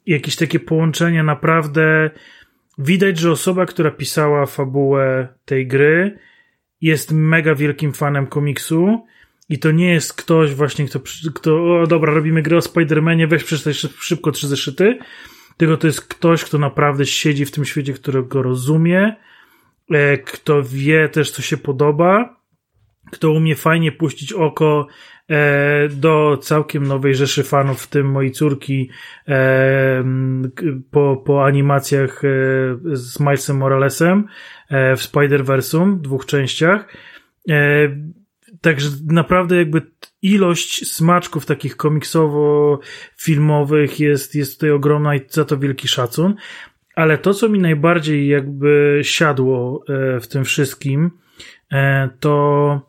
[0.06, 2.10] jakieś takie połączenia naprawdę
[2.78, 6.20] Widać, że osoba, która pisała fabułę tej gry,
[6.82, 9.06] jest mega wielkim fanem komiksu
[9.50, 11.00] i to nie jest ktoś właśnie, kto,
[11.36, 15.00] kto o dobra, robimy grę o Spider-Manie, weź przeczytaj szybko trzy zeszyty,
[15.58, 19.16] tylko to jest ktoś, kto naprawdę siedzi w tym świecie, którego rozumie,
[19.92, 22.38] e, kto wie też, co się podoba,
[23.12, 24.88] kto umie fajnie puścić oko
[25.30, 28.90] E, do całkiem nowej rzeszy fanów, w tym mojej córki,
[29.28, 30.04] e,
[30.92, 32.22] po, po animacjach
[32.94, 34.28] z Milesem Moralesem
[34.70, 36.88] w Spider-Versum, dwóch częściach.
[38.62, 39.82] Także naprawdę jakby
[40.22, 46.36] ilość smaczków takich komiksowo-filmowych jest, jest tutaj ogromna i za to wielki szacun.
[46.96, 49.84] Ale to, co mi najbardziej jakby siadło
[50.22, 51.12] w tym wszystkim,
[52.20, 52.82] to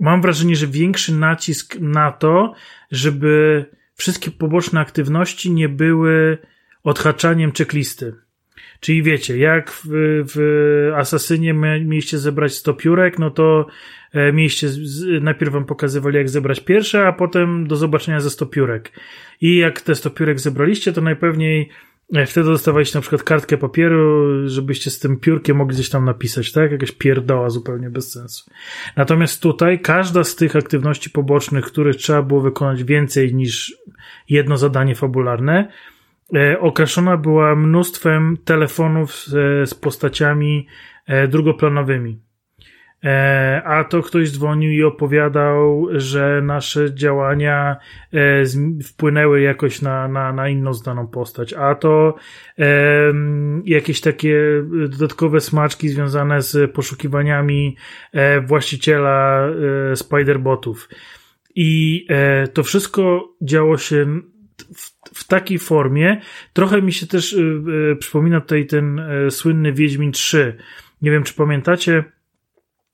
[0.00, 2.54] mam wrażenie, że większy nacisk na to,
[2.90, 3.64] żeby
[3.94, 6.38] wszystkie poboczne aktywności nie były
[6.84, 8.14] odhaczaniem checklisty.
[8.80, 9.88] Czyli wiecie, jak w,
[10.34, 13.66] w Asasynie mieliście zebrać 100 piórek, no to
[14.12, 14.68] e, mieliście,
[15.20, 18.92] najpierw wam pokazywali jak zebrać pierwsze, a potem do zobaczenia ze 100 piórek.
[19.40, 21.68] I jak te 100 piórek zebraliście, to najpewniej
[22.26, 26.72] Wtedy dostawaliście na przykład kartkę papieru, żebyście z tym piórkiem mogli gdzieś tam napisać, tak?
[26.72, 28.50] Jakaś pierdoła zupełnie bez sensu.
[28.96, 33.76] Natomiast tutaj każda z tych aktywności pobocznych, których trzeba było wykonać więcej niż
[34.28, 35.68] jedno zadanie fabularne,
[36.34, 40.66] e, określona była mnóstwem telefonów z, z postaciami
[41.06, 42.20] e, drugoplanowymi.
[43.04, 47.76] E, a to ktoś dzwonił i opowiadał, że nasze działania
[48.84, 52.14] wpłynęły jakoś na, na, na inną znaną postać, a to
[53.64, 54.38] jakieś takie
[54.88, 57.76] dodatkowe smaczki związane z poszukiwaniami
[58.46, 59.48] właściciela
[59.94, 60.88] Spiderbotów.
[61.54, 62.06] I
[62.52, 64.20] to wszystko działo się
[65.18, 66.20] w, takiej formie.
[66.52, 67.36] Trochę mi się też
[67.98, 69.00] przypomina tutaj ten
[69.30, 70.56] słynny Wiedźmin 3.
[71.02, 72.04] Nie wiem, czy pamiętacie,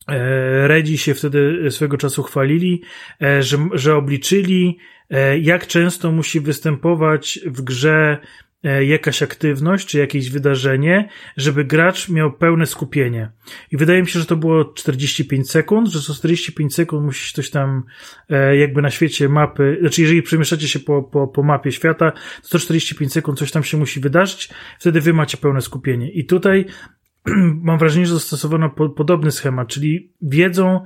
[0.09, 2.83] E, Redzi się wtedy swego czasu chwalili,
[3.23, 4.79] e, że, że obliczyli,
[5.11, 8.19] e, jak często musi występować w grze
[8.87, 13.31] jakaś aktywność czy jakieś wydarzenie, żeby gracz miał pełne skupienie.
[13.73, 17.51] I wydaje mi się, że to było 45 sekund, że co 45 sekund musi coś
[17.51, 17.83] tam
[18.59, 22.13] jakby na świecie mapy, znaczy jeżeli przemieszczacie się po, po, po mapie świata,
[22.43, 26.11] to 145 sekund coś tam się musi wydarzyć, wtedy wy macie pełne skupienie.
[26.11, 26.67] I tutaj
[27.63, 30.85] mam wrażenie, że zastosowano po, podobny schemat, czyli wiedzą,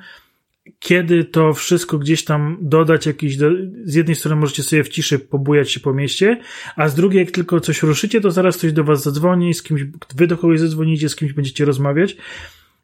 [0.78, 3.50] kiedy to wszystko gdzieś tam dodać jakiś, do,
[3.84, 6.40] z jednej strony możecie sobie w ciszy pobujać się po mieście,
[6.76, 9.82] a z drugiej jak tylko coś ruszycie, to zaraz ktoś do was zadzwoni, z kimś,
[10.16, 12.16] wy do kogoś zadzwonicie, z kimś będziecie rozmawiać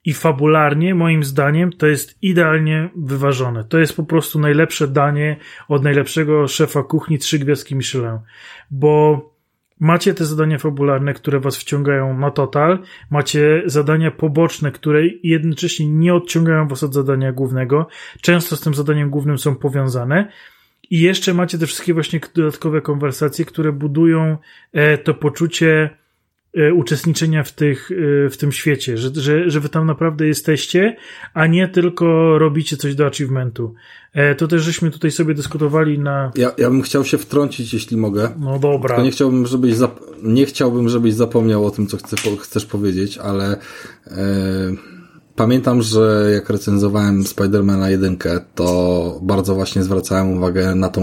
[0.05, 3.65] i fabularnie, moim zdaniem, to jest idealnie wyważone.
[3.65, 5.37] To jest po prostu najlepsze danie
[5.69, 8.19] od najlepszego szefa kuchni trzy gwiazdki Michelin.
[8.71, 9.34] Bo
[9.85, 12.79] macie te zadania fabularne, które was wciągają na total,
[13.11, 17.87] macie zadania poboczne, które jednocześnie nie odciągają was od zadania głównego,
[18.21, 20.29] często z tym zadaniem głównym są powiązane.
[20.91, 24.39] I jeszcze macie te wszystkie właśnie dodatkowe konwersacje, które budują
[24.73, 25.91] e, to poczucie
[26.75, 27.91] uczestniczenia w, tych,
[28.27, 30.97] e, w tym świecie, że, że, że wy tam naprawdę jesteście,
[31.35, 33.75] a nie tylko robicie coś do achievementu.
[34.13, 36.33] E, to też żeśmy tutaj sobie dyskutowali na.
[36.37, 38.31] Ja, ja bym chciał się wtrącić, jeśli mogę.
[38.39, 38.89] No dobra.
[38.89, 40.01] Tylko nie chciałbym, żebyś, zap...
[40.23, 43.57] nie chciałbym, żebyś zapomniał o tym, co chcesz, chcesz powiedzieć, ale.
[45.37, 48.17] Pamiętam, że jak recenzowałem Spidermana 1,
[48.55, 51.03] to bardzo właśnie zwracałem uwagę na tą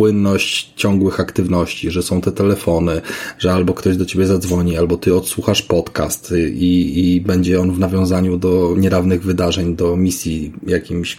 [0.00, 3.00] płynność ciągłych aktywności, że są te telefony,
[3.38, 7.78] że albo ktoś do ciebie zadzwoni, albo ty odsłuchasz podcast i, i będzie on w
[7.78, 11.16] nawiązaniu do niedawnych wydarzeń, do misji jakimś,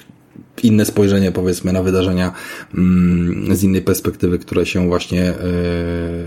[0.63, 2.33] inne spojrzenie powiedzmy na wydarzenia
[2.75, 5.33] mm, z innej perspektywy, które się właśnie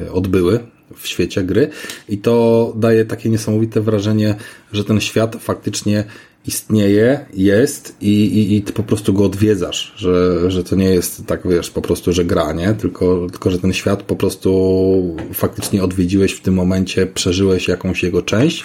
[0.06, 0.60] y, odbyły
[0.96, 1.70] w świecie gry.
[2.08, 4.34] I to daje takie niesamowite wrażenie,
[4.72, 6.04] że ten świat faktycznie
[6.46, 11.26] istnieje, jest i, i, i ty po prostu go odwiedzasz, że, że to nie jest
[11.26, 12.74] tak, wiesz, po prostu, że gra, nie?
[12.74, 18.22] Tylko, tylko, że ten świat po prostu faktycznie odwiedziłeś w tym momencie, przeżyłeś jakąś jego
[18.22, 18.64] część.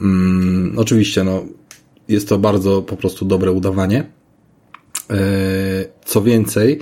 [0.00, 1.44] Mm, oczywiście, no,
[2.08, 4.04] jest to bardzo po prostu dobre udawanie.
[5.10, 5.16] E,
[6.04, 6.78] co więcej,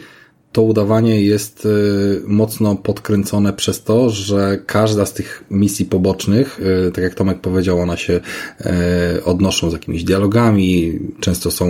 [0.53, 6.93] to udawanie jest y, mocno podkręcone przez to, że każda z tych misji pobocznych, y,
[6.93, 8.21] tak jak Tomek powiedział, one się
[8.61, 11.69] y, odnoszą z jakimiś dialogami, często są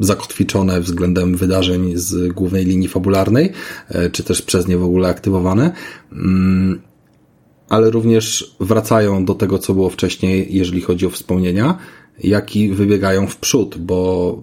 [0.00, 3.52] zakotwiczone względem wydarzeń z głównej linii fabularnej,
[4.12, 5.72] czy też przez nie w ogóle aktywowane.
[6.12, 6.80] Mm,
[7.68, 11.78] ale również wracają do tego, co było wcześniej, jeżeli chodzi o wspomnienia,
[12.24, 14.42] jak i wybiegają w przód, bo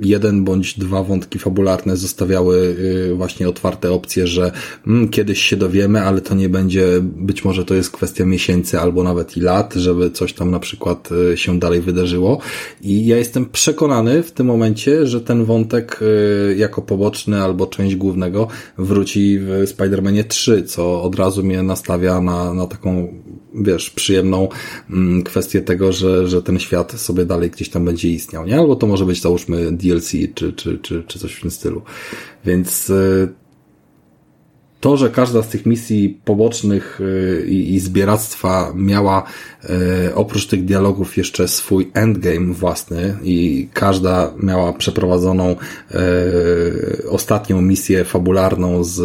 [0.00, 2.76] jeden bądź dwa wątki fabularne zostawiały
[3.10, 4.52] y, właśnie otwarte opcje, że
[4.86, 9.02] mm, kiedyś się dowiemy, ale to nie będzie, być może to jest kwestia miesięcy albo
[9.02, 12.38] nawet i lat, żeby coś tam na przykład y, się dalej wydarzyło.
[12.82, 17.96] I ja jestem przekonany w tym momencie, że ten wątek y, jako poboczny albo część
[17.96, 18.48] głównego
[18.78, 23.08] wróci w Spider-Manie 3, co od razu mnie nastawia na, na taką
[23.54, 24.48] wiesz, przyjemną
[24.90, 28.58] mm, kwestię tego, że, że ten świat sobie dalej gdzieś tam będzie istniał, nie?
[28.58, 31.82] Albo to może być, załóżmy, DLC, czy, czy, czy, czy coś w tym stylu.
[32.44, 33.28] Więc e,
[34.80, 39.22] to, że każda z tych misji pobocznych e, i, i zbieractwa miała
[39.64, 45.56] e, oprócz tych dialogów jeszcze swój endgame własny i każda miała przeprowadzoną
[47.08, 49.00] ostatnią misję fabularną z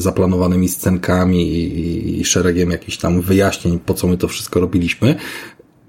[0.00, 5.14] zaplanowanymi scenkami i, i szeregiem jakichś tam wyjaśnień, po co my to wszystko robiliśmy,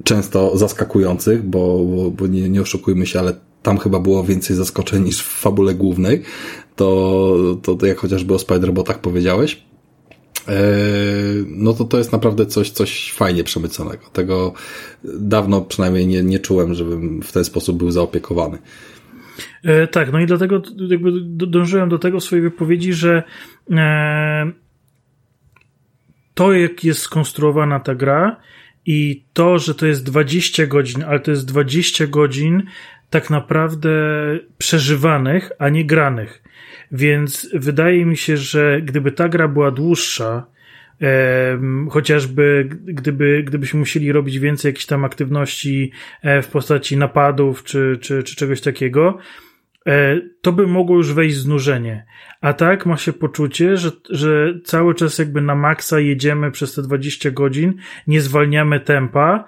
[0.04, 3.34] często zaskakujących, bo, bo, bo nie, nie oszukujmy się, ale
[3.64, 6.24] tam chyba było więcej zaskoczeń niż w fabule głównej,
[6.76, 9.64] to, to, to jak chociażby o Spider-Botach powiedziałeś,
[10.48, 10.54] e,
[11.48, 14.06] no to to jest naprawdę coś, coś fajnie przemyconego.
[14.14, 14.54] Tego
[15.04, 18.58] dawno przynajmniej nie, nie czułem, żebym w ten sposób był zaopiekowany.
[19.64, 21.12] E, tak, no i dlatego jakby
[21.48, 23.24] dążyłem do tego w swojej wypowiedzi, że
[23.72, 24.52] e,
[26.34, 28.40] to, jak jest skonstruowana ta gra
[28.86, 32.64] i to, że to jest 20 godzin, ale to jest 20 godzin
[33.10, 33.90] tak naprawdę
[34.58, 36.44] przeżywanych, a nie granych.
[36.92, 40.46] Więc wydaje mi się, że gdyby ta gra była dłuższa,
[41.90, 45.92] chociażby gdyby, gdybyśmy musieli robić więcej jakichś tam aktywności
[46.22, 49.18] e, w postaci napadów czy, czy, czy czegoś takiego,
[49.88, 52.06] e, to by mogło już wejść znużenie.
[52.42, 56.82] A tak ma się poczucie, że, że cały czas jakby na maksa jedziemy przez te
[56.82, 57.74] 20 godzin,
[58.08, 59.46] nie zwalniamy tempa,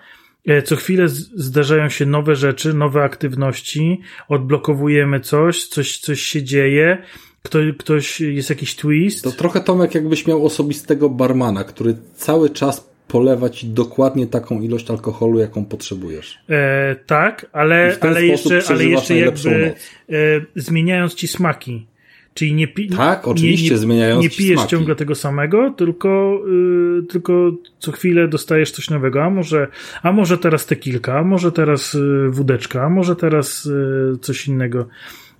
[0.65, 6.97] co chwilę zdarzają się nowe rzeczy, nowe aktywności, odblokowujemy coś, coś, coś się dzieje,
[7.43, 9.23] ktoś, ktoś jest jakiś twist.
[9.23, 14.91] To trochę Tomek jakbyś miał osobistego barmana, który cały czas polewa ci dokładnie taką ilość
[14.91, 16.39] alkoholu, jaką potrzebujesz.
[16.49, 19.73] E, tak, ale, ale jeszcze, ale jeszcze jakby
[20.09, 20.13] e,
[20.55, 21.87] zmieniając ci smaki.
[22.33, 24.71] Czyli nie, pi- tak, oczywiście, nie, nie, zmieniając nie pijesz smaki.
[24.71, 29.23] ciągle tego samego, tylko, yy, tylko co chwilę dostajesz coś nowego.
[29.23, 29.67] A może,
[30.03, 34.47] a może teraz te kilka, a może teraz yy, wódeczka, a może teraz yy, coś
[34.47, 34.87] innego.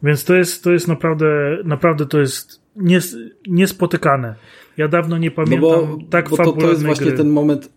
[0.04, 4.36] Więc to jest, to jest naprawdę, naprawdę to jest nies, niespotykane.
[4.78, 7.18] Ja dawno nie pamiętam no bo, tak bo to, to jest właśnie gry.
[7.18, 7.72] ten moment,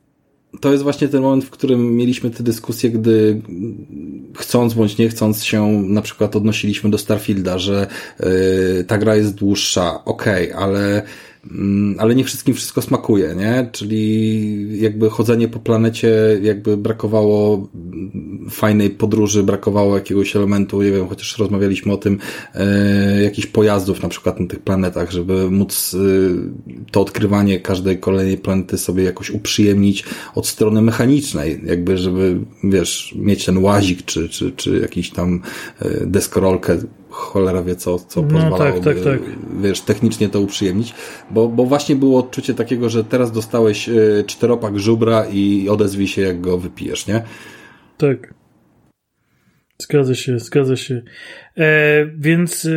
[0.60, 3.42] to jest właśnie ten moment, w którym mieliśmy tę dyskusję, gdy
[4.36, 7.86] chcąc bądź nie chcąc się na przykład odnosiliśmy do Starfielda, że
[8.20, 11.02] yy, ta gra jest dłuższa, okej, okay, ale
[11.98, 13.68] ale nie wszystkim wszystko smakuje, nie?
[13.72, 17.68] Czyli jakby chodzenie po planecie, jakby brakowało
[18.50, 22.18] fajnej podróży, brakowało jakiegoś elementu, nie wiem, chociaż rozmawialiśmy o tym,
[22.54, 25.98] e, jakichś pojazdów na przykład na tych planetach, żeby móc e,
[26.90, 30.04] to odkrywanie każdej kolejnej planety sobie jakoś uprzyjemnić
[30.34, 35.42] od strony mechanicznej, jakby żeby, wiesz, mieć ten łazik, czy, czy, czy jakiś tam
[35.80, 36.78] e, deskorolkę,
[37.14, 39.20] cholera wie co, co no, pozwalałoby, tak, tak, tak.
[39.60, 40.94] wiesz, technicznie to uprzyjemnić,
[41.34, 43.92] bo, bo właśnie było odczucie takiego, że teraz dostałeś e,
[44.26, 47.22] czteropak żubra i odezwij się jak go wypijesz, nie?
[47.96, 48.34] Tak.
[49.78, 51.02] Zgadza się, zgadza się.
[51.56, 52.70] E, więc, e,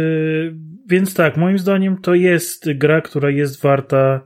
[0.88, 4.22] więc tak, moim zdaniem to jest gra, która jest warta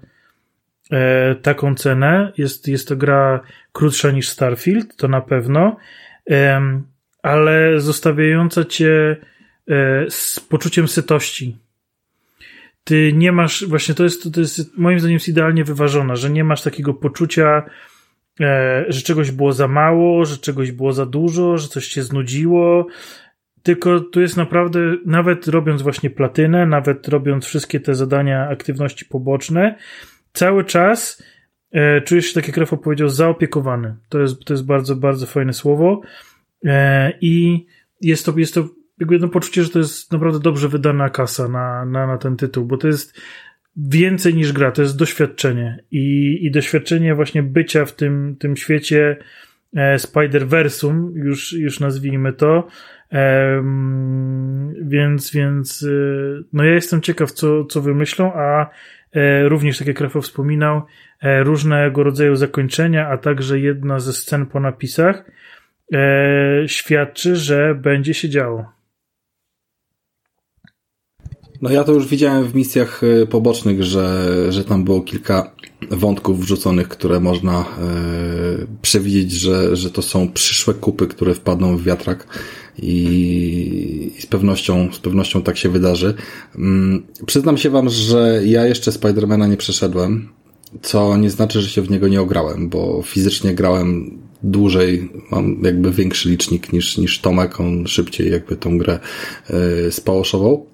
[0.91, 2.33] e, taką cenę.
[2.37, 3.41] Jest, jest to gra
[3.71, 5.77] krótsza niż Starfield, to na pewno,
[7.23, 9.17] ale zostawiająca cię
[9.67, 11.57] e, z poczuciem sytości.
[12.83, 16.43] Ty nie masz, właśnie to jest, to jest moim zdaniem jest idealnie wyważona, że nie
[16.43, 17.63] masz takiego poczucia,
[18.39, 22.87] E, że czegoś było za mało, że czegoś było za dużo, że coś się znudziło.
[23.63, 29.75] Tylko tu jest naprawdę, nawet robiąc właśnie platynę, nawet robiąc wszystkie te zadania, aktywności poboczne,
[30.33, 31.23] cały czas
[31.71, 33.95] e, czujesz się, tak jak Rafał powiedział, zaopiekowany.
[34.09, 36.01] To jest, to jest bardzo, bardzo fajne słowo.
[36.65, 37.65] E, I
[38.01, 38.67] jest to, jest to
[39.02, 42.65] jakby jedno poczucie, że to jest naprawdę dobrze wydana kasa na, na, na ten tytuł,
[42.65, 43.22] bo to jest
[43.78, 49.18] więcej niż gra, to jest doświadczenie i, i doświadczenie właśnie bycia w tym, tym świecie
[49.76, 52.68] e, Spider-Versum, już, już nazwijmy to.
[54.82, 58.69] Więc, więc, e, no ja jestem ciekaw, co, co wymyślą, a
[59.14, 60.82] e, również, tak jak Rafał wspominał,
[61.22, 65.32] e, różnego rodzaju zakończenia, a także jedna ze scen po napisach
[65.94, 68.80] e, świadczy, że będzie się działo.
[71.61, 75.51] No ja to już widziałem w misjach y, pobocznych, że, że tam było kilka
[75.91, 77.65] wątków wrzuconych, które można e,
[78.81, 82.27] przewidzieć, że, że to są przyszłe kupy, które wpadną w wiatrak
[82.79, 82.93] i,
[84.17, 86.13] i z pewnością, z pewnością tak się wydarzy.
[86.55, 90.29] Mm, przyznam się wam, że ja jeszcze Spidermana nie przeszedłem,
[90.81, 95.91] co nie znaczy, że się w niego nie ograłem, bo fizycznie grałem dłużej, mam jakby
[95.91, 98.99] większy licznik niż, niż Tomek, on szybciej jakby tą grę
[99.88, 100.70] e, spałoszował.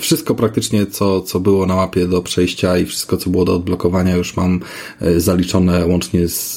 [0.00, 4.16] Wszystko praktycznie, co, co było na mapie do przejścia i wszystko, co było do odblokowania,
[4.16, 4.60] już mam
[5.00, 6.56] e, zaliczone łącznie z,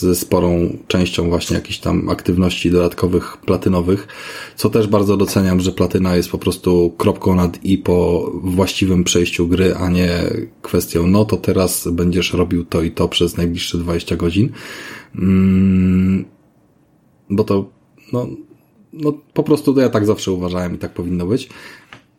[0.00, 4.08] ze sporą częścią właśnie jakichś tam aktywności dodatkowych, platynowych,
[4.56, 9.48] co też bardzo doceniam, że platyna jest po prostu kropką nad i po właściwym przejściu
[9.48, 10.10] gry, a nie
[10.62, 14.52] kwestią, no to teraz będziesz robił to i to przez najbliższe 20 godzin.
[15.14, 16.24] Mm,
[17.30, 17.70] bo to,
[18.12, 18.26] no,
[18.92, 21.48] no po prostu to ja tak zawsze uważałem i tak powinno być.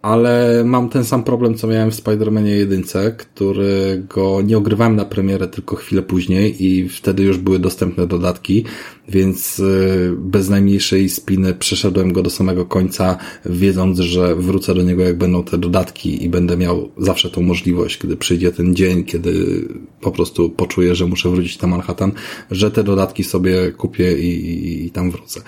[0.02, 2.84] Ale mam ten sam problem, co miałem w Spider-Manie 1,
[3.18, 8.64] którego nie ogrywałem na premierę tylko chwilę później i wtedy już były dostępne dodatki,
[9.10, 15.04] więc y, bez najmniejszej spiny przeszedłem go do samego końca, wiedząc, że wrócę do niego
[15.04, 19.62] jak będą te dodatki i będę miał zawsze tą możliwość, kiedy przyjdzie ten dzień, kiedy
[20.02, 22.12] po prostu poczuję, że muszę wrócić na Manhattan,
[22.52, 25.42] że te dodatki sobie kupię i, i, i tam wrócę.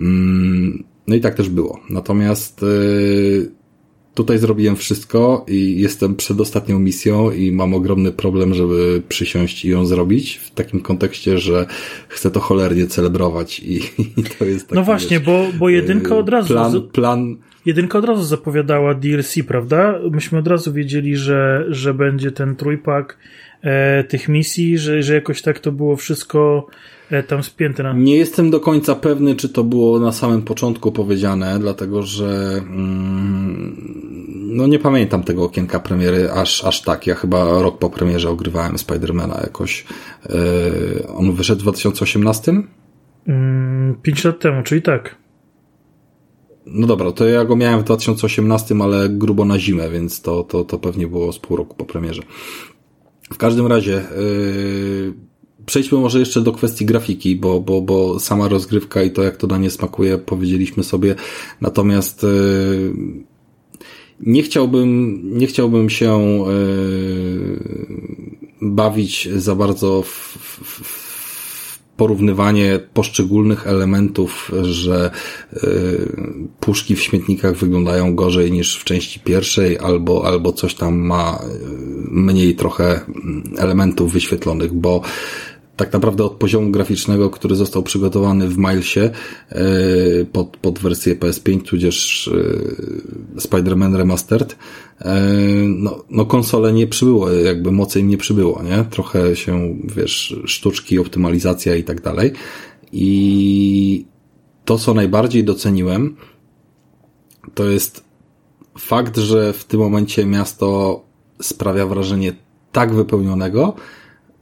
[0.00, 1.80] Mm, no i tak też było.
[1.90, 3.56] Natomiast yy,
[4.16, 9.68] Tutaj zrobiłem wszystko i jestem przed ostatnią misją i mam ogromny problem, żeby przysiąść i
[9.68, 11.66] ją zrobić w takim kontekście, że
[12.08, 13.76] chcę to cholernie celebrować i,
[14.20, 16.54] i to jest taki, No właśnie, wiesz, bo, bo jedynka od razu...
[16.54, 17.36] Plan, plan...
[17.66, 20.00] Jedynka od razu zapowiadała DLC, prawda?
[20.10, 23.18] Myśmy od razu wiedzieli, że, że będzie ten trójpak
[24.08, 26.66] tych misji, że, że jakoś tak to było wszystko
[27.10, 27.92] E, tam spięte na...
[27.92, 33.76] Nie jestem do końca pewny, czy to było na samym początku powiedziane, dlatego że mm,
[34.32, 37.06] no nie pamiętam tego okienka premiery aż, aż tak.
[37.06, 39.84] Ja chyba rok po premierze ogrywałem Spidermana jakoś.
[40.28, 42.52] Yy, on wyszedł w 2018?
[43.26, 45.16] Mm, 5 lat temu, czyli tak.
[46.66, 50.64] No dobra, to ja go miałem w 2018, ale grubo na zimę, więc to, to,
[50.64, 52.22] to pewnie było z pół roku po premierze.
[53.32, 55.14] W każdym razie, yy,
[55.66, 59.46] przejdźmy może jeszcze do kwestii grafiki, bo, bo, bo sama rozgrywka i to, jak to
[59.46, 61.14] danie smakuje, powiedzieliśmy sobie.
[61.60, 62.92] Natomiast yy,
[64.20, 67.60] nie chciałbym, nie chciałbym się yy,
[68.62, 71.05] bawić za bardzo w, w,
[71.96, 75.10] porównywanie poszczególnych elementów, że
[75.52, 75.58] y,
[76.60, 81.42] puszki w śmietnikach wyglądają gorzej niż w części pierwszej, albo, albo coś tam ma
[82.10, 83.00] mniej trochę
[83.58, 85.00] elementów wyświetlonych, bo
[85.76, 89.10] tak naprawdę od poziomu graficznego, który został przygotowany w Milesie
[89.48, 89.64] e,
[90.32, 92.28] pod, pod wersję PS5, tudzież
[93.36, 94.56] e, Spider-Man Remastered,
[95.00, 95.20] e,
[95.68, 98.84] no, no konsole nie przybyło, jakby mocy im nie przybyło, nie?
[98.90, 102.32] Trochę się, wiesz, sztuczki, optymalizacja i tak dalej.
[102.92, 104.06] I
[104.64, 106.16] to, co najbardziej doceniłem,
[107.54, 108.04] to jest
[108.78, 111.00] fakt, że w tym momencie miasto
[111.42, 112.32] sprawia wrażenie
[112.72, 113.74] tak wypełnionego,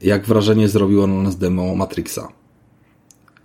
[0.04, 2.28] jak wrażenie zrobiło na nas demo Matrixa.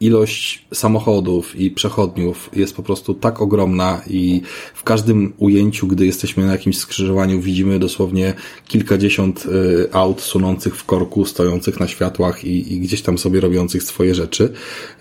[0.02, 4.41] Ilość samochodów i przechodniów jest po prostu tak ogromna i
[4.73, 8.34] w każdym ujęciu, gdy jesteśmy na jakimś skrzyżowaniu, widzimy dosłownie
[8.68, 13.84] kilkadziesiąt y, aut sunących w korku, stojących na światłach i, i gdzieś tam sobie robiących
[13.84, 14.53] swoje rzeczy,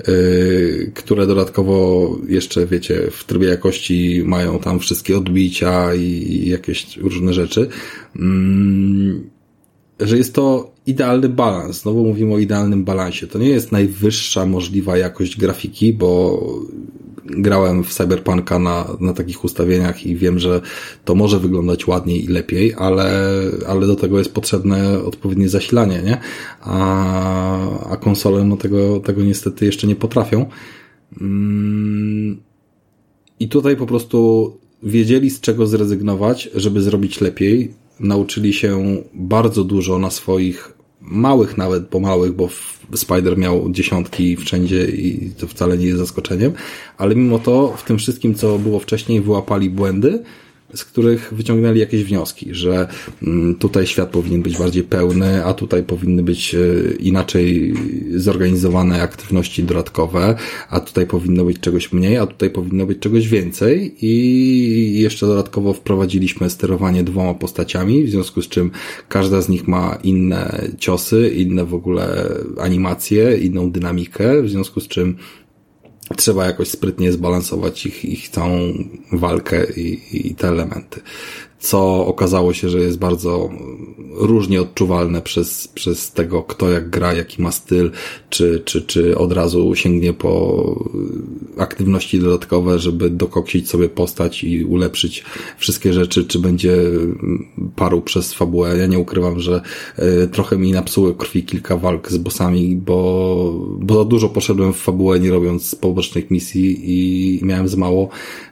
[0.07, 7.33] yy, które dodatkowo jeszcze, wiecie, w trybie jakości mają tam wszystkie odbicia i, jakieś różne
[7.33, 7.69] rzeczy.
[8.17, 9.39] Yy,
[10.01, 11.83] że jest to idealny balans.
[11.83, 13.27] Znowu mówimy o idealnym balansie.
[13.27, 16.41] To nie jest najwyższa możliwa jakość grafiki, bo
[17.25, 20.61] grałem w Cyberpunka na, na takich ustawieniach i wiem, że
[21.05, 26.19] to może wyglądać ładniej i lepiej, ale, ale do tego jest potrzebne odpowiednie zasilanie, nie?
[26.61, 30.47] A, a konsole no tego, tego niestety jeszcze nie potrafią.
[31.21, 32.41] Mm,
[33.41, 34.53] I tutaj po prostu
[34.83, 40.78] wiedzieli z czego zrezygnować, żeby zrobić lepiej nauczyli się bardzo dużo na swoich
[41.11, 42.49] małych nawet, bo małych, bo
[42.95, 46.53] Spider miał dziesiątki wszędzie i to wcale nie jest zaskoczeniem,
[46.99, 50.23] ale mimo to w tym wszystkim, co było wcześniej, wyłapali błędy
[50.75, 52.89] z których wyciągnęli jakieś wnioski, że
[53.23, 56.59] mm, tutaj świat powinien być bardziej pełny, a tutaj powinny być e,
[56.99, 57.75] inaczej
[58.17, 60.37] zorganizowane aktywności dodatkowe,
[60.71, 63.95] a tutaj powinno być czegoś mniej, a tutaj powinno być czegoś więcej.
[64.01, 68.71] I jeszcze dodatkowo wprowadziliśmy sterowanie dwoma postaciami, w związku z czym
[69.09, 72.29] każda z nich ma inne ciosy, inne w ogóle
[72.61, 75.17] animacje, inną dynamikę, w związku z czym
[76.17, 78.59] trzeba jakoś sprytnie zbalansować ich, ich całą
[79.13, 81.01] walkę i, i te elementy
[81.59, 83.51] co okazało się, że jest bardzo
[84.19, 87.91] różnie odczuwalne przez, przez tego, kto jak gra, jaki ma styl,
[88.31, 90.85] czy, czy, czy od razu sięgnie po
[91.59, 95.25] aktywności dodatkowe, żeby dokoksić sobie postać i ulepszyć
[95.59, 96.77] wszystkie rzeczy, czy będzie
[97.77, 98.79] paru przez fabułę.
[98.79, 99.61] Ja nie ukrywam, że
[99.97, 104.77] e, trochę mi napsuły krwi kilka walk z bossami, bo, bo za dużo poszedłem w
[104.77, 108.09] fabułę, nie robiąc pobocznych misji i miałem za mało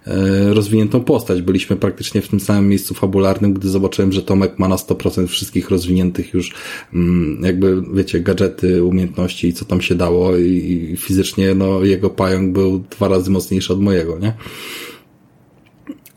[0.07, 1.43] e, rozwiniętą postać.
[1.43, 5.71] Byliśmy praktycznie w tym samym miejscu fabularnym, gdy zobaczyłem, że Tomek ma na 100% wszystkich
[5.71, 6.55] rozwiniętych już
[6.95, 12.53] mm, jakby, wiecie, gadżety, umiejętności i co tam się dało i fizycznie, no, jego pająk
[12.53, 14.33] był dwa razy mocniejszy od mojego, nie?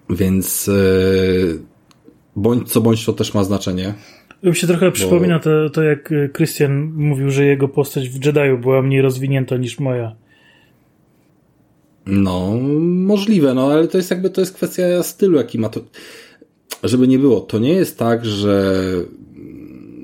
[0.10, 1.60] Więc yy,
[2.36, 3.94] bądź co bądź to też ma znaczenie.
[4.44, 4.92] Mi się trochę bo...
[4.92, 9.80] przypomina to, to, jak Christian mówił, że jego postać w Jediu była mniej rozwinięta niż
[9.80, 10.16] moja.
[12.06, 15.82] No, możliwe, no ale to jest jakby, to jest kwestia stylu, jaki ma to
[16.84, 18.84] żeby nie było, to nie jest tak, że,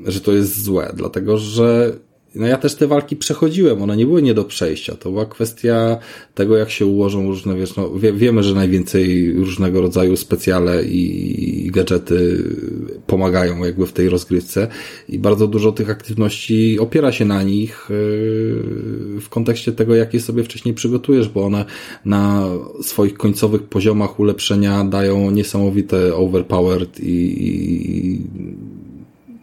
[0.06, 1.94] że to jest złe, dlatego że
[2.36, 4.96] no ja też te walki przechodziłem, one nie były nie do przejścia.
[4.96, 5.98] To była kwestia
[6.36, 11.66] tego, jak się ułożą różne, wiesz, no wie, wiemy, że najwięcej różnego rodzaju specjale i,
[11.66, 12.44] i gadżety
[13.08, 14.68] pomagają jakby w tej rozgrywce
[15.10, 20.20] i bardzo dużo tych aktywności opiera się na nich yy, w kontekście tego, jak je
[20.20, 21.66] sobie wcześniej przygotujesz, bo one
[22.06, 22.48] na
[22.82, 28.22] swoich końcowych poziomach ulepszenia dają niesamowite overpowered i, i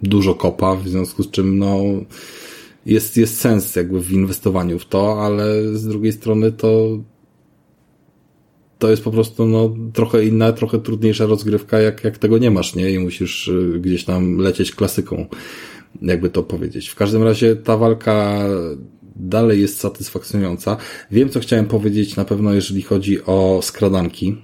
[0.02, 1.78] dużo kopa, w związku z czym no
[2.86, 6.98] jest, jest sens jakby w inwestowaniu w to, ale z drugiej strony to
[8.78, 12.74] to jest po prostu no, trochę inna, trochę trudniejsza rozgrywka, jak, jak tego nie masz,
[12.74, 12.90] nie?
[12.90, 15.26] I musisz y, gdzieś tam lecieć klasyką,
[16.02, 16.88] jakby to powiedzieć.
[16.88, 18.38] W każdym razie ta walka
[19.16, 20.76] dalej jest satysfakcjonująca.
[21.10, 24.36] Wiem, co chciałem powiedzieć na pewno, jeżeli chodzi o skradanki,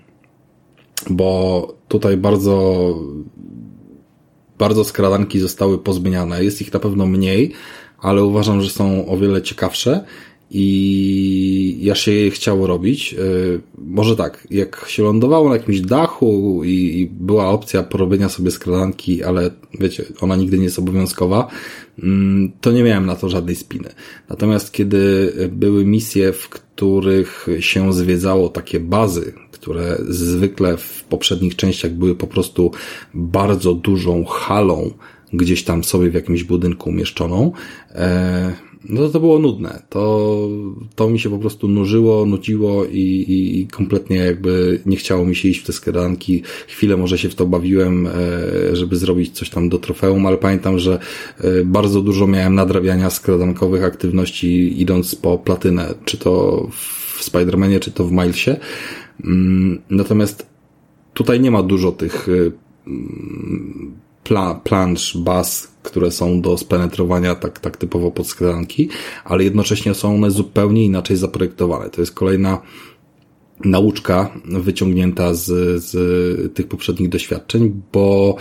[1.11, 2.95] bo tutaj bardzo
[4.59, 6.45] bardzo skradanki zostały pozmieniane.
[6.45, 7.53] Jest ich na pewno mniej,
[7.99, 10.05] ale uważam, że są o wiele ciekawsze
[10.51, 13.15] i ja się je chciało robić.
[13.15, 19.25] Y, może tak, jak się lądowało na jakimś dachu i, była opcja porobienia sobie skradanki,
[19.25, 19.51] ale
[19.81, 21.49] wiecie, ona nigdy nie jest obowiązkowa,
[22.03, 23.89] mm, to nie miałem na to żadnej spiny.
[24.29, 31.93] Natomiast kiedy były misje, w których się zwiedzało takie bazy, które zwykle w poprzednich częściach
[31.93, 32.71] były po prostu
[33.15, 34.91] bardzo dużą halą,
[35.33, 37.53] gdzieś tam sobie w jakimś budynku umieszczoną,
[37.91, 38.53] e,
[38.85, 39.83] no to to było nudne.
[39.89, 40.49] To,
[40.95, 45.49] to mi się po prostu nużyło, nudziło i, i, kompletnie jakby nie chciało mi się
[45.49, 46.43] iść w te skradanki.
[46.69, 48.11] Chwilę może się w to bawiłem, e,
[48.77, 50.99] żeby zrobić coś tam do trofeum, ale pamiętam, że
[51.39, 57.91] e, bardzo dużo miałem nadrabiania skradankowych aktywności idąc po platynę, czy to w Spider-Manie, czy
[57.91, 58.57] to w Milesie.
[59.25, 60.47] Mm, natomiast
[61.15, 62.29] tutaj nie ma dużo tych
[64.29, 68.89] pla, plansz, bas, które są do spenetrowania tak, tak typowo pod skradanki,
[69.25, 71.91] ale jednocześnie są one zupełnie inaczej zaprojektowane.
[71.91, 72.63] To jest kolejna
[73.65, 75.45] nauczka wyciągnięta z,
[75.85, 78.37] z tych poprzednich doświadczeń, bo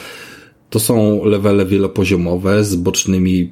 [0.70, 3.52] to są levele wielopoziomowe z bocznymi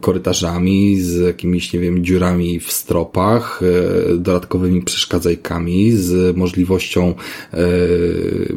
[0.00, 7.14] korytarzami, z jakimiś, nie wiem, dziurami w stropach, e, dodatkowymi przeszkadzajkami, z możliwością
[7.52, 7.66] e,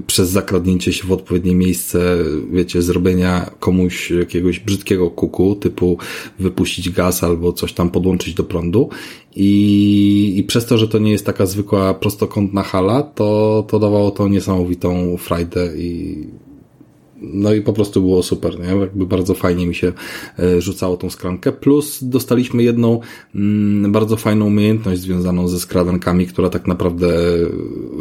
[0.08, 2.18] przez zakradnięcie się w odpowiednie miejsce,
[2.52, 5.98] wiecie, zrobienia komuś jakiegoś brzydkiego kuku, typu
[6.40, 8.90] wypuścić gaz albo coś tam podłączyć do prądu.
[9.36, 14.12] I, i przez to, że to nie jest taka zwykła prostokątna hala, to, to dawało
[14.12, 16.28] to niesamowitą frajdę i
[17.22, 18.76] no i po prostu było super, nie?
[18.76, 19.94] Jakby bardzo fajnie mi się
[20.40, 21.52] e, rzucało tą skrankę.
[21.52, 23.00] Plus dostaliśmy jedną
[23.36, 27.08] mm, bardzo fajną umiejętność związaną ze skradankami, która tak naprawdę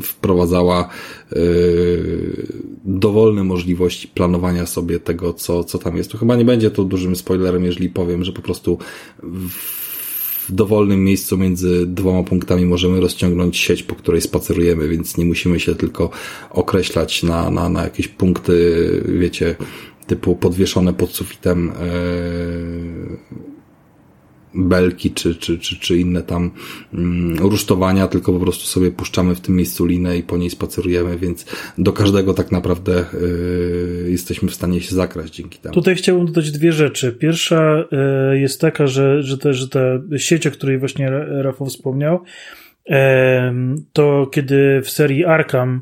[0.02, 0.88] wprowadzała
[1.32, 2.46] yy,
[2.84, 6.10] dowolne możliwości planowania sobie tego, co, co tam jest.
[6.10, 8.78] Tu chyba nie będzie to dużym spoilerem, jeżeli powiem, że po prostu
[9.22, 9.87] w
[10.48, 15.60] w dowolnym miejscu między dwoma punktami możemy rozciągnąć sieć, po której spacerujemy, więc nie musimy
[15.60, 16.10] się tylko
[16.50, 18.54] określać na, na, na jakieś punkty,
[19.18, 19.56] wiecie,
[20.06, 21.72] typu podwieszone pod sufitem
[23.30, 23.47] yy,
[24.54, 26.50] belki czy, czy, czy, czy inne tam
[26.94, 31.18] mm, rusztowania, tylko po prostu sobie puszczamy w tym miejscu linę i po niej spacerujemy,
[31.18, 31.46] więc
[31.78, 35.74] do każdego tak naprawdę y, jesteśmy w stanie się zakraść dzięki temu.
[35.74, 37.12] Tutaj chciałbym dodać dwie rzeczy.
[37.12, 37.84] Pierwsza
[38.32, 39.80] y, jest taka, że, że, te, że ta
[40.16, 41.10] sieć, o której właśnie
[41.42, 42.22] Rafał wspomniał,
[42.90, 42.94] y,
[43.92, 45.80] to kiedy w serii Arkham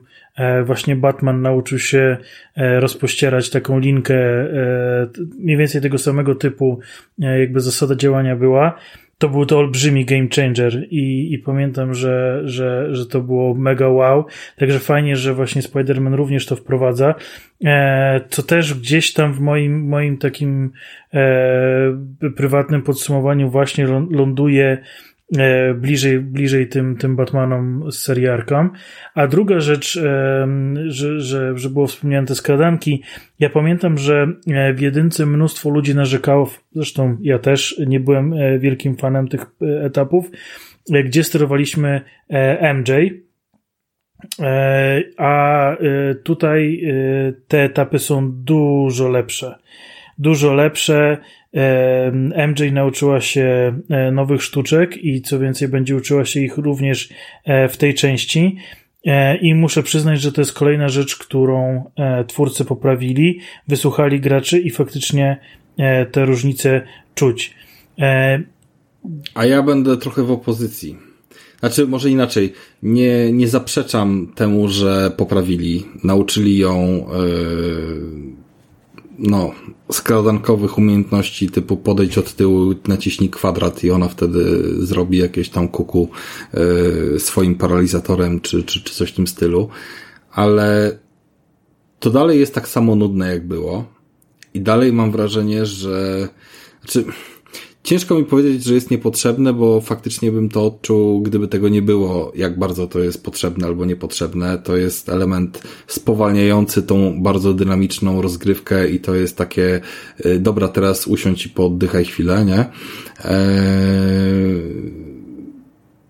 [0.64, 2.16] właśnie Batman nauczył się
[2.56, 5.08] e, rozpościerać taką linkę e,
[5.38, 6.80] mniej więcej tego samego typu,
[7.18, 8.78] jakby zasada działania była.
[9.18, 13.88] To był to olbrzymi game changer i, i pamiętam, że, że, że to było mega
[13.88, 14.24] wow.
[14.56, 17.14] Także fajnie, że właśnie Spider-Man również to wprowadza.
[18.28, 20.70] Co też gdzieś tam w moim, moim takim
[22.36, 25.15] prywatnym podsumowaniu właśnie ląduje E,
[25.74, 28.70] bliżej, bliżej tym, tym Batmanom z serii Arkham.
[29.14, 30.48] A druga rzecz, e,
[30.86, 33.02] że, że, że było wspomniane te skradanki.
[33.38, 38.96] Ja pamiętam, że e, w jedynce mnóstwo ludzi narzekało, zresztą ja też nie byłem wielkim
[38.96, 39.46] fanem tych
[39.82, 40.30] etapów,
[41.04, 42.00] gdzie sterowaliśmy
[42.74, 42.92] MJ,
[45.16, 45.76] a
[46.24, 46.82] tutaj
[47.48, 49.58] te etapy są dużo lepsze.
[50.18, 51.18] Dużo lepsze.
[52.48, 57.08] MJ nauczyła się e, nowych sztuczek i co więcej, będzie uczyła się ich również
[57.44, 58.56] e, w tej części.
[59.06, 61.84] E, I muszę przyznać, że to jest kolejna rzecz, którą
[62.26, 65.36] twórcy poprawili, wysłuchali graczy i faktycznie
[66.12, 66.82] te różnice
[67.14, 67.54] czuć.
[69.34, 70.96] A ja będę trochę w opozycji.
[71.60, 72.52] Znaczy, może inaczej.
[72.82, 75.84] Nie, nie zaprzeczam temu, że poprawili.
[76.04, 77.06] Nauczyli ją.
[77.18, 78.45] Yy
[79.18, 79.52] no,
[79.92, 86.08] skradankowych umiejętności typu podejdź od tyłu, naciśnij kwadrat i ona wtedy zrobi jakieś tam kuku
[87.16, 89.68] y, swoim paralizatorem czy, czy, czy coś w tym stylu.
[90.32, 90.98] Ale
[92.00, 93.84] to dalej jest tak samo nudne jak było.
[94.54, 96.28] I dalej mam wrażenie, że
[96.80, 97.04] znaczy,
[97.86, 102.32] Ciężko mi powiedzieć, że jest niepotrzebne, bo faktycznie bym to odczuł, gdyby tego nie było,
[102.34, 104.58] jak bardzo to jest potrzebne albo niepotrzebne.
[104.58, 109.80] To jest element spowalniający tą bardzo dynamiczną rozgrywkę i to jest takie,
[110.26, 112.64] y, dobra, teraz usiądź i pooddychaj chwilę, nie?
[113.24, 114.92] Eee...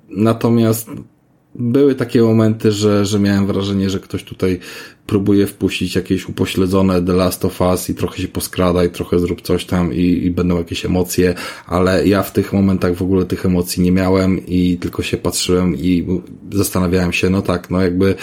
[0.08, 0.90] Natomiast
[1.58, 4.58] były takie momenty, że, że miałem wrażenie, że ktoś tutaj
[5.06, 9.42] próbuje wpuścić jakieś upośledzone The Last of Us i trochę się poskrada i trochę zrób
[9.42, 11.34] coś tam i, i będą jakieś emocje,
[11.66, 15.76] ale ja w tych momentach w ogóle tych emocji nie miałem i tylko się patrzyłem
[15.76, 16.06] i
[16.52, 18.14] zastanawiałem się, no tak, no jakby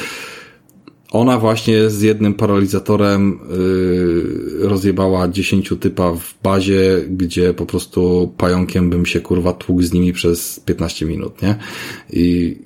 [1.12, 3.40] ona właśnie z jednym paralizatorem
[4.60, 9.94] yy, rozjebała dziesięciu typa w bazie, gdzie po prostu pająkiem bym się kurwa tłukł z
[9.94, 11.56] nimi przez 15 minut, nie?
[12.14, 12.58] I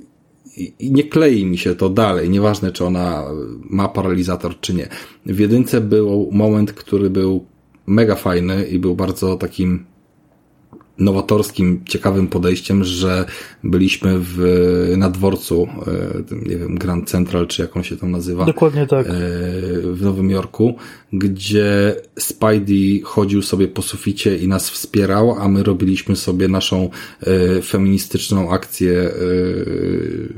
[0.57, 3.23] i nie klei mi się to dalej, nieważne czy ona
[3.69, 4.87] ma paralizator czy nie.
[5.25, 7.45] W jedynce był moment, który był
[7.87, 9.85] mega fajny i był bardzo takim
[10.99, 13.25] nowatorskim, ciekawym podejściem, że
[13.63, 18.45] byliśmy w, na dworcu, e, nie wiem, Grand Central, czy jak on się tam nazywa.
[18.45, 19.07] Dokładnie tak.
[19.07, 19.11] E,
[19.83, 20.75] w Nowym Jorku,
[21.13, 26.89] gdzie Spidey chodził sobie po suficie i nas wspierał, a my robiliśmy sobie naszą
[27.21, 29.11] e, feministyczną akcję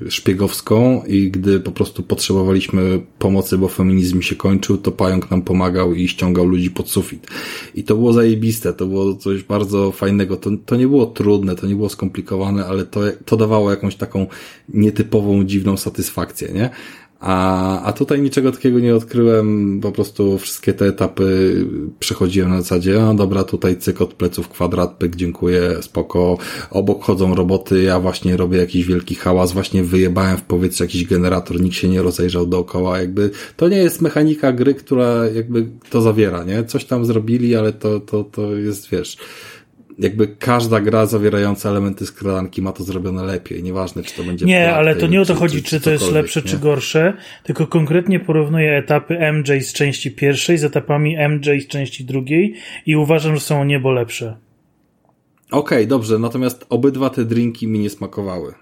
[0.10, 5.94] szpiegowską i gdy po prostu potrzebowaliśmy pomocy, bo feminizm się kończył, to pająk nam pomagał
[5.94, 7.28] i ściągał ludzi pod sufit.
[7.76, 10.38] I to było zajebiste, to było coś bardzo fajnego.
[10.38, 14.28] To, to nie było trudne, to nie było skomplikowane, ale to, to dawało jakąś taką
[14.70, 16.70] nietypową, dziwną satysfakcję, nie?
[17.20, 21.56] A, a tutaj niczego takiego nie odkryłem, po prostu wszystkie te etapy
[22.00, 26.38] przechodziłem na zasadzie, no dobra, tutaj cyk od pleców, kwadrat, pyk, dziękuję, spoko,
[26.72, 31.62] obok chodzą roboty, ja właśnie robię jakiś wielki hałas, właśnie wyjebałem w powietrze jakiś generator,
[31.62, 36.44] nikt się nie rozejrzał dookoła, jakby to nie jest mechanika gry, która jakby to zawiera,
[36.44, 36.64] nie?
[36.64, 39.18] Coś tam zrobili, ale to, to, to jest, wiesz,
[40.00, 44.74] jakby każda gra zawierająca elementy skradanki ma to zrobione lepiej, nieważne czy to będzie Nie,
[44.74, 46.48] ale to nie o to chodzi, czy, czy to jest lepsze, nie?
[46.48, 47.14] czy gorsze,
[47.44, 52.54] tylko konkretnie porównuję etapy MJ z części pierwszej z etapami MJ z części drugiej
[52.86, 54.38] i uważam, że są o niebo lepsze.
[55.52, 58.54] Okej, okay, dobrze, natomiast obydwa te drinki mi nie smakowały.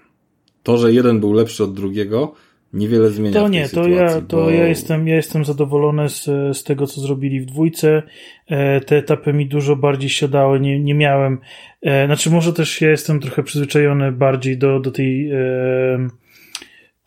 [0.62, 2.34] To, że jeden był lepszy od drugiego,
[2.72, 3.40] niewiele zmienia.
[3.40, 4.50] To nie, to, sytuacji, ja, to bo...
[4.50, 6.24] ja, jestem, ja jestem zadowolony z,
[6.56, 8.02] z tego, co zrobili w dwójce.
[8.46, 11.38] E, te etapy mi dużo bardziej siadały, nie, nie miałem.
[11.82, 15.30] E, znaczy, może też ja jestem trochę przyzwyczajony bardziej do, do tej.
[15.30, 15.38] E,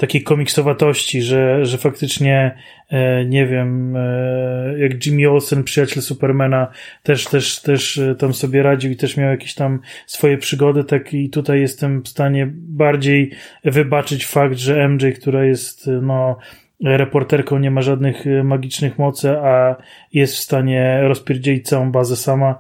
[0.02, 2.58] takiej komiksowatości, że, że faktycznie,
[2.90, 6.68] e, nie wiem, e, jak Jimmy Olsen, przyjaciel Supermana,
[7.04, 11.14] też, też, też e, tam sobie radził i też miał jakieś tam swoje przygody, tak
[11.14, 13.32] i tutaj jestem w stanie bardziej
[13.64, 16.38] wybaczyć fakt, że MJ, która jest, no,
[16.84, 19.76] reporterką, nie ma żadnych magicznych mocy, a
[20.14, 22.56] jest w stanie rozpierdzielić całą bazę sama,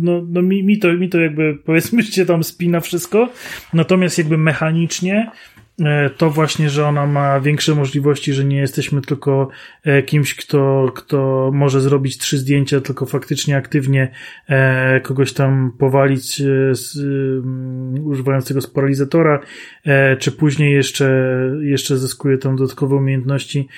[0.00, 3.28] no, no mi, mi, to, mi to jakby powiedzmy się tam spina wszystko,
[3.74, 5.30] natomiast jakby mechanicznie
[5.84, 9.48] e, to właśnie, że ona ma większe możliwości, że nie jesteśmy tylko
[9.84, 14.08] e, kimś, kto, kto może zrobić trzy zdjęcia, tylko faktycznie aktywnie
[14.48, 16.42] e, kogoś tam powalić
[16.72, 16.98] z,
[18.04, 19.40] używając tego sparalizatora,
[20.18, 21.32] czy później jeszcze,
[21.62, 23.68] jeszcze zyskuje tam dodatkowe umiejętności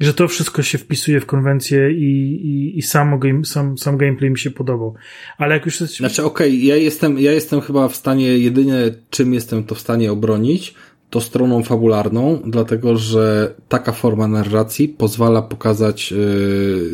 [0.00, 4.30] że to wszystko się wpisuje w konwencję i, i, i samo game, sam, sam gameplay
[4.30, 4.94] mi się podobał.
[5.38, 5.78] Ale jak już...
[5.78, 8.74] Znaczy, okej, okay, ja jestem, ja jestem chyba w stanie, jedynie
[9.10, 10.74] czym jestem to w stanie obronić,
[11.10, 16.90] to stroną fabularną, dlatego że taka forma narracji pozwala pokazać yy,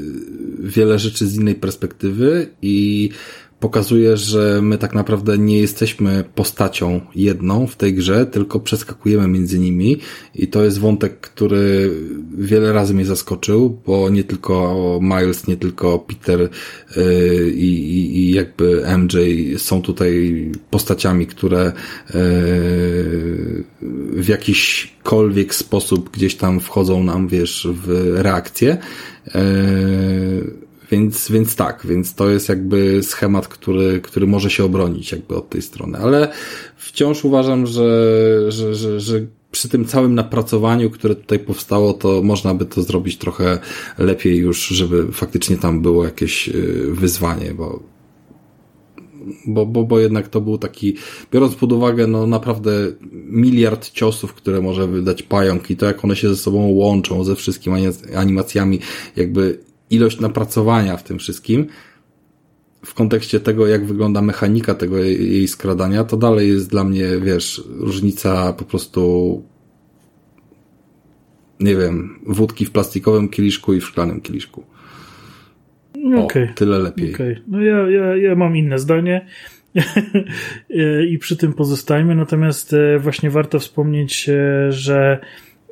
[0.61, 3.11] wiele rzeczy z innej perspektywy i
[3.61, 9.59] pokazuje, że my tak naprawdę nie jesteśmy postacią jedną w tej grze, tylko przeskakujemy między
[9.59, 9.97] nimi
[10.35, 11.91] i to jest wątek, który
[12.39, 16.41] wiele razy mnie zaskoczył, bo nie tylko Miles, nie tylko Peter
[16.97, 19.16] yy, i, i jakby MJ
[19.59, 21.73] są tutaj postaciami, które
[22.15, 23.65] yy,
[24.11, 28.78] w jakiśkolwiek sposób gdzieś tam wchodzą nam, wiesz, w reakcję.
[29.35, 35.36] Yy, więc, więc tak, więc to jest jakby schemat, który, który może się obronić jakby
[35.36, 36.32] od tej strony, ale
[36.76, 42.54] wciąż uważam, że, że, że, że przy tym całym napracowaniu, które tutaj powstało, to można
[42.54, 43.58] by to zrobić trochę
[43.98, 47.96] lepiej już, żeby faktycznie tam było jakieś y, wyzwanie, bo
[49.46, 50.94] bo, bo, bo jednak to był taki,
[51.32, 52.70] biorąc pod uwagę, no naprawdę
[53.12, 57.36] miliard ciosów, które może wydać pająk i to, jak one się ze sobą łączą, ze
[57.36, 57.76] wszystkimi
[58.16, 58.78] animacjami,
[59.16, 59.58] jakby
[59.90, 61.66] ilość napracowania w tym wszystkim,
[62.84, 67.62] w kontekście tego, jak wygląda mechanika tego jej skradania, to dalej jest dla mnie, wiesz,
[67.68, 69.42] różnica po prostu
[71.60, 74.64] nie wiem, wódki w plastikowym kieliszku i w szklanym kieliszku.
[76.16, 76.52] O, okay.
[76.54, 77.14] tyle lepiej.
[77.14, 77.42] Okay.
[77.48, 79.26] No ja, ja, ja mam inne zdanie
[81.10, 85.20] i przy tym pozostajmy, natomiast e, właśnie warto wspomnieć, e, że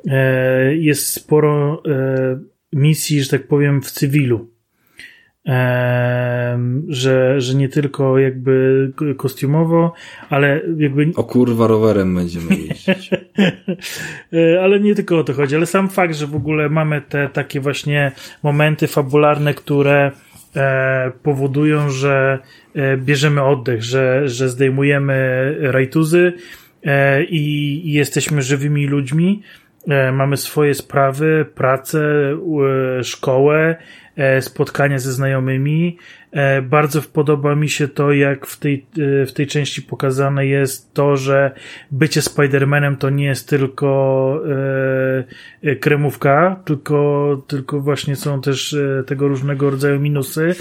[0.07, 1.83] e, jest sporo
[2.75, 4.49] misji, że tak powiem, w cywilu.
[6.87, 9.93] że, że nie tylko jakby kostiumowo,
[10.29, 11.11] ale jakby.
[11.15, 13.09] O kurwa, rowerem będziemy jeździć.
[14.33, 17.29] E, ale nie tylko o to chodzi, ale sam fakt, że w ogóle mamy te
[17.29, 18.11] takie właśnie
[18.43, 20.11] momenty fabularne, które
[20.55, 22.39] e, powodują, że
[22.75, 25.15] e, bierzemy oddech, że, że zdejmujemy
[25.59, 26.33] rajtuzy
[27.29, 29.64] i, i jesteśmy żywymi ludźmi E,
[30.13, 32.01] mamy swoje sprawy, pracę,
[33.03, 33.75] szkołę,
[34.15, 35.97] e, spotkania ze znajomymi.
[36.31, 38.85] E, bardzo podoba mi się to, jak w tej,
[39.27, 41.51] w tej części pokazane jest to, że
[41.91, 44.41] bycie Spider-Manem to nie jest tylko
[45.79, 48.75] kremówka, tylko, tylko właśnie są też
[49.05, 50.55] tego różnego rodzaju minusy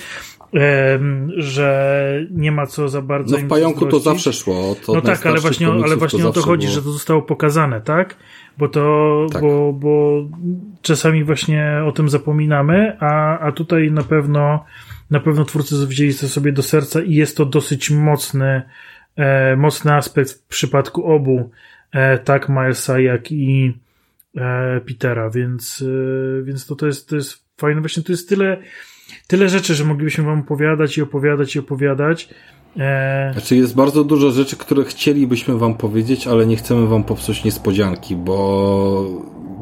[1.37, 3.37] że nie ma co za bardzo.
[3.37, 4.77] No w pająku to zawsze szło.
[4.87, 6.75] To no tak, ale właśnie, ale właśnie o to chodzi, było.
[6.75, 8.17] że to zostało pokazane, tak?
[8.59, 9.43] Bo to, tak.
[9.43, 10.24] Bo, bo
[10.82, 14.64] czasami właśnie o tym zapominamy, a, a tutaj na pewno,
[15.10, 18.62] na pewno twórcy wzięli to sobie do serca i jest to dosyć mocny,
[19.16, 21.51] e, mocny aspekt w przypadku obu,
[21.93, 23.78] e, tak Milesa, jak i
[24.36, 25.85] e, Petera, więc,
[26.40, 27.81] e, więc to, to jest, to jest fajne.
[27.81, 28.56] Właśnie tu jest tyle,
[29.26, 32.28] tyle rzeczy, że moglibyśmy wam opowiadać i opowiadać i opowiadać.
[32.79, 33.31] E...
[33.33, 38.17] Znaczy jest bardzo dużo rzeczy, które chcielibyśmy wam powiedzieć, ale nie chcemy wam popsuć niespodzianki,
[38.17, 39.07] bo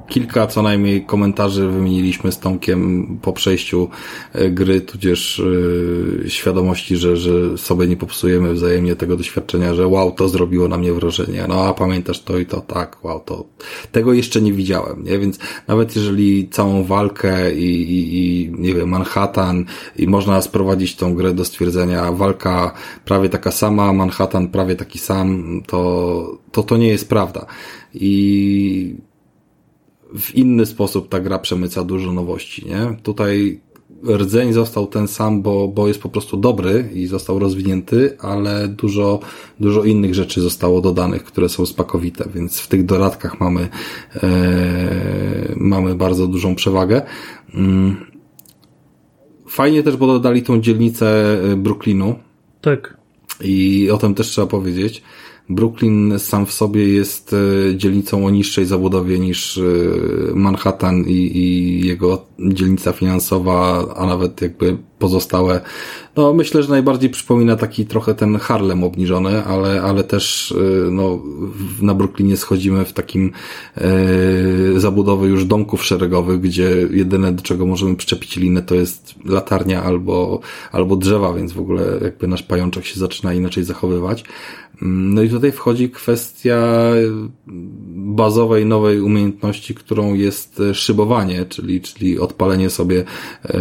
[0.08, 3.88] kilka co najmniej komentarzy wymieniliśmy z Tomkiem po przejściu
[4.32, 5.42] e, gry, tudzież
[6.24, 10.78] yy, świadomości, że, że sobie nie popsujemy wzajemnie tego doświadczenia, że wow, to zrobiło na
[10.78, 11.44] mnie wrażenie.
[11.48, 13.44] No a pamiętasz to i to, tak, wow, to
[13.92, 15.18] tego jeszcze nie widziałem, nie?
[15.18, 15.38] Więc
[15.68, 19.64] nawet jeżeli całą walkę i, i, i nie wiem, Manhattan
[19.96, 22.72] i można sprowadzić tą grę do stwierdzenia walka
[23.04, 27.46] prawie taka sama, Manhattan prawie taki sam, to to, to nie jest prawda.
[27.94, 28.96] I
[30.18, 32.96] w inny sposób ta gra przemyca dużo nowości, nie?
[33.02, 33.60] Tutaj
[34.08, 39.20] rdzeń został ten sam, bo, bo jest po prostu dobry i został rozwinięty, ale dużo,
[39.60, 43.68] dużo innych rzeczy zostało dodanych, które są spakowite, więc w tych dodatkach mamy,
[44.22, 47.02] e, mamy bardzo dużą przewagę.
[47.54, 47.96] Mm.
[49.48, 52.14] Fajnie też, bo dodali tą dzielnicę e, Brooklynu.
[52.60, 52.96] Tak.
[53.40, 55.02] I o tym też trzeba powiedzieć.
[55.48, 59.62] Brooklyn sam w sobie jest e, dzielnicą o niższej zabudowie niż e,
[60.34, 65.60] Manhattan i, i jego dzielnica finansowa, a nawet jakby pozostałe.
[66.16, 71.22] No, myślę, że najbardziej przypomina taki trochę ten Harlem obniżony, ale, ale też, y, no,
[71.82, 73.32] na Brooklynie schodzimy w takim
[73.76, 73.90] e,
[74.80, 80.40] zabudowy już domków szeregowych, gdzie jedyne do czego możemy przyczepić linę to jest latarnia albo,
[80.72, 84.24] albo drzewa, więc w ogóle jakby nasz pajączek się zaczyna inaczej zachowywać.
[84.82, 86.90] Mm, no i tutaj wchodzi kwestia
[87.94, 93.04] bazowej, nowej umiejętności, którą jest szybowanie, czyli, czyli odpalenie sobie
[93.44, 93.58] e,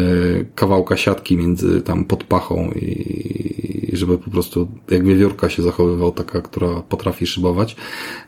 [0.56, 6.42] kawałka siatki między tam pod pachą i żeby po prostu jak wiewiórka się zachowywał, taka,
[6.42, 7.76] która potrafi szybować.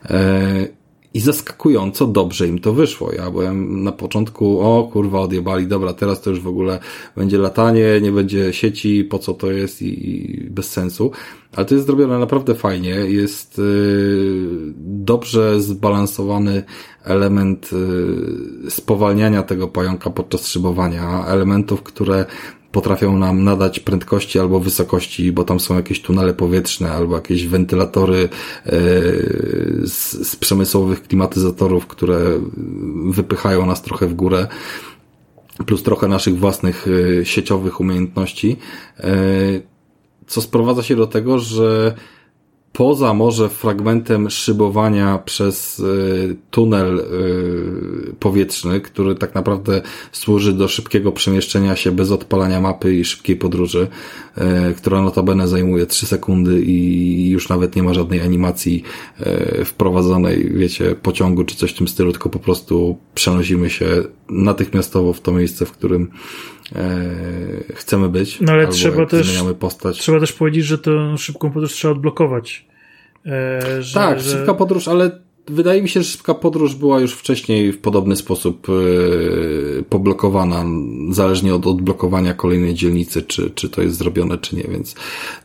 [0.04, 0.68] E,
[1.14, 3.12] I zaskakująco dobrze im to wyszło.
[3.12, 6.78] Ja byłem na początku, o kurwa, odjebali, dobra, teraz to już w ogóle
[7.16, 11.10] będzie latanie, nie będzie sieci, po co to jest i, i bez sensu.
[11.56, 12.90] Ale to jest zrobione naprawdę fajnie.
[12.90, 16.62] Jest yy, dobrze zbalansowany
[17.04, 22.24] element yy, spowalniania tego pająka podczas szybowania, elementów, które
[22.74, 28.18] potrafią nam nadać prędkości albo wysokości, bo tam są jakieś tunele powietrzne albo jakieś wentylatory
[28.18, 28.30] yy,
[29.86, 32.40] z, z przemysłowych klimatyzatorów, które
[33.10, 34.46] wypychają nas trochę w górę
[35.66, 38.56] plus trochę naszych własnych yy, sieciowych umiejętności.
[40.26, 41.94] Co sprowadza się do tego, że
[42.74, 49.82] poza może fragmentem szybowania przez y, tunel y, powietrzny, który tak naprawdę
[50.12, 53.88] służy do szybkiego przemieszczenia się bez odpalania mapy i szybkiej podróży,
[54.70, 58.82] y, która notabene zajmuje 3 sekundy i już nawet nie ma żadnej animacji
[59.64, 63.86] wprowadzonej, wiecie, pociągu czy coś w tym stylu, tylko po prostu przenosimy się
[64.28, 66.10] natychmiastowo w to miejsce, w którym
[67.74, 68.40] chcemy być.
[68.40, 69.98] No ale trzeba też, postać.
[69.98, 72.66] trzeba też powiedzieć, że tę szybką podróż trzeba odblokować.
[73.26, 74.30] E, że, tak, że...
[74.30, 78.68] szybka podróż, ale wydaje mi się, że szybka podróż była już wcześniej w podobny sposób
[78.68, 80.64] yy, poblokowana,
[81.10, 84.94] zależnie od odblokowania kolejnej dzielnicy, czy, czy to jest zrobione, czy nie, więc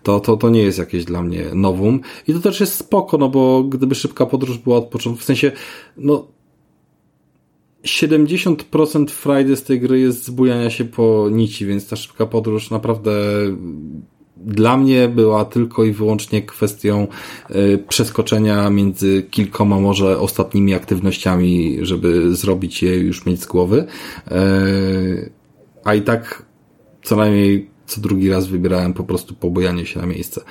[0.04, 2.00] to, to, to nie jest jakieś dla mnie nowum.
[2.28, 5.52] I to też jest spoko, no bo gdyby szybka podróż była od początku, w sensie,
[5.98, 6.28] no
[7.86, 13.12] 70% frajdy z tej gry jest zbujania się po nici, więc ta szybka podróż naprawdę
[14.38, 17.08] dla mnie była tylko i wyłącznie kwestią
[17.52, 23.86] y, przeskoczenia między kilkoma może ostatnimi aktywnościami, żeby zrobić je już mieć z głowy.
[24.32, 25.32] Y,
[25.84, 26.46] a i tak
[27.04, 30.42] co najmniej co drugi raz wybierałem po prostu pobojanie się na miejsce.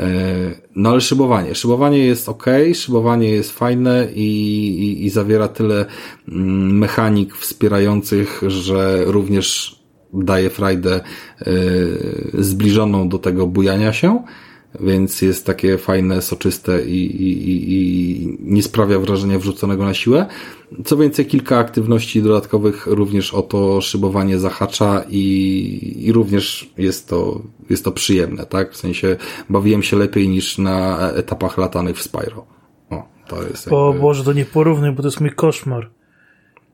[0.00, 1.54] Y, no ale szybowanie.
[1.54, 4.28] Szybowanie jest ok, szybowanie jest fajne i,
[4.78, 5.86] i, i zawiera tyle
[6.28, 9.76] mm, mechanik wspierających, że również
[10.12, 11.00] daje frajdę
[11.46, 14.22] y, zbliżoną do tego bujania się,
[14.80, 20.26] więc jest takie fajne, soczyste i, i, i, nie sprawia wrażenia wrzuconego na siłę.
[20.84, 27.42] Co więcej, kilka aktywności dodatkowych również o to szybowanie zahacza i, i również jest to,
[27.70, 28.72] jest to przyjemne, tak?
[28.72, 29.16] W sensie
[29.50, 32.46] bawiłem się lepiej niż na etapach latanych w Spyro.
[32.90, 33.76] O, to jest jakby...
[33.76, 35.90] O Boże, to nie porównuj, bo to jest mój koszmar.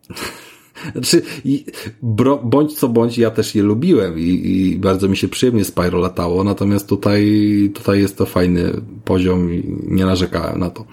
[0.92, 1.64] Znaczy, i,
[2.02, 5.98] bro, bądź co bądź, ja też je lubiłem i, i, bardzo mi się przyjemnie Spyro
[5.98, 10.84] latało, natomiast tutaj, tutaj jest to fajny poziom i nie narzekałem na to.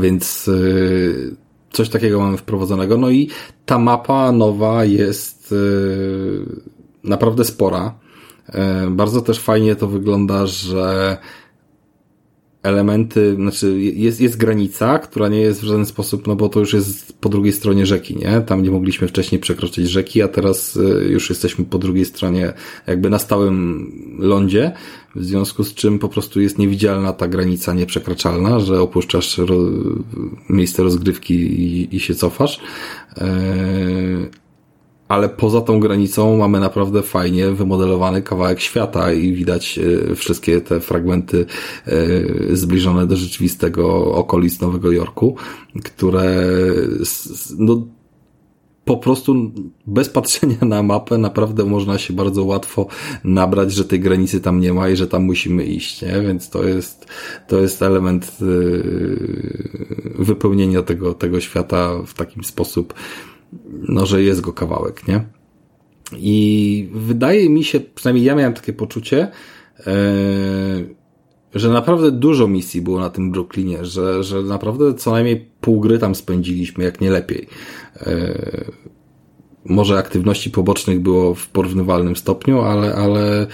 [0.00, 1.36] Więc yy,
[1.72, 2.96] coś takiego mamy wprowadzonego.
[2.98, 3.28] No i
[3.66, 6.46] ta mapa nowa jest yy,
[7.04, 7.94] naprawdę spora.
[8.48, 11.16] Yy, bardzo też fajnie to wygląda, że
[12.62, 16.72] elementy, znaczy jest, jest granica, która nie jest w żaden sposób, no bo to już
[16.72, 18.40] jest po drugiej stronie rzeki, nie?
[18.40, 22.52] Tam nie mogliśmy wcześniej przekroczyć rzeki, a teraz y, już jesteśmy po drugiej stronie,
[22.86, 24.72] jakby na stałym lądzie,
[25.14, 29.56] w związku z czym po prostu jest niewidzialna ta granica nieprzekraczalna, że opuszczasz ro
[30.48, 32.60] miejsce rozgrywki i, i się cofasz.
[35.10, 40.80] Ale poza tą granicą mamy naprawdę fajnie wymodelowany kawałek świata i widać e, wszystkie te
[40.80, 41.46] fragmenty
[41.86, 41.96] e,
[42.56, 45.36] zbliżone do rzeczywistego okolic Nowego Jorku,
[45.84, 46.46] które
[47.58, 47.86] no,
[48.84, 49.52] po prostu
[49.86, 52.86] bez patrzenia na mapę naprawdę można się bardzo łatwo
[53.24, 56.20] nabrać, że tej granicy tam nie ma i że tam musimy iść, nie?
[56.20, 57.06] Więc to jest,
[57.48, 58.44] to jest element e,
[60.22, 62.94] wypełnienia tego, tego świata w takim sposób,
[63.88, 65.24] no, że jest go kawałek, nie?
[66.16, 69.28] I wydaje mi się, przynajmniej ja miałem takie poczucie,
[69.86, 69.92] e,
[71.54, 75.98] że naprawdę dużo misji było na tym Brooklynie, że, że naprawdę co najmniej pół gry
[75.98, 77.46] tam spędziliśmy, jak nie lepiej.
[77.96, 78.64] E,
[79.64, 83.46] może aktywności pobocznych było w porównywalnym stopniu, ale, ale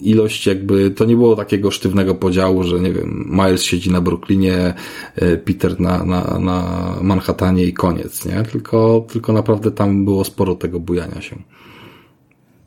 [0.00, 4.74] ilość jakby, to nie było takiego sztywnego podziału, że nie wiem, Miles siedzi na Brooklynie,
[5.16, 8.42] e, Peter na, na, na Manhattanie i koniec, nie?
[8.42, 11.36] Tylko, tylko naprawdę tam było sporo tego bujania się.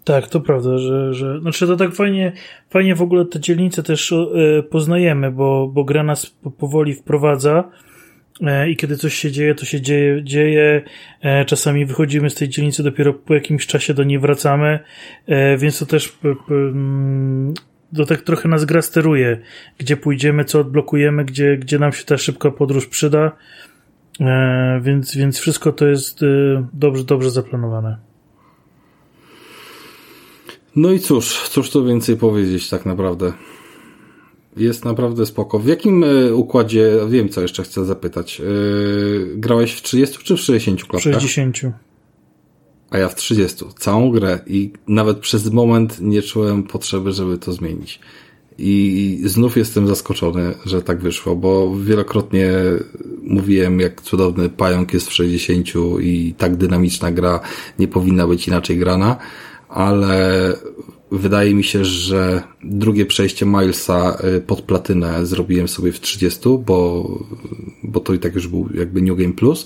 [0.03, 2.33] Tak, to prawda, że, że znaczy to tak fajnie,
[2.69, 7.63] fajnie w ogóle te dzielnice też e, poznajemy, bo, bo gra nas powoli wprowadza
[8.69, 10.81] i kiedy coś się dzieje, to się dzieje, dzieje.
[11.45, 14.79] Czasami wychodzimy z tej dzielnicy, dopiero po jakimś czasie do niej wracamy,
[15.57, 16.17] więc to też
[16.49, 17.53] mm,
[17.95, 19.41] to tak trochę nas gra steruje,
[19.77, 23.31] gdzie pójdziemy, co odblokujemy, gdzie, gdzie nam się ta szybka podróż przyda,
[24.81, 26.19] więc, więc wszystko to jest
[26.73, 27.97] dobrze, dobrze zaplanowane.
[30.75, 33.33] No i cóż, cóż tu więcej powiedzieć tak naprawdę.
[34.57, 35.59] Jest naprawdę spoko.
[35.59, 40.39] W jakim e, układzie, wiem co jeszcze chcę zapytać, yy, grałeś w 30 czy w
[40.39, 41.13] 60 klatkach?
[41.13, 41.57] W 60.
[42.89, 43.65] A ja w 30.
[43.79, 47.99] Całą grę i nawet przez moment nie czułem potrzeby, żeby to zmienić.
[48.59, 52.51] I znów jestem zaskoczony, że tak wyszło, bo wielokrotnie
[53.23, 55.67] mówiłem, jak cudowny pająk jest w 60
[56.01, 57.39] i tak dynamiczna gra
[57.79, 59.17] nie powinna być inaczej grana
[59.69, 60.53] ale
[61.11, 67.09] wydaje mi się, że drugie przejście Milesa y, pod platynę zrobiłem sobie w 30, bo,
[67.83, 69.65] bo to i tak już był jakby New Game Plus.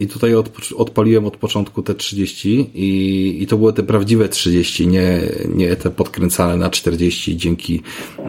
[0.00, 4.86] I tutaj od, odpaliłem od początku te 30 i, i to były te prawdziwe 30,
[4.86, 5.20] nie,
[5.54, 7.82] nie te podkręcane na 40 dzięki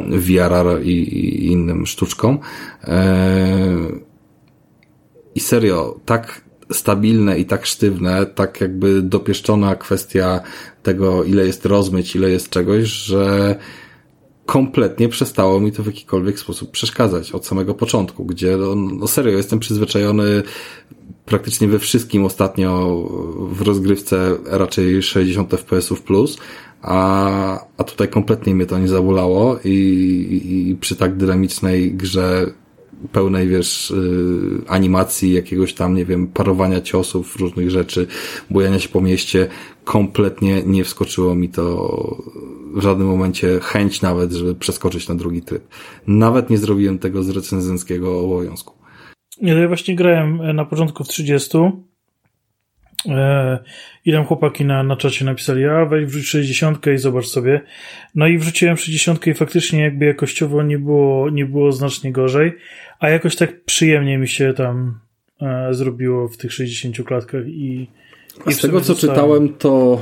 [0.10, 2.40] VRR i, i innym sztuczkom.
[2.84, 4.00] Eee,
[5.36, 10.42] I serio, tak stabilne i tak sztywne, tak jakby dopieszczona kwestia
[10.84, 13.56] tego, ile jest rozmyć, ile jest czegoś, że
[14.46, 19.38] kompletnie przestało mi to w jakikolwiek sposób przeszkadzać od samego początku, gdzie no, no serio,
[19.38, 20.44] jestem przyzwyczajony
[21.26, 22.96] praktycznie we wszystkim ostatnio
[23.52, 26.38] w rozgrywce raczej 60 fps plus,
[26.82, 32.46] a, a tutaj kompletnie mnie to nie zabolało i, i, przy tak dynamicznej grze
[33.12, 38.08] pełnej, wiesz, y, animacji, jakiegoś tam, nie wiem, parowania ciosów, różnych rzeczy,
[38.50, 39.48] bujania się po mieście,
[39.84, 42.18] kompletnie nie wskoczyło mi to
[42.74, 45.68] w żadnym momencie chęć nawet, żeby przeskoczyć na drugi tryb.
[46.08, 48.74] Nawet nie zrobiłem tego z recenzenckiego obowiązku.
[49.42, 51.58] Nie, to ja właśnie grałem na początku w 30
[53.06, 53.60] E,
[54.06, 57.62] I tam chłopaki na, na czacie napisali, a weź wrzuć 60 i zobacz sobie.
[58.16, 62.58] No i wrzuciłem 60 i faktycznie jakby jakościowo nie było, nie było znacznie gorzej,
[63.00, 65.00] a jakoś tak przyjemnie mi się tam
[65.42, 67.88] e, zrobiło w tych 60 klatkach i,
[68.48, 70.02] i z tego co czytałem, to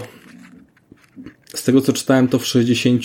[1.55, 3.03] z tego co czytałem, to w 60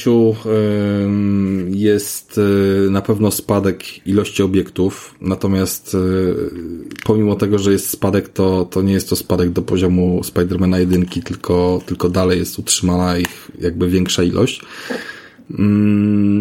[1.70, 5.98] jest y, na pewno spadek ilości obiektów, natomiast y,
[7.04, 11.06] pomimo tego, że jest spadek, to, to nie jest to spadek do poziomu Spidermana 1,
[11.06, 14.60] tylko, tylko dalej jest utrzymana ich jakby większa ilość.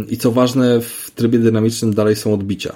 [0.09, 2.75] I co ważne, w trybie dynamicznym dalej są odbicia.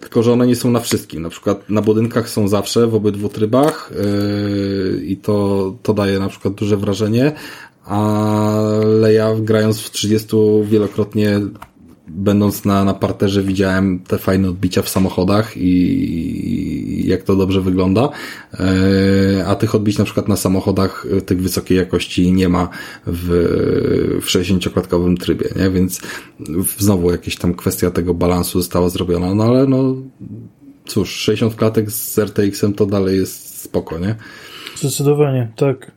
[0.00, 1.22] Tylko, że one nie są na wszystkim.
[1.22, 3.90] Na przykład na budynkach są zawsze w obydwu trybach
[4.94, 7.32] yy, i to, to daje na przykład duże wrażenie,
[7.92, 11.40] ale ja grając w 30 wielokrotnie
[12.08, 18.08] będąc na, na parterze widziałem te fajne odbicia w samochodach i, jak to dobrze wygląda,
[18.54, 22.68] e, a tych odbić na przykład na samochodach e, tych wysokiej jakości nie ma
[23.06, 23.28] w,
[24.22, 25.70] w 60-klatkowym trybie, nie?
[25.70, 26.00] Więc
[26.78, 29.96] znowu jakieś tam kwestia tego balansu została zrobiona, no ale no
[30.86, 34.14] cóż, 60 klatek z RTX-em to dalej jest spoko, nie?
[34.76, 35.92] Zdecydowanie, tak.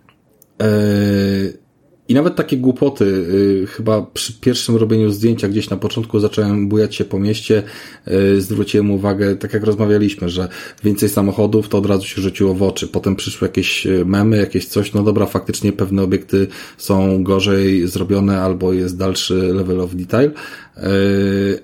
[0.59, 1.64] Eee,
[2.07, 6.95] i nawet takie głupoty, yy, chyba przy pierwszym robieniu zdjęcia gdzieś na początku zacząłem bujać
[6.95, 7.63] się po mieście,
[8.07, 10.47] yy, zwróciłem uwagę, tak jak rozmawialiśmy, że
[10.83, 12.87] więcej samochodów to od razu się rzuciło w oczy.
[12.87, 18.41] Potem przyszły jakieś y, memy, jakieś coś, no dobra, faktycznie pewne obiekty są gorzej zrobione
[18.41, 20.31] albo jest dalszy level of detail,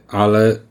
[0.08, 0.71] ale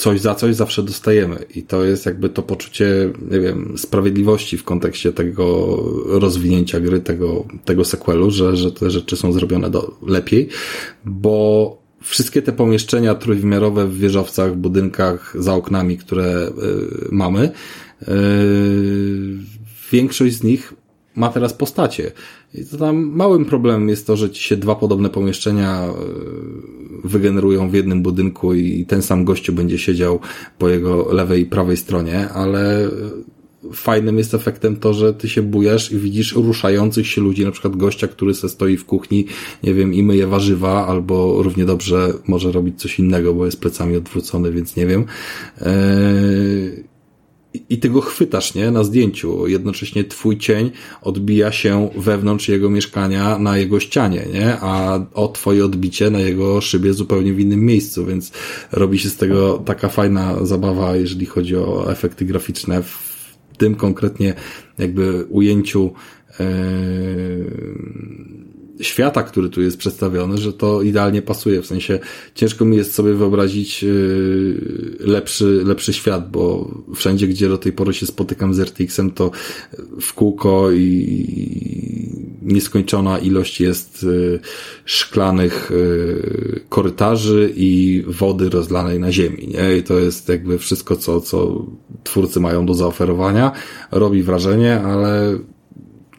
[0.00, 4.64] coś za coś zawsze dostajemy i to jest jakby to poczucie, nie wiem, sprawiedliwości w
[4.64, 10.48] kontekście tego rozwinięcia gry, tego, tego sequelu, że, że te rzeczy są zrobione do, lepiej,
[11.04, 16.52] bo wszystkie te pomieszczenia trójwymiarowe w wieżowcach, budynkach, za oknami, które y,
[17.10, 17.50] mamy,
[18.02, 18.06] y,
[19.92, 20.74] większość z nich
[21.16, 22.12] ma teraz postacie.
[22.54, 25.92] I to tam małym problemem jest to, że ci się dwa podobne pomieszczenia e,
[27.04, 30.20] wygenerują w jednym budynku i ten sam gościu będzie siedział
[30.58, 32.90] po jego lewej i prawej stronie, ale e,
[33.72, 37.76] fajnym jest efektem to, że ty się bujasz i widzisz ruszających się ludzi, na przykład
[37.76, 39.26] gościa, który se stoi w kuchni,
[39.62, 43.96] nie wiem, i myje warzywa, albo równie dobrze może robić coś innego, bo jest plecami
[43.96, 45.04] odwrócony, więc nie wiem.
[45.60, 46.89] Eee
[47.68, 49.46] i ty go chwytasz, nie, na zdjęciu.
[49.46, 50.70] Jednocześnie twój cień
[51.02, 56.60] odbija się wewnątrz jego mieszkania na jego ścianie, nie, a o twoje odbicie na jego
[56.60, 58.32] szybie zupełnie w innym miejscu, więc
[58.72, 64.34] robi się z tego taka fajna zabawa, jeżeli chodzi o efekty graficzne w tym konkretnie
[64.78, 65.90] jakby ujęciu
[66.40, 68.49] yy
[68.82, 71.62] świata, który tu jest przedstawiony, że to idealnie pasuje.
[71.62, 71.98] W sensie
[72.34, 77.94] ciężko mi jest sobie wyobrazić yy, lepszy, lepszy świat, bo wszędzie, gdzie do tej pory
[77.94, 79.30] się spotykam z RTX-em, to
[80.00, 84.40] w kółko i nieskończona ilość jest yy,
[84.84, 89.48] szklanych yy, korytarzy i wody rozlanej na ziemi.
[89.48, 89.76] Nie?
[89.76, 91.66] I to jest jakby wszystko, co, co
[92.04, 93.52] twórcy mają do zaoferowania.
[93.90, 95.38] Robi wrażenie, ale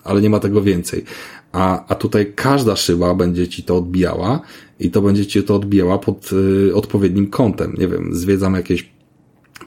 [0.04, 1.04] ale nie ma tego więcej
[1.52, 4.42] a, a tutaj każda szyba będzie ci to odbijała
[4.80, 7.76] i to będzie ci to odbijała pod y, odpowiednim kątem.
[7.78, 8.92] Nie wiem, zwiedzam jakieś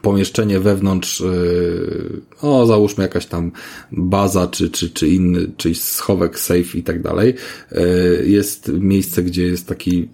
[0.01, 3.51] pomieszczenie wewnątrz, y, o załóżmy jakaś tam
[3.91, 7.33] baza, czy, czy, czy inny, czyjś schowek, safe i tak dalej.
[7.71, 10.09] Y, jest miejsce, gdzie jest taki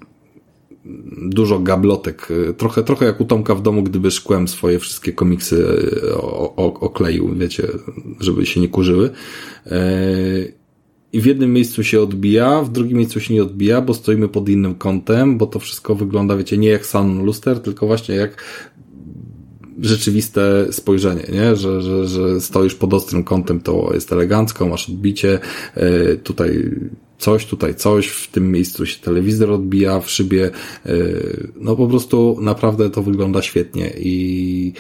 [1.22, 5.56] dużo gablotek, y, trochę, trochę jak u Tomka w domu, gdyby szkłem swoje wszystkie komiksy
[5.56, 6.16] y,
[6.58, 7.68] okleił, wiecie,
[8.20, 9.10] żeby się nie kurzyły.
[11.14, 14.50] I w jednym miejscu się odbija, w drugim miejscu się nie odbija, bo stoimy pod
[14.50, 18.44] innym kątem, bo to wszystko wygląda, wiecie, nie jak Sun Luster, tylko właśnie jak
[19.82, 21.56] rzeczywiste spojrzenie, nie?
[21.56, 25.40] Że, że, że stoisz pod ostrym kątem, to jest elegancko, masz odbicie,
[25.76, 26.72] yy, tutaj
[27.18, 30.52] coś, tutaj coś, w tym miejscu się telewizor odbija w szybie,
[30.86, 34.74] yy, no po prostu naprawdę to wygląda świetnie i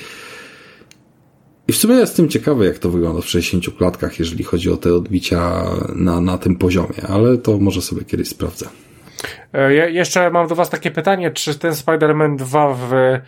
[1.67, 4.93] i w sumie jestem ciekawy, jak to wygląda w 60 klatkach, jeżeli chodzi o te
[4.93, 5.63] odbicia
[5.95, 8.69] na, na tym poziomie, ale to może sobie kiedyś sprawdzę.
[9.53, 13.21] E, ja jeszcze mam do Was takie pytanie, czy ten Spider-Man 2 w, e,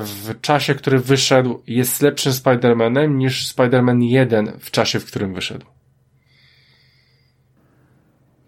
[0.00, 5.66] w czasie, który wyszedł, jest lepszym Spider-Manem niż Spider-Man 1 w czasie, w którym wyszedł?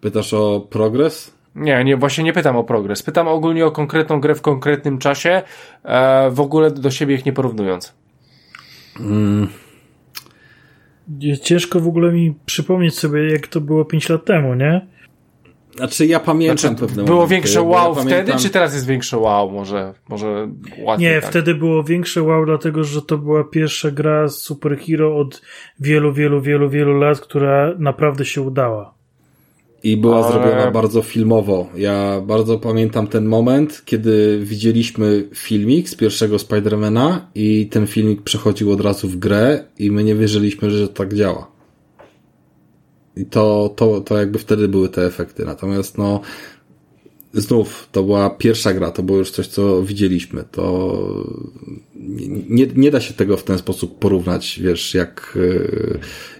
[0.01, 1.35] Pytasz o progres?
[1.55, 3.03] Nie, nie, właśnie nie pytam o progres.
[3.03, 5.41] Pytam ogólnie o konkretną grę w konkretnym czasie,
[5.83, 8.04] e, w ogóle do siebie ich nie porównując.
[8.97, 9.47] Hmm.
[11.41, 14.87] Ciężko w ogóle mi przypomnieć sobie, jak to było 5 lat temu, nie?
[15.75, 18.39] Znaczy ja pamiętam znaczy, pewne Było momenty, większe wow ja wtedy, pamiętam...
[18.39, 19.51] czy teraz jest większe wow?
[19.51, 20.47] Może, może
[20.79, 21.29] łatwiej Nie, tak.
[21.29, 25.41] wtedy było większe wow, dlatego że to była pierwsza gra superhero od
[25.79, 28.94] wielu, wielu, wielu, wielu lat, która naprawdę się udała.
[29.85, 30.31] I była Ale...
[30.31, 31.69] zrobiona bardzo filmowo.
[31.75, 38.71] Ja bardzo pamiętam ten moment, kiedy widzieliśmy filmik z pierwszego Spidermana i ten filmik przechodził
[38.71, 41.51] od razu w grę i my nie wierzyliśmy, że tak działa.
[43.15, 45.45] I to, to, to jakby wtedy były te efekty.
[45.45, 46.21] Natomiast no,
[47.33, 50.43] znów, to była pierwsza gra, to było już coś, co widzieliśmy.
[50.51, 50.97] To
[52.49, 55.37] nie, nie da się tego w ten sposób porównać, wiesz, jak,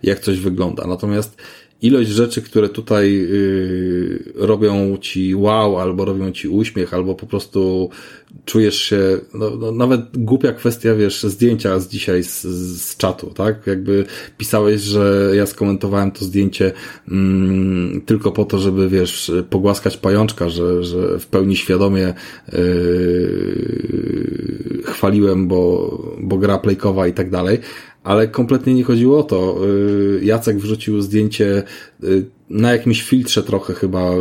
[0.04, 0.88] jak coś wygląda.
[0.88, 1.38] Natomiast
[1.86, 7.90] ilość rzeczy, które tutaj yy, robią ci wow, albo robią ci uśmiech, albo po prostu
[8.46, 12.42] czujesz się, no, no, nawet głupia kwestia, wiesz, zdjęcia z dzisiaj z,
[12.82, 13.68] z czatu, tak?
[13.68, 14.06] Jakby
[14.38, 16.72] pisałeś, że ja skomentowałem to zdjęcie
[17.12, 22.14] mm, tylko po to, żeby, wiesz, pogłaskać pajączka, że, że w pełni świadomie
[22.54, 23.76] yy,
[24.86, 27.60] chwaliłem, bo, bo gra plejkowa i tak dalej,
[28.06, 29.66] ale kompletnie nie chodziło o to.
[29.66, 31.64] Y, Jacek wrzucił zdjęcie
[32.04, 34.12] y, na jakimś filtrze trochę chyba,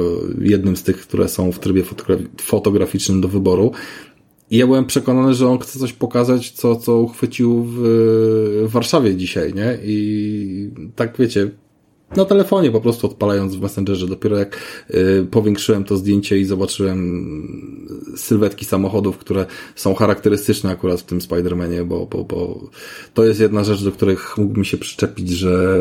[0.40, 1.82] jednym z tych, które są w trybie
[2.40, 3.72] fotograficznym do wyboru.
[4.50, 7.74] I ja byłem przekonany, że on chce coś pokazać, co, co uchwycił w,
[8.66, 9.78] w Warszawie dzisiaj, nie?
[9.84, 11.50] I tak wiecie,
[12.16, 14.06] na telefonie po prostu odpalając w Messengerze.
[14.06, 14.58] Dopiero jak
[14.90, 17.28] y, powiększyłem to zdjęcie i zobaczyłem
[18.16, 22.70] sylwetki samochodów, które są charakterystyczne akurat w tym Spider-Manie, bo, bo, bo
[23.14, 25.80] to jest jedna rzecz, do których mógłbym się przyczepić, że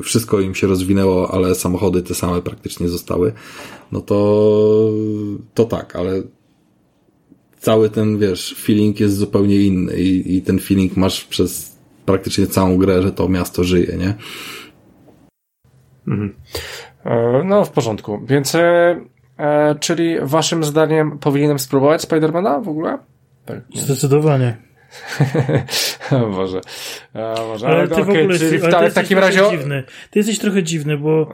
[0.00, 3.32] y, wszystko im się rozwinęło, ale samochody te same praktycznie zostały.
[3.92, 4.90] No to,
[5.54, 6.22] to tak, ale
[7.60, 11.74] cały ten, wiesz, feeling jest zupełnie inny i, i ten feeling masz przez
[12.06, 14.14] praktycznie całą grę, że to miasto żyje, nie?
[16.08, 16.34] Mhm.
[17.04, 18.20] E, no, w porządku.
[18.26, 19.00] Więc, e,
[19.38, 22.98] e, czyli waszym zdaniem powinienem spróbować Spidermana w ogóle?
[23.44, 23.60] Tak.
[23.74, 24.56] Zdecydowanie.
[26.10, 26.60] o Boże.
[27.14, 27.66] O Boże.
[27.66, 29.40] Ale, ale ty okay, w ogóle czyli w, ale w takim razie.
[29.50, 29.82] Dziwny.
[30.10, 31.32] Ty jesteś trochę dziwny, bo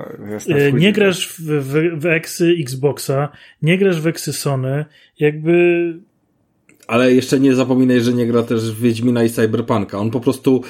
[0.72, 3.28] nie grasz w, w, w Exy Xboxa,
[3.62, 4.84] nie grasz w Exy Sony,
[5.18, 5.94] jakby
[6.90, 9.98] ale jeszcze nie zapominaj, że nie gra też w Wiedźmina i Cyberpunka.
[9.98, 10.62] On po prostu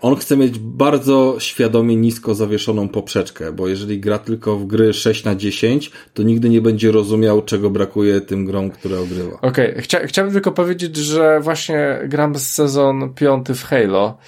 [0.00, 5.24] on chce mieć bardzo świadomie nisko zawieszoną poprzeczkę, bo jeżeli gra tylko w gry 6
[5.24, 9.40] na 10, to nigdy nie będzie rozumiał, czego brakuje tym grom, które ogrywa.
[9.40, 9.82] Okej, okay.
[9.82, 14.18] Chcia chciałbym tylko powiedzieć, że właśnie gram z sezon 5 w Halo,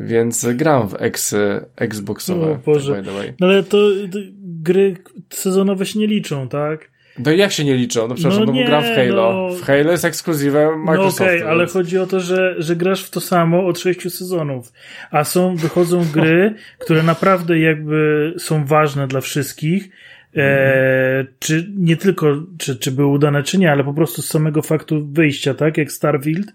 [0.00, 2.52] więc gram w eksy Xboxowe.
[2.52, 3.02] O Boże.
[3.40, 3.78] No ale to,
[4.12, 4.96] to gry
[5.30, 6.93] sezonowe się nie liczą, tak?
[7.18, 8.08] No jak się nie liczą?
[8.08, 9.48] No przepraszam, no, no bo gram w Halo.
[9.48, 9.54] No...
[9.54, 11.22] W Halo jest ekskluzywem Microsoftu.
[11.22, 14.10] No okej, okay, ale chodzi o to, że, że grasz w to samo od sześciu
[14.10, 14.72] sezonów.
[15.10, 16.54] A są, wychodzą gry,
[16.84, 19.88] które naprawdę jakby są ważne dla wszystkich.
[20.36, 24.62] E, czy nie tylko, czy, czy były udane, czy nie, ale po prostu z samego
[24.62, 25.78] faktu wyjścia, tak?
[25.78, 26.46] Jak Starfield,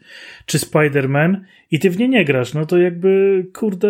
[0.45, 1.35] czy Spider-Man
[1.71, 3.87] i ty w nie nie grasz, no to jakby, kurde,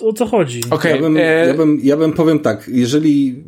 [0.00, 0.60] o co chodzi?
[0.70, 1.20] Okay, ja, bym, e...
[1.20, 3.44] ja, bym, ja bym powiem tak, jeżeli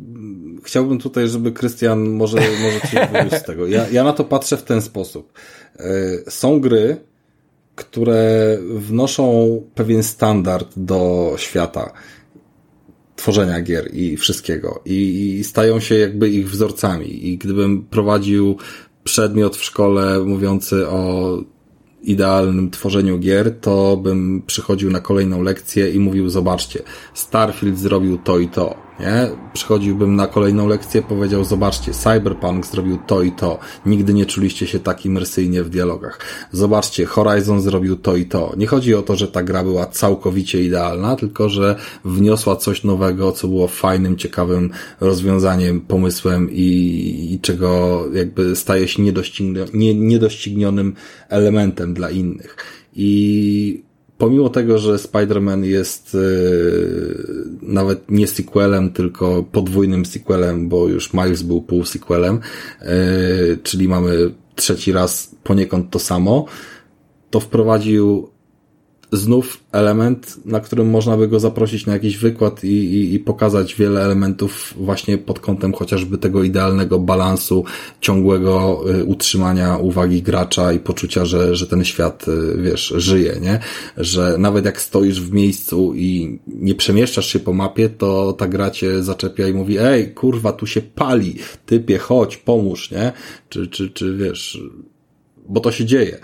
[0.65, 3.67] chciałbym tutaj, żeby Krystian może, może coś wyjść z tego.
[3.67, 5.33] Ja, ja na to patrzę w ten sposób.
[5.79, 6.97] E, są gry,
[7.75, 11.93] które wnoszą pewien standard do świata
[13.15, 17.27] tworzenia gier i wszystkiego i stają się jakby ich wzorcami.
[17.27, 18.57] I gdybym prowadził
[19.03, 21.37] przedmiot w szkole mówiący o
[22.03, 26.83] idealnym tworzeniu gier, to bym przychodził na kolejną lekcję i mówił, zobaczcie,
[27.13, 29.27] Starfield zrobił to i to, nie?
[29.53, 34.79] Przychodziłbym na kolejną lekcję, powiedział, zobaczcie, Cyberpunk zrobił to i to, nigdy nie czuliście się
[34.79, 36.19] tak imersyjnie w dialogach.
[36.51, 38.53] Zobaczcie, Horizon zrobił to i to.
[38.57, 43.31] Nie chodzi o to, że ta gra była całkowicie idealna, tylko że wniosła coś nowego,
[43.31, 44.69] co było fajnym, ciekawym
[44.99, 49.03] rozwiązaniem, pomysłem i, i czego jakby staje się
[49.73, 50.95] nie, niedoścignionym
[51.29, 52.55] elementem dla innych.
[52.95, 53.83] I
[54.17, 57.25] pomimo tego, że Spider-Man jest yy,
[57.61, 62.39] nawet nie sequelem, tylko podwójnym sequelem, bo już Miles był pół sequelem,
[62.81, 62.87] yy,
[63.63, 66.45] czyli mamy trzeci raz poniekąd to samo,
[67.29, 68.34] to wprowadził
[69.11, 73.75] znów element, na którym można by go zaprosić na jakiś wykład i, i, i, pokazać
[73.75, 77.63] wiele elementów właśnie pod kątem chociażby tego idealnego balansu,
[78.01, 83.59] ciągłego y, utrzymania uwagi gracza i poczucia, że, że ten świat, y, wiesz, żyje, nie?
[83.97, 88.71] Że nawet jak stoisz w miejscu i nie przemieszczasz się po mapie, to ta gra
[88.71, 93.11] cię zaczepia i mówi, ej, kurwa, tu się pali, typie, chodź, pomóż, nie?
[93.49, 94.61] Czy, czy, czy wiesz,
[95.49, 96.19] bo to się dzieje.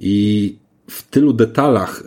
[0.00, 0.56] I
[0.90, 2.02] w tylu detalach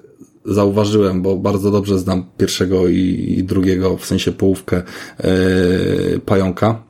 [0.45, 4.83] zauważyłem, bo bardzo dobrze znam pierwszego i, drugiego, w sensie połówkę
[5.23, 6.83] yy, pająka,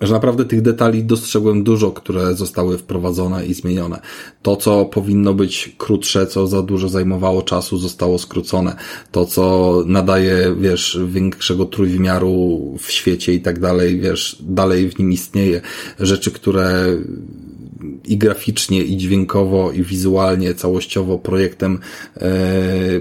[0.00, 4.00] że naprawdę tych detali dostrzegłem dużo, które zostały wprowadzone i zmienione.
[4.42, 8.76] To, co powinno być krótsze, co za dużo zajmowało czasu, zostało skrócone.
[9.12, 15.12] To, co nadaje, wiesz, większego trójwymiaru w świecie i tak dalej, wiesz, dalej w nim
[15.12, 15.60] istnieje.
[16.00, 16.86] Rzeczy, które
[18.04, 21.78] i graficznie, i dźwiękowo, i wizualnie, całościowo projektem
[22.16, 22.30] e,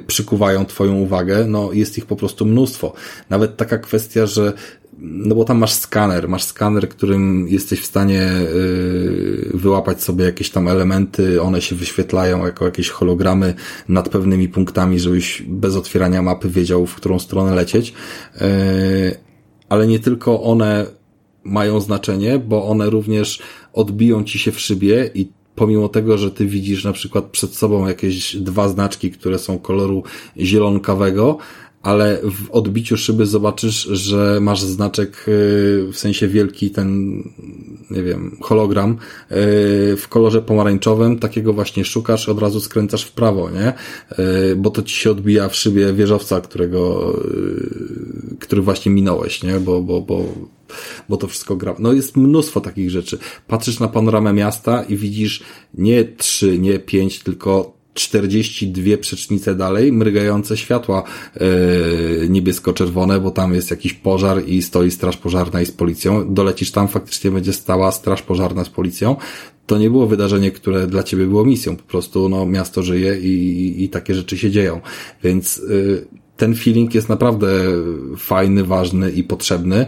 [0.08, 2.94] przykuwają twoją uwagę, no jest ich po prostu mnóstwo.
[3.30, 4.54] Nawet taka kwestia, że
[5.00, 10.50] no bo tam masz skaner, masz skaner, którym jesteś w stanie yy, wyłapać sobie jakieś
[10.50, 13.54] tam elementy, one się wyświetlają jako jakieś hologramy
[13.90, 17.94] nad pewnymi punktami, żebyś bez otwierania mapy wiedział, w którą stronę lecieć.
[18.42, 18.48] Yy,
[19.70, 20.86] ale nie tylko one
[21.44, 23.42] mają znaczenie, bo one również
[23.74, 27.88] odbiją ci się w szybie i pomimo tego, że ty widzisz na przykład przed sobą
[27.88, 30.04] jakieś dwa znaczki, które są koloru
[30.38, 31.38] zielonkawego,
[31.88, 37.18] ale w odbiciu szyby zobaczysz, że masz znaczek y, w sensie wielki ten,
[37.92, 38.96] nie wiem, hologram y,
[39.98, 43.74] w kolorze pomarańczowym, takiego właśnie szukasz, od razu skręcasz w prawo, nie?
[44.52, 47.14] Y, bo to ci się odbija w szybie wieżowca, którego,
[48.40, 49.60] który właśnie minąłeś, nie?
[49.60, 50.24] Bo, bo, bo,
[51.10, 51.76] bo to wszystko gra.
[51.80, 53.18] No jest mnóstwo takich rzeczy.
[53.48, 60.58] Patrzysz na panoramę miasta i widzisz nie trzy, nie pięć, tylko 42 przecznice dalej, mrygające
[60.58, 61.04] światła
[61.36, 66.34] yy, niebiesko-czerwone, bo tam jest jakiś pożar i stoi straż pożarna i z policją.
[66.34, 69.16] Dolecisz tam, faktycznie będzie stała straż pożarna z policją.
[69.68, 71.76] To nie było wydarzenie, które dla ciebie było misją.
[71.76, 74.82] Po prostu, no, miasto żyje i, i takie rzeczy się dzieją.
[75.24, 76.08] Więc yy,
[76.38, 77.48] ten feeling jest naprawdę
[78.18, 79.86] fajny, ważny i potrzebny.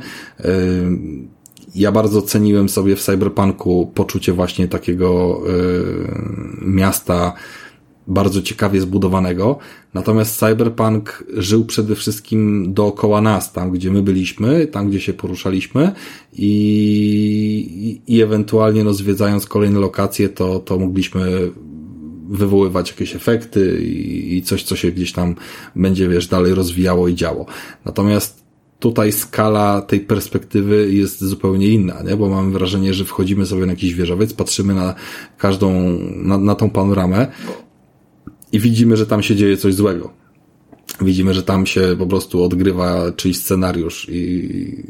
[1.75, 6.11] Ja bardzo ceniłem sobie w Cyberpunku poczucie właśnie takiego yy,
[6.61, 7.33] miasta,
[8.07, 9.57] bardzo ciekawie zbudowanego.
[9.93, 15.91] Natomiast Cyberpunk żył przede wszystkim dookoła nas, tam gdzie my byliśmy, tam gdzie się poruszaliśmy
[16.33, 21.51] i, i ewentualnie no, zwiedzając kolejne lokacje, to, to mogliśmy
[22.29, 25.35] wywoływać jakieś efekty i, i coś, co się gdzieś tam
[25.75, 27.45] będzie, wiesz, dalej rozwijało i działo.
[27.85, 28.43] Natomiast
[28.79, 32.17] tutaj skala tej perspektywy jest zupełnie inna, nie?
[32.17, 34.95] bo mam wrażenie, że wchodzimy sobie na jakiś wieżowiec, patrzymy na
[35.37, 35.73] każdą,
[36.15, 37.27] na, na tą panoramę
[38.51, 40.13] i widzimy, że tam się dzieje coś złego.
[41.01, 44.83] Widzimy, że tam się po prostu odgrywa czyjś scenariusz i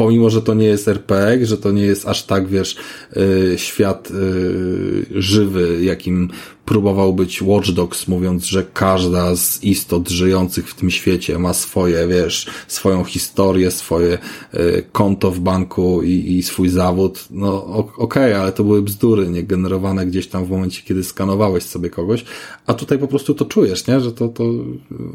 [0.00, 2.76] pomimo, że to nie jest RPG, że to nie jest aż tak, wiesz,
[3.16, 6.28] yy, świat yy, żywy, jakim
[6.64, 12.08] próbował być Watch Dogs, mówiąc, że każda z istot żyjących w tym świecie ma swoje,
[12.08, 14.18] wiesz, swoją historię, swoje
[14.54, 17.24] y, konto w banku i, i swój zawód.
[17.30, 21.64] No okej, okay, ale to były bzdury, nie generowane gdzieś tam w momencie, kiedy skanowałeś
[21.64, 22.24] sobie kogoś,
[22.66, 24.00] a tutaj po prostu to czujesz, nie?
[24.00, 24.44] Że to, to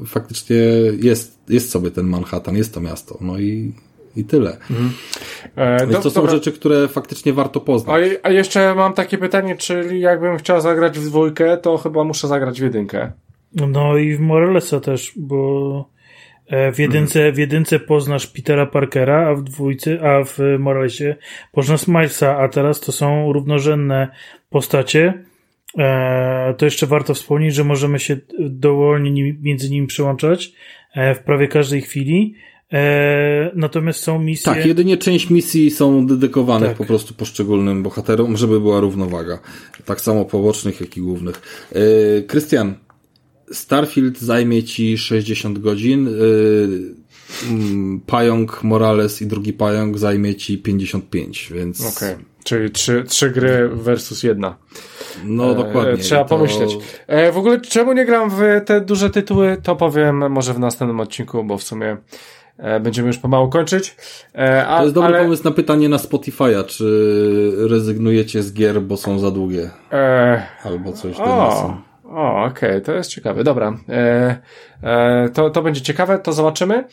[0.06, 0.56] faktycznie
[1.02, 3.18] jest, jest sobie ten Manhattan, jest to miasto.
[3.22, 3.74] No i
[4.16, 4.52] i tyle.
[4.52, 4.92] Mhm.
[5.56, 6.32] E, Więc do, to są dobra.
[6.32, 8.04] rzeczy, które faktycznie warto poznać.
[8.24, 12.28] A, a, jeszcze mam takie pytanie, czyli jakbym chciał zagrać w dwójkę, to chyba muszę
[12.28, 13.12] zagrać w jedynkę.
[13.56, 15.90] No i w Moralesa też, bo
[16.48, 17.36] e, w jedynce, mhm.
[17.36, 21.16] w jedynce poznasz Petera Parkera, a w dwójce, a w Moralesie
[21.52, 24.08] poznasz Milesa, a teraz to są równorzędne
[24.50, 25.24] postacie.
[25.78, 30.52] E, to jeszcze warto wspomnieć, że możemy się dowolnie między nimi przełączać
[31.16, 32.36] w prawie każdej chwili.
[32.74, 34.54] E, natomiast są misje.
[34.54, 36.78] Tak, jedynie część misji są dedykowanych tak.
[36.78, 39.40] po prostu poszczególnym bohaterom, żeby była równowaga.
[39.86, 41.42] Tak samo pobocznych, jak i głównych.
[41.72, 42.76] E, Krystian,
[43.52, 46.08] Starfield zajmie ci 60 godzin.
[46.08, 46.12] E,
[47.50, 51.98] mm, pająk Morales i drugi pająk zajmie ci 55, więc.
[51.98, 52.14] Okej.
[52.14, 52.26] Okay.
[52.44, 54.58] Czyli trzy, trzy gry versus jedna.
[55.24, 55.98] No e, dokładnie.
[55.98, 56.30] Trzeba to...
[56.30, 56.78] pomyśleć.
[57.08, 61.00] E, w ogóle czemu nie gram w te duże tytuły, to powiem może w następnym
[61.00, 62.45] odcinku, bo w sumie E,
[62.80, 63.96] będziemy już pomału kończyć.
[64.36, 65.24] E, a, to jest dobry ale...
[65.24, 69.70] pomysł na pytanie na Spotify'a, czy rezygnujecie z gier, bo są za długie?
[69.92, 70.44] E...
[70.64, 73.44] Albo coś o, o okej, okay, to jest ciekawe.
[73.44, 73.78] Dobra.
[73.90, 74.38] E,
[74.84, 76.84] e, to, to będzie ciekawe, to zobaczymy.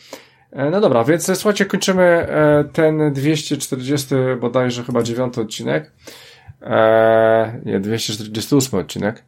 [0.51, 2.27] E, no dobra, więc słuchajcie, kończymy
[2.73, 5.91] ten 240 bodajże chyba dziewiąty odcinek.
[6.63, 9.23] Eee, nie, 248 odcinek.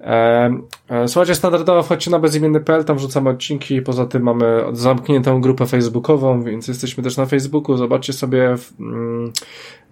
[0.00, 0.58] Eee,
[1.06, 6.68] słuchajcie, standardowo wchodźcie na bezimienny.pl, tam wrzucamy odcinki, poza tym mamy zamkniętą grupę facebookową, więc
[6.68, 9.32] jesteśmy też na Facebooku, zobaczcie sobie mm,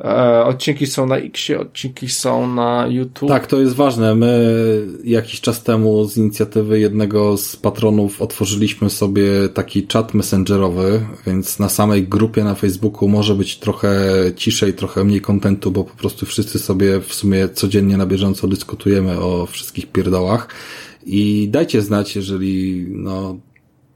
[0.04, 3.28] e, odcinki są na Xie, odcinki są na YouTube.
[3.28, 4.14] Tak, to jest ważne.
[4.14, 4.56] My
[5.04, 11.68] jakiś czas temu z inicjatywy jednego z patronów otworzyliśmy sobie taki czat messengerowy, więc na
[11.68, 13.90] samej grupie na Facebooku może być trochę
[14.36, 18.48] ciszej, trochę mniej kontentu, bo po prostu wszyscy sobie sobie w sumie codziennie na bieżąco
[18.48, 20.48] dyskutujemy o wszystkich pierdołach
[21.06, 23.36] i dajcie znać, jeżeli no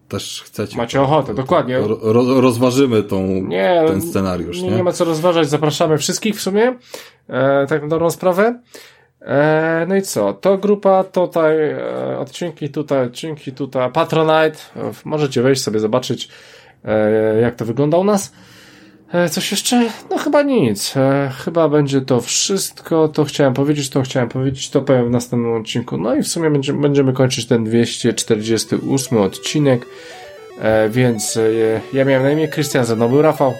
[0.09, 0.77] też chcecie.
[0.77, 1.78] Macie ochotę, dokładnie.
[1.78, 4.62] Ro, rozważymy tą, nie, ten scenariusz.
[4.62, 4.77] Nie, nie?
[4.77, 6.74] nie ma co rozważać, zapraszamy wszystkich w sumie,
[7.28, 8.60] e, tak na dobrą sprawę.
[9.20, 10.32] E, no i co?
[10.32, 14.59] To grupa, tutaj e, odcinki, tutaj odcinki, tutaj Patronite.
[15.05, 16.28] Możecie wejść sobie, zobaczyć,
[16.85, 18.32] e, jak to wygląda u nas.
[19.12, 19.90] E, coś jeszcze?
[20.10, 20.97] No chyba nic.
[20.97, 23.09] E, chyba będzie to wszystko.
[23.09, 25.97] To chciałem powiedzieć, to chciałem powiedzieć, to powiem w następnym odcinku.
[25.97, 29.86] No i w sumie będziemy, będziemy kończyć ten 248 odcinek.
[30.60, 31.39] E, więc
[31.93, 33.55] ja miałem na imię Krystian, ze mną był Rafał.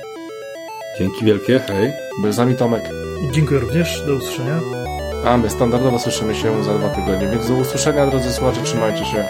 [0.99, 1.93] Dzięki wielkie, hej.
[2.23, 2.83] Był z nami Tomek.
[3.33, 4.61] Dziękuję również, do usłyszenia.
[5.25, 9.25] A my standardowo słyszymy się za dwa tygodnie, więc do usłyszenia drodzy słuchacze, trzymajcie się.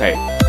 [0.00, 0.45] Hej.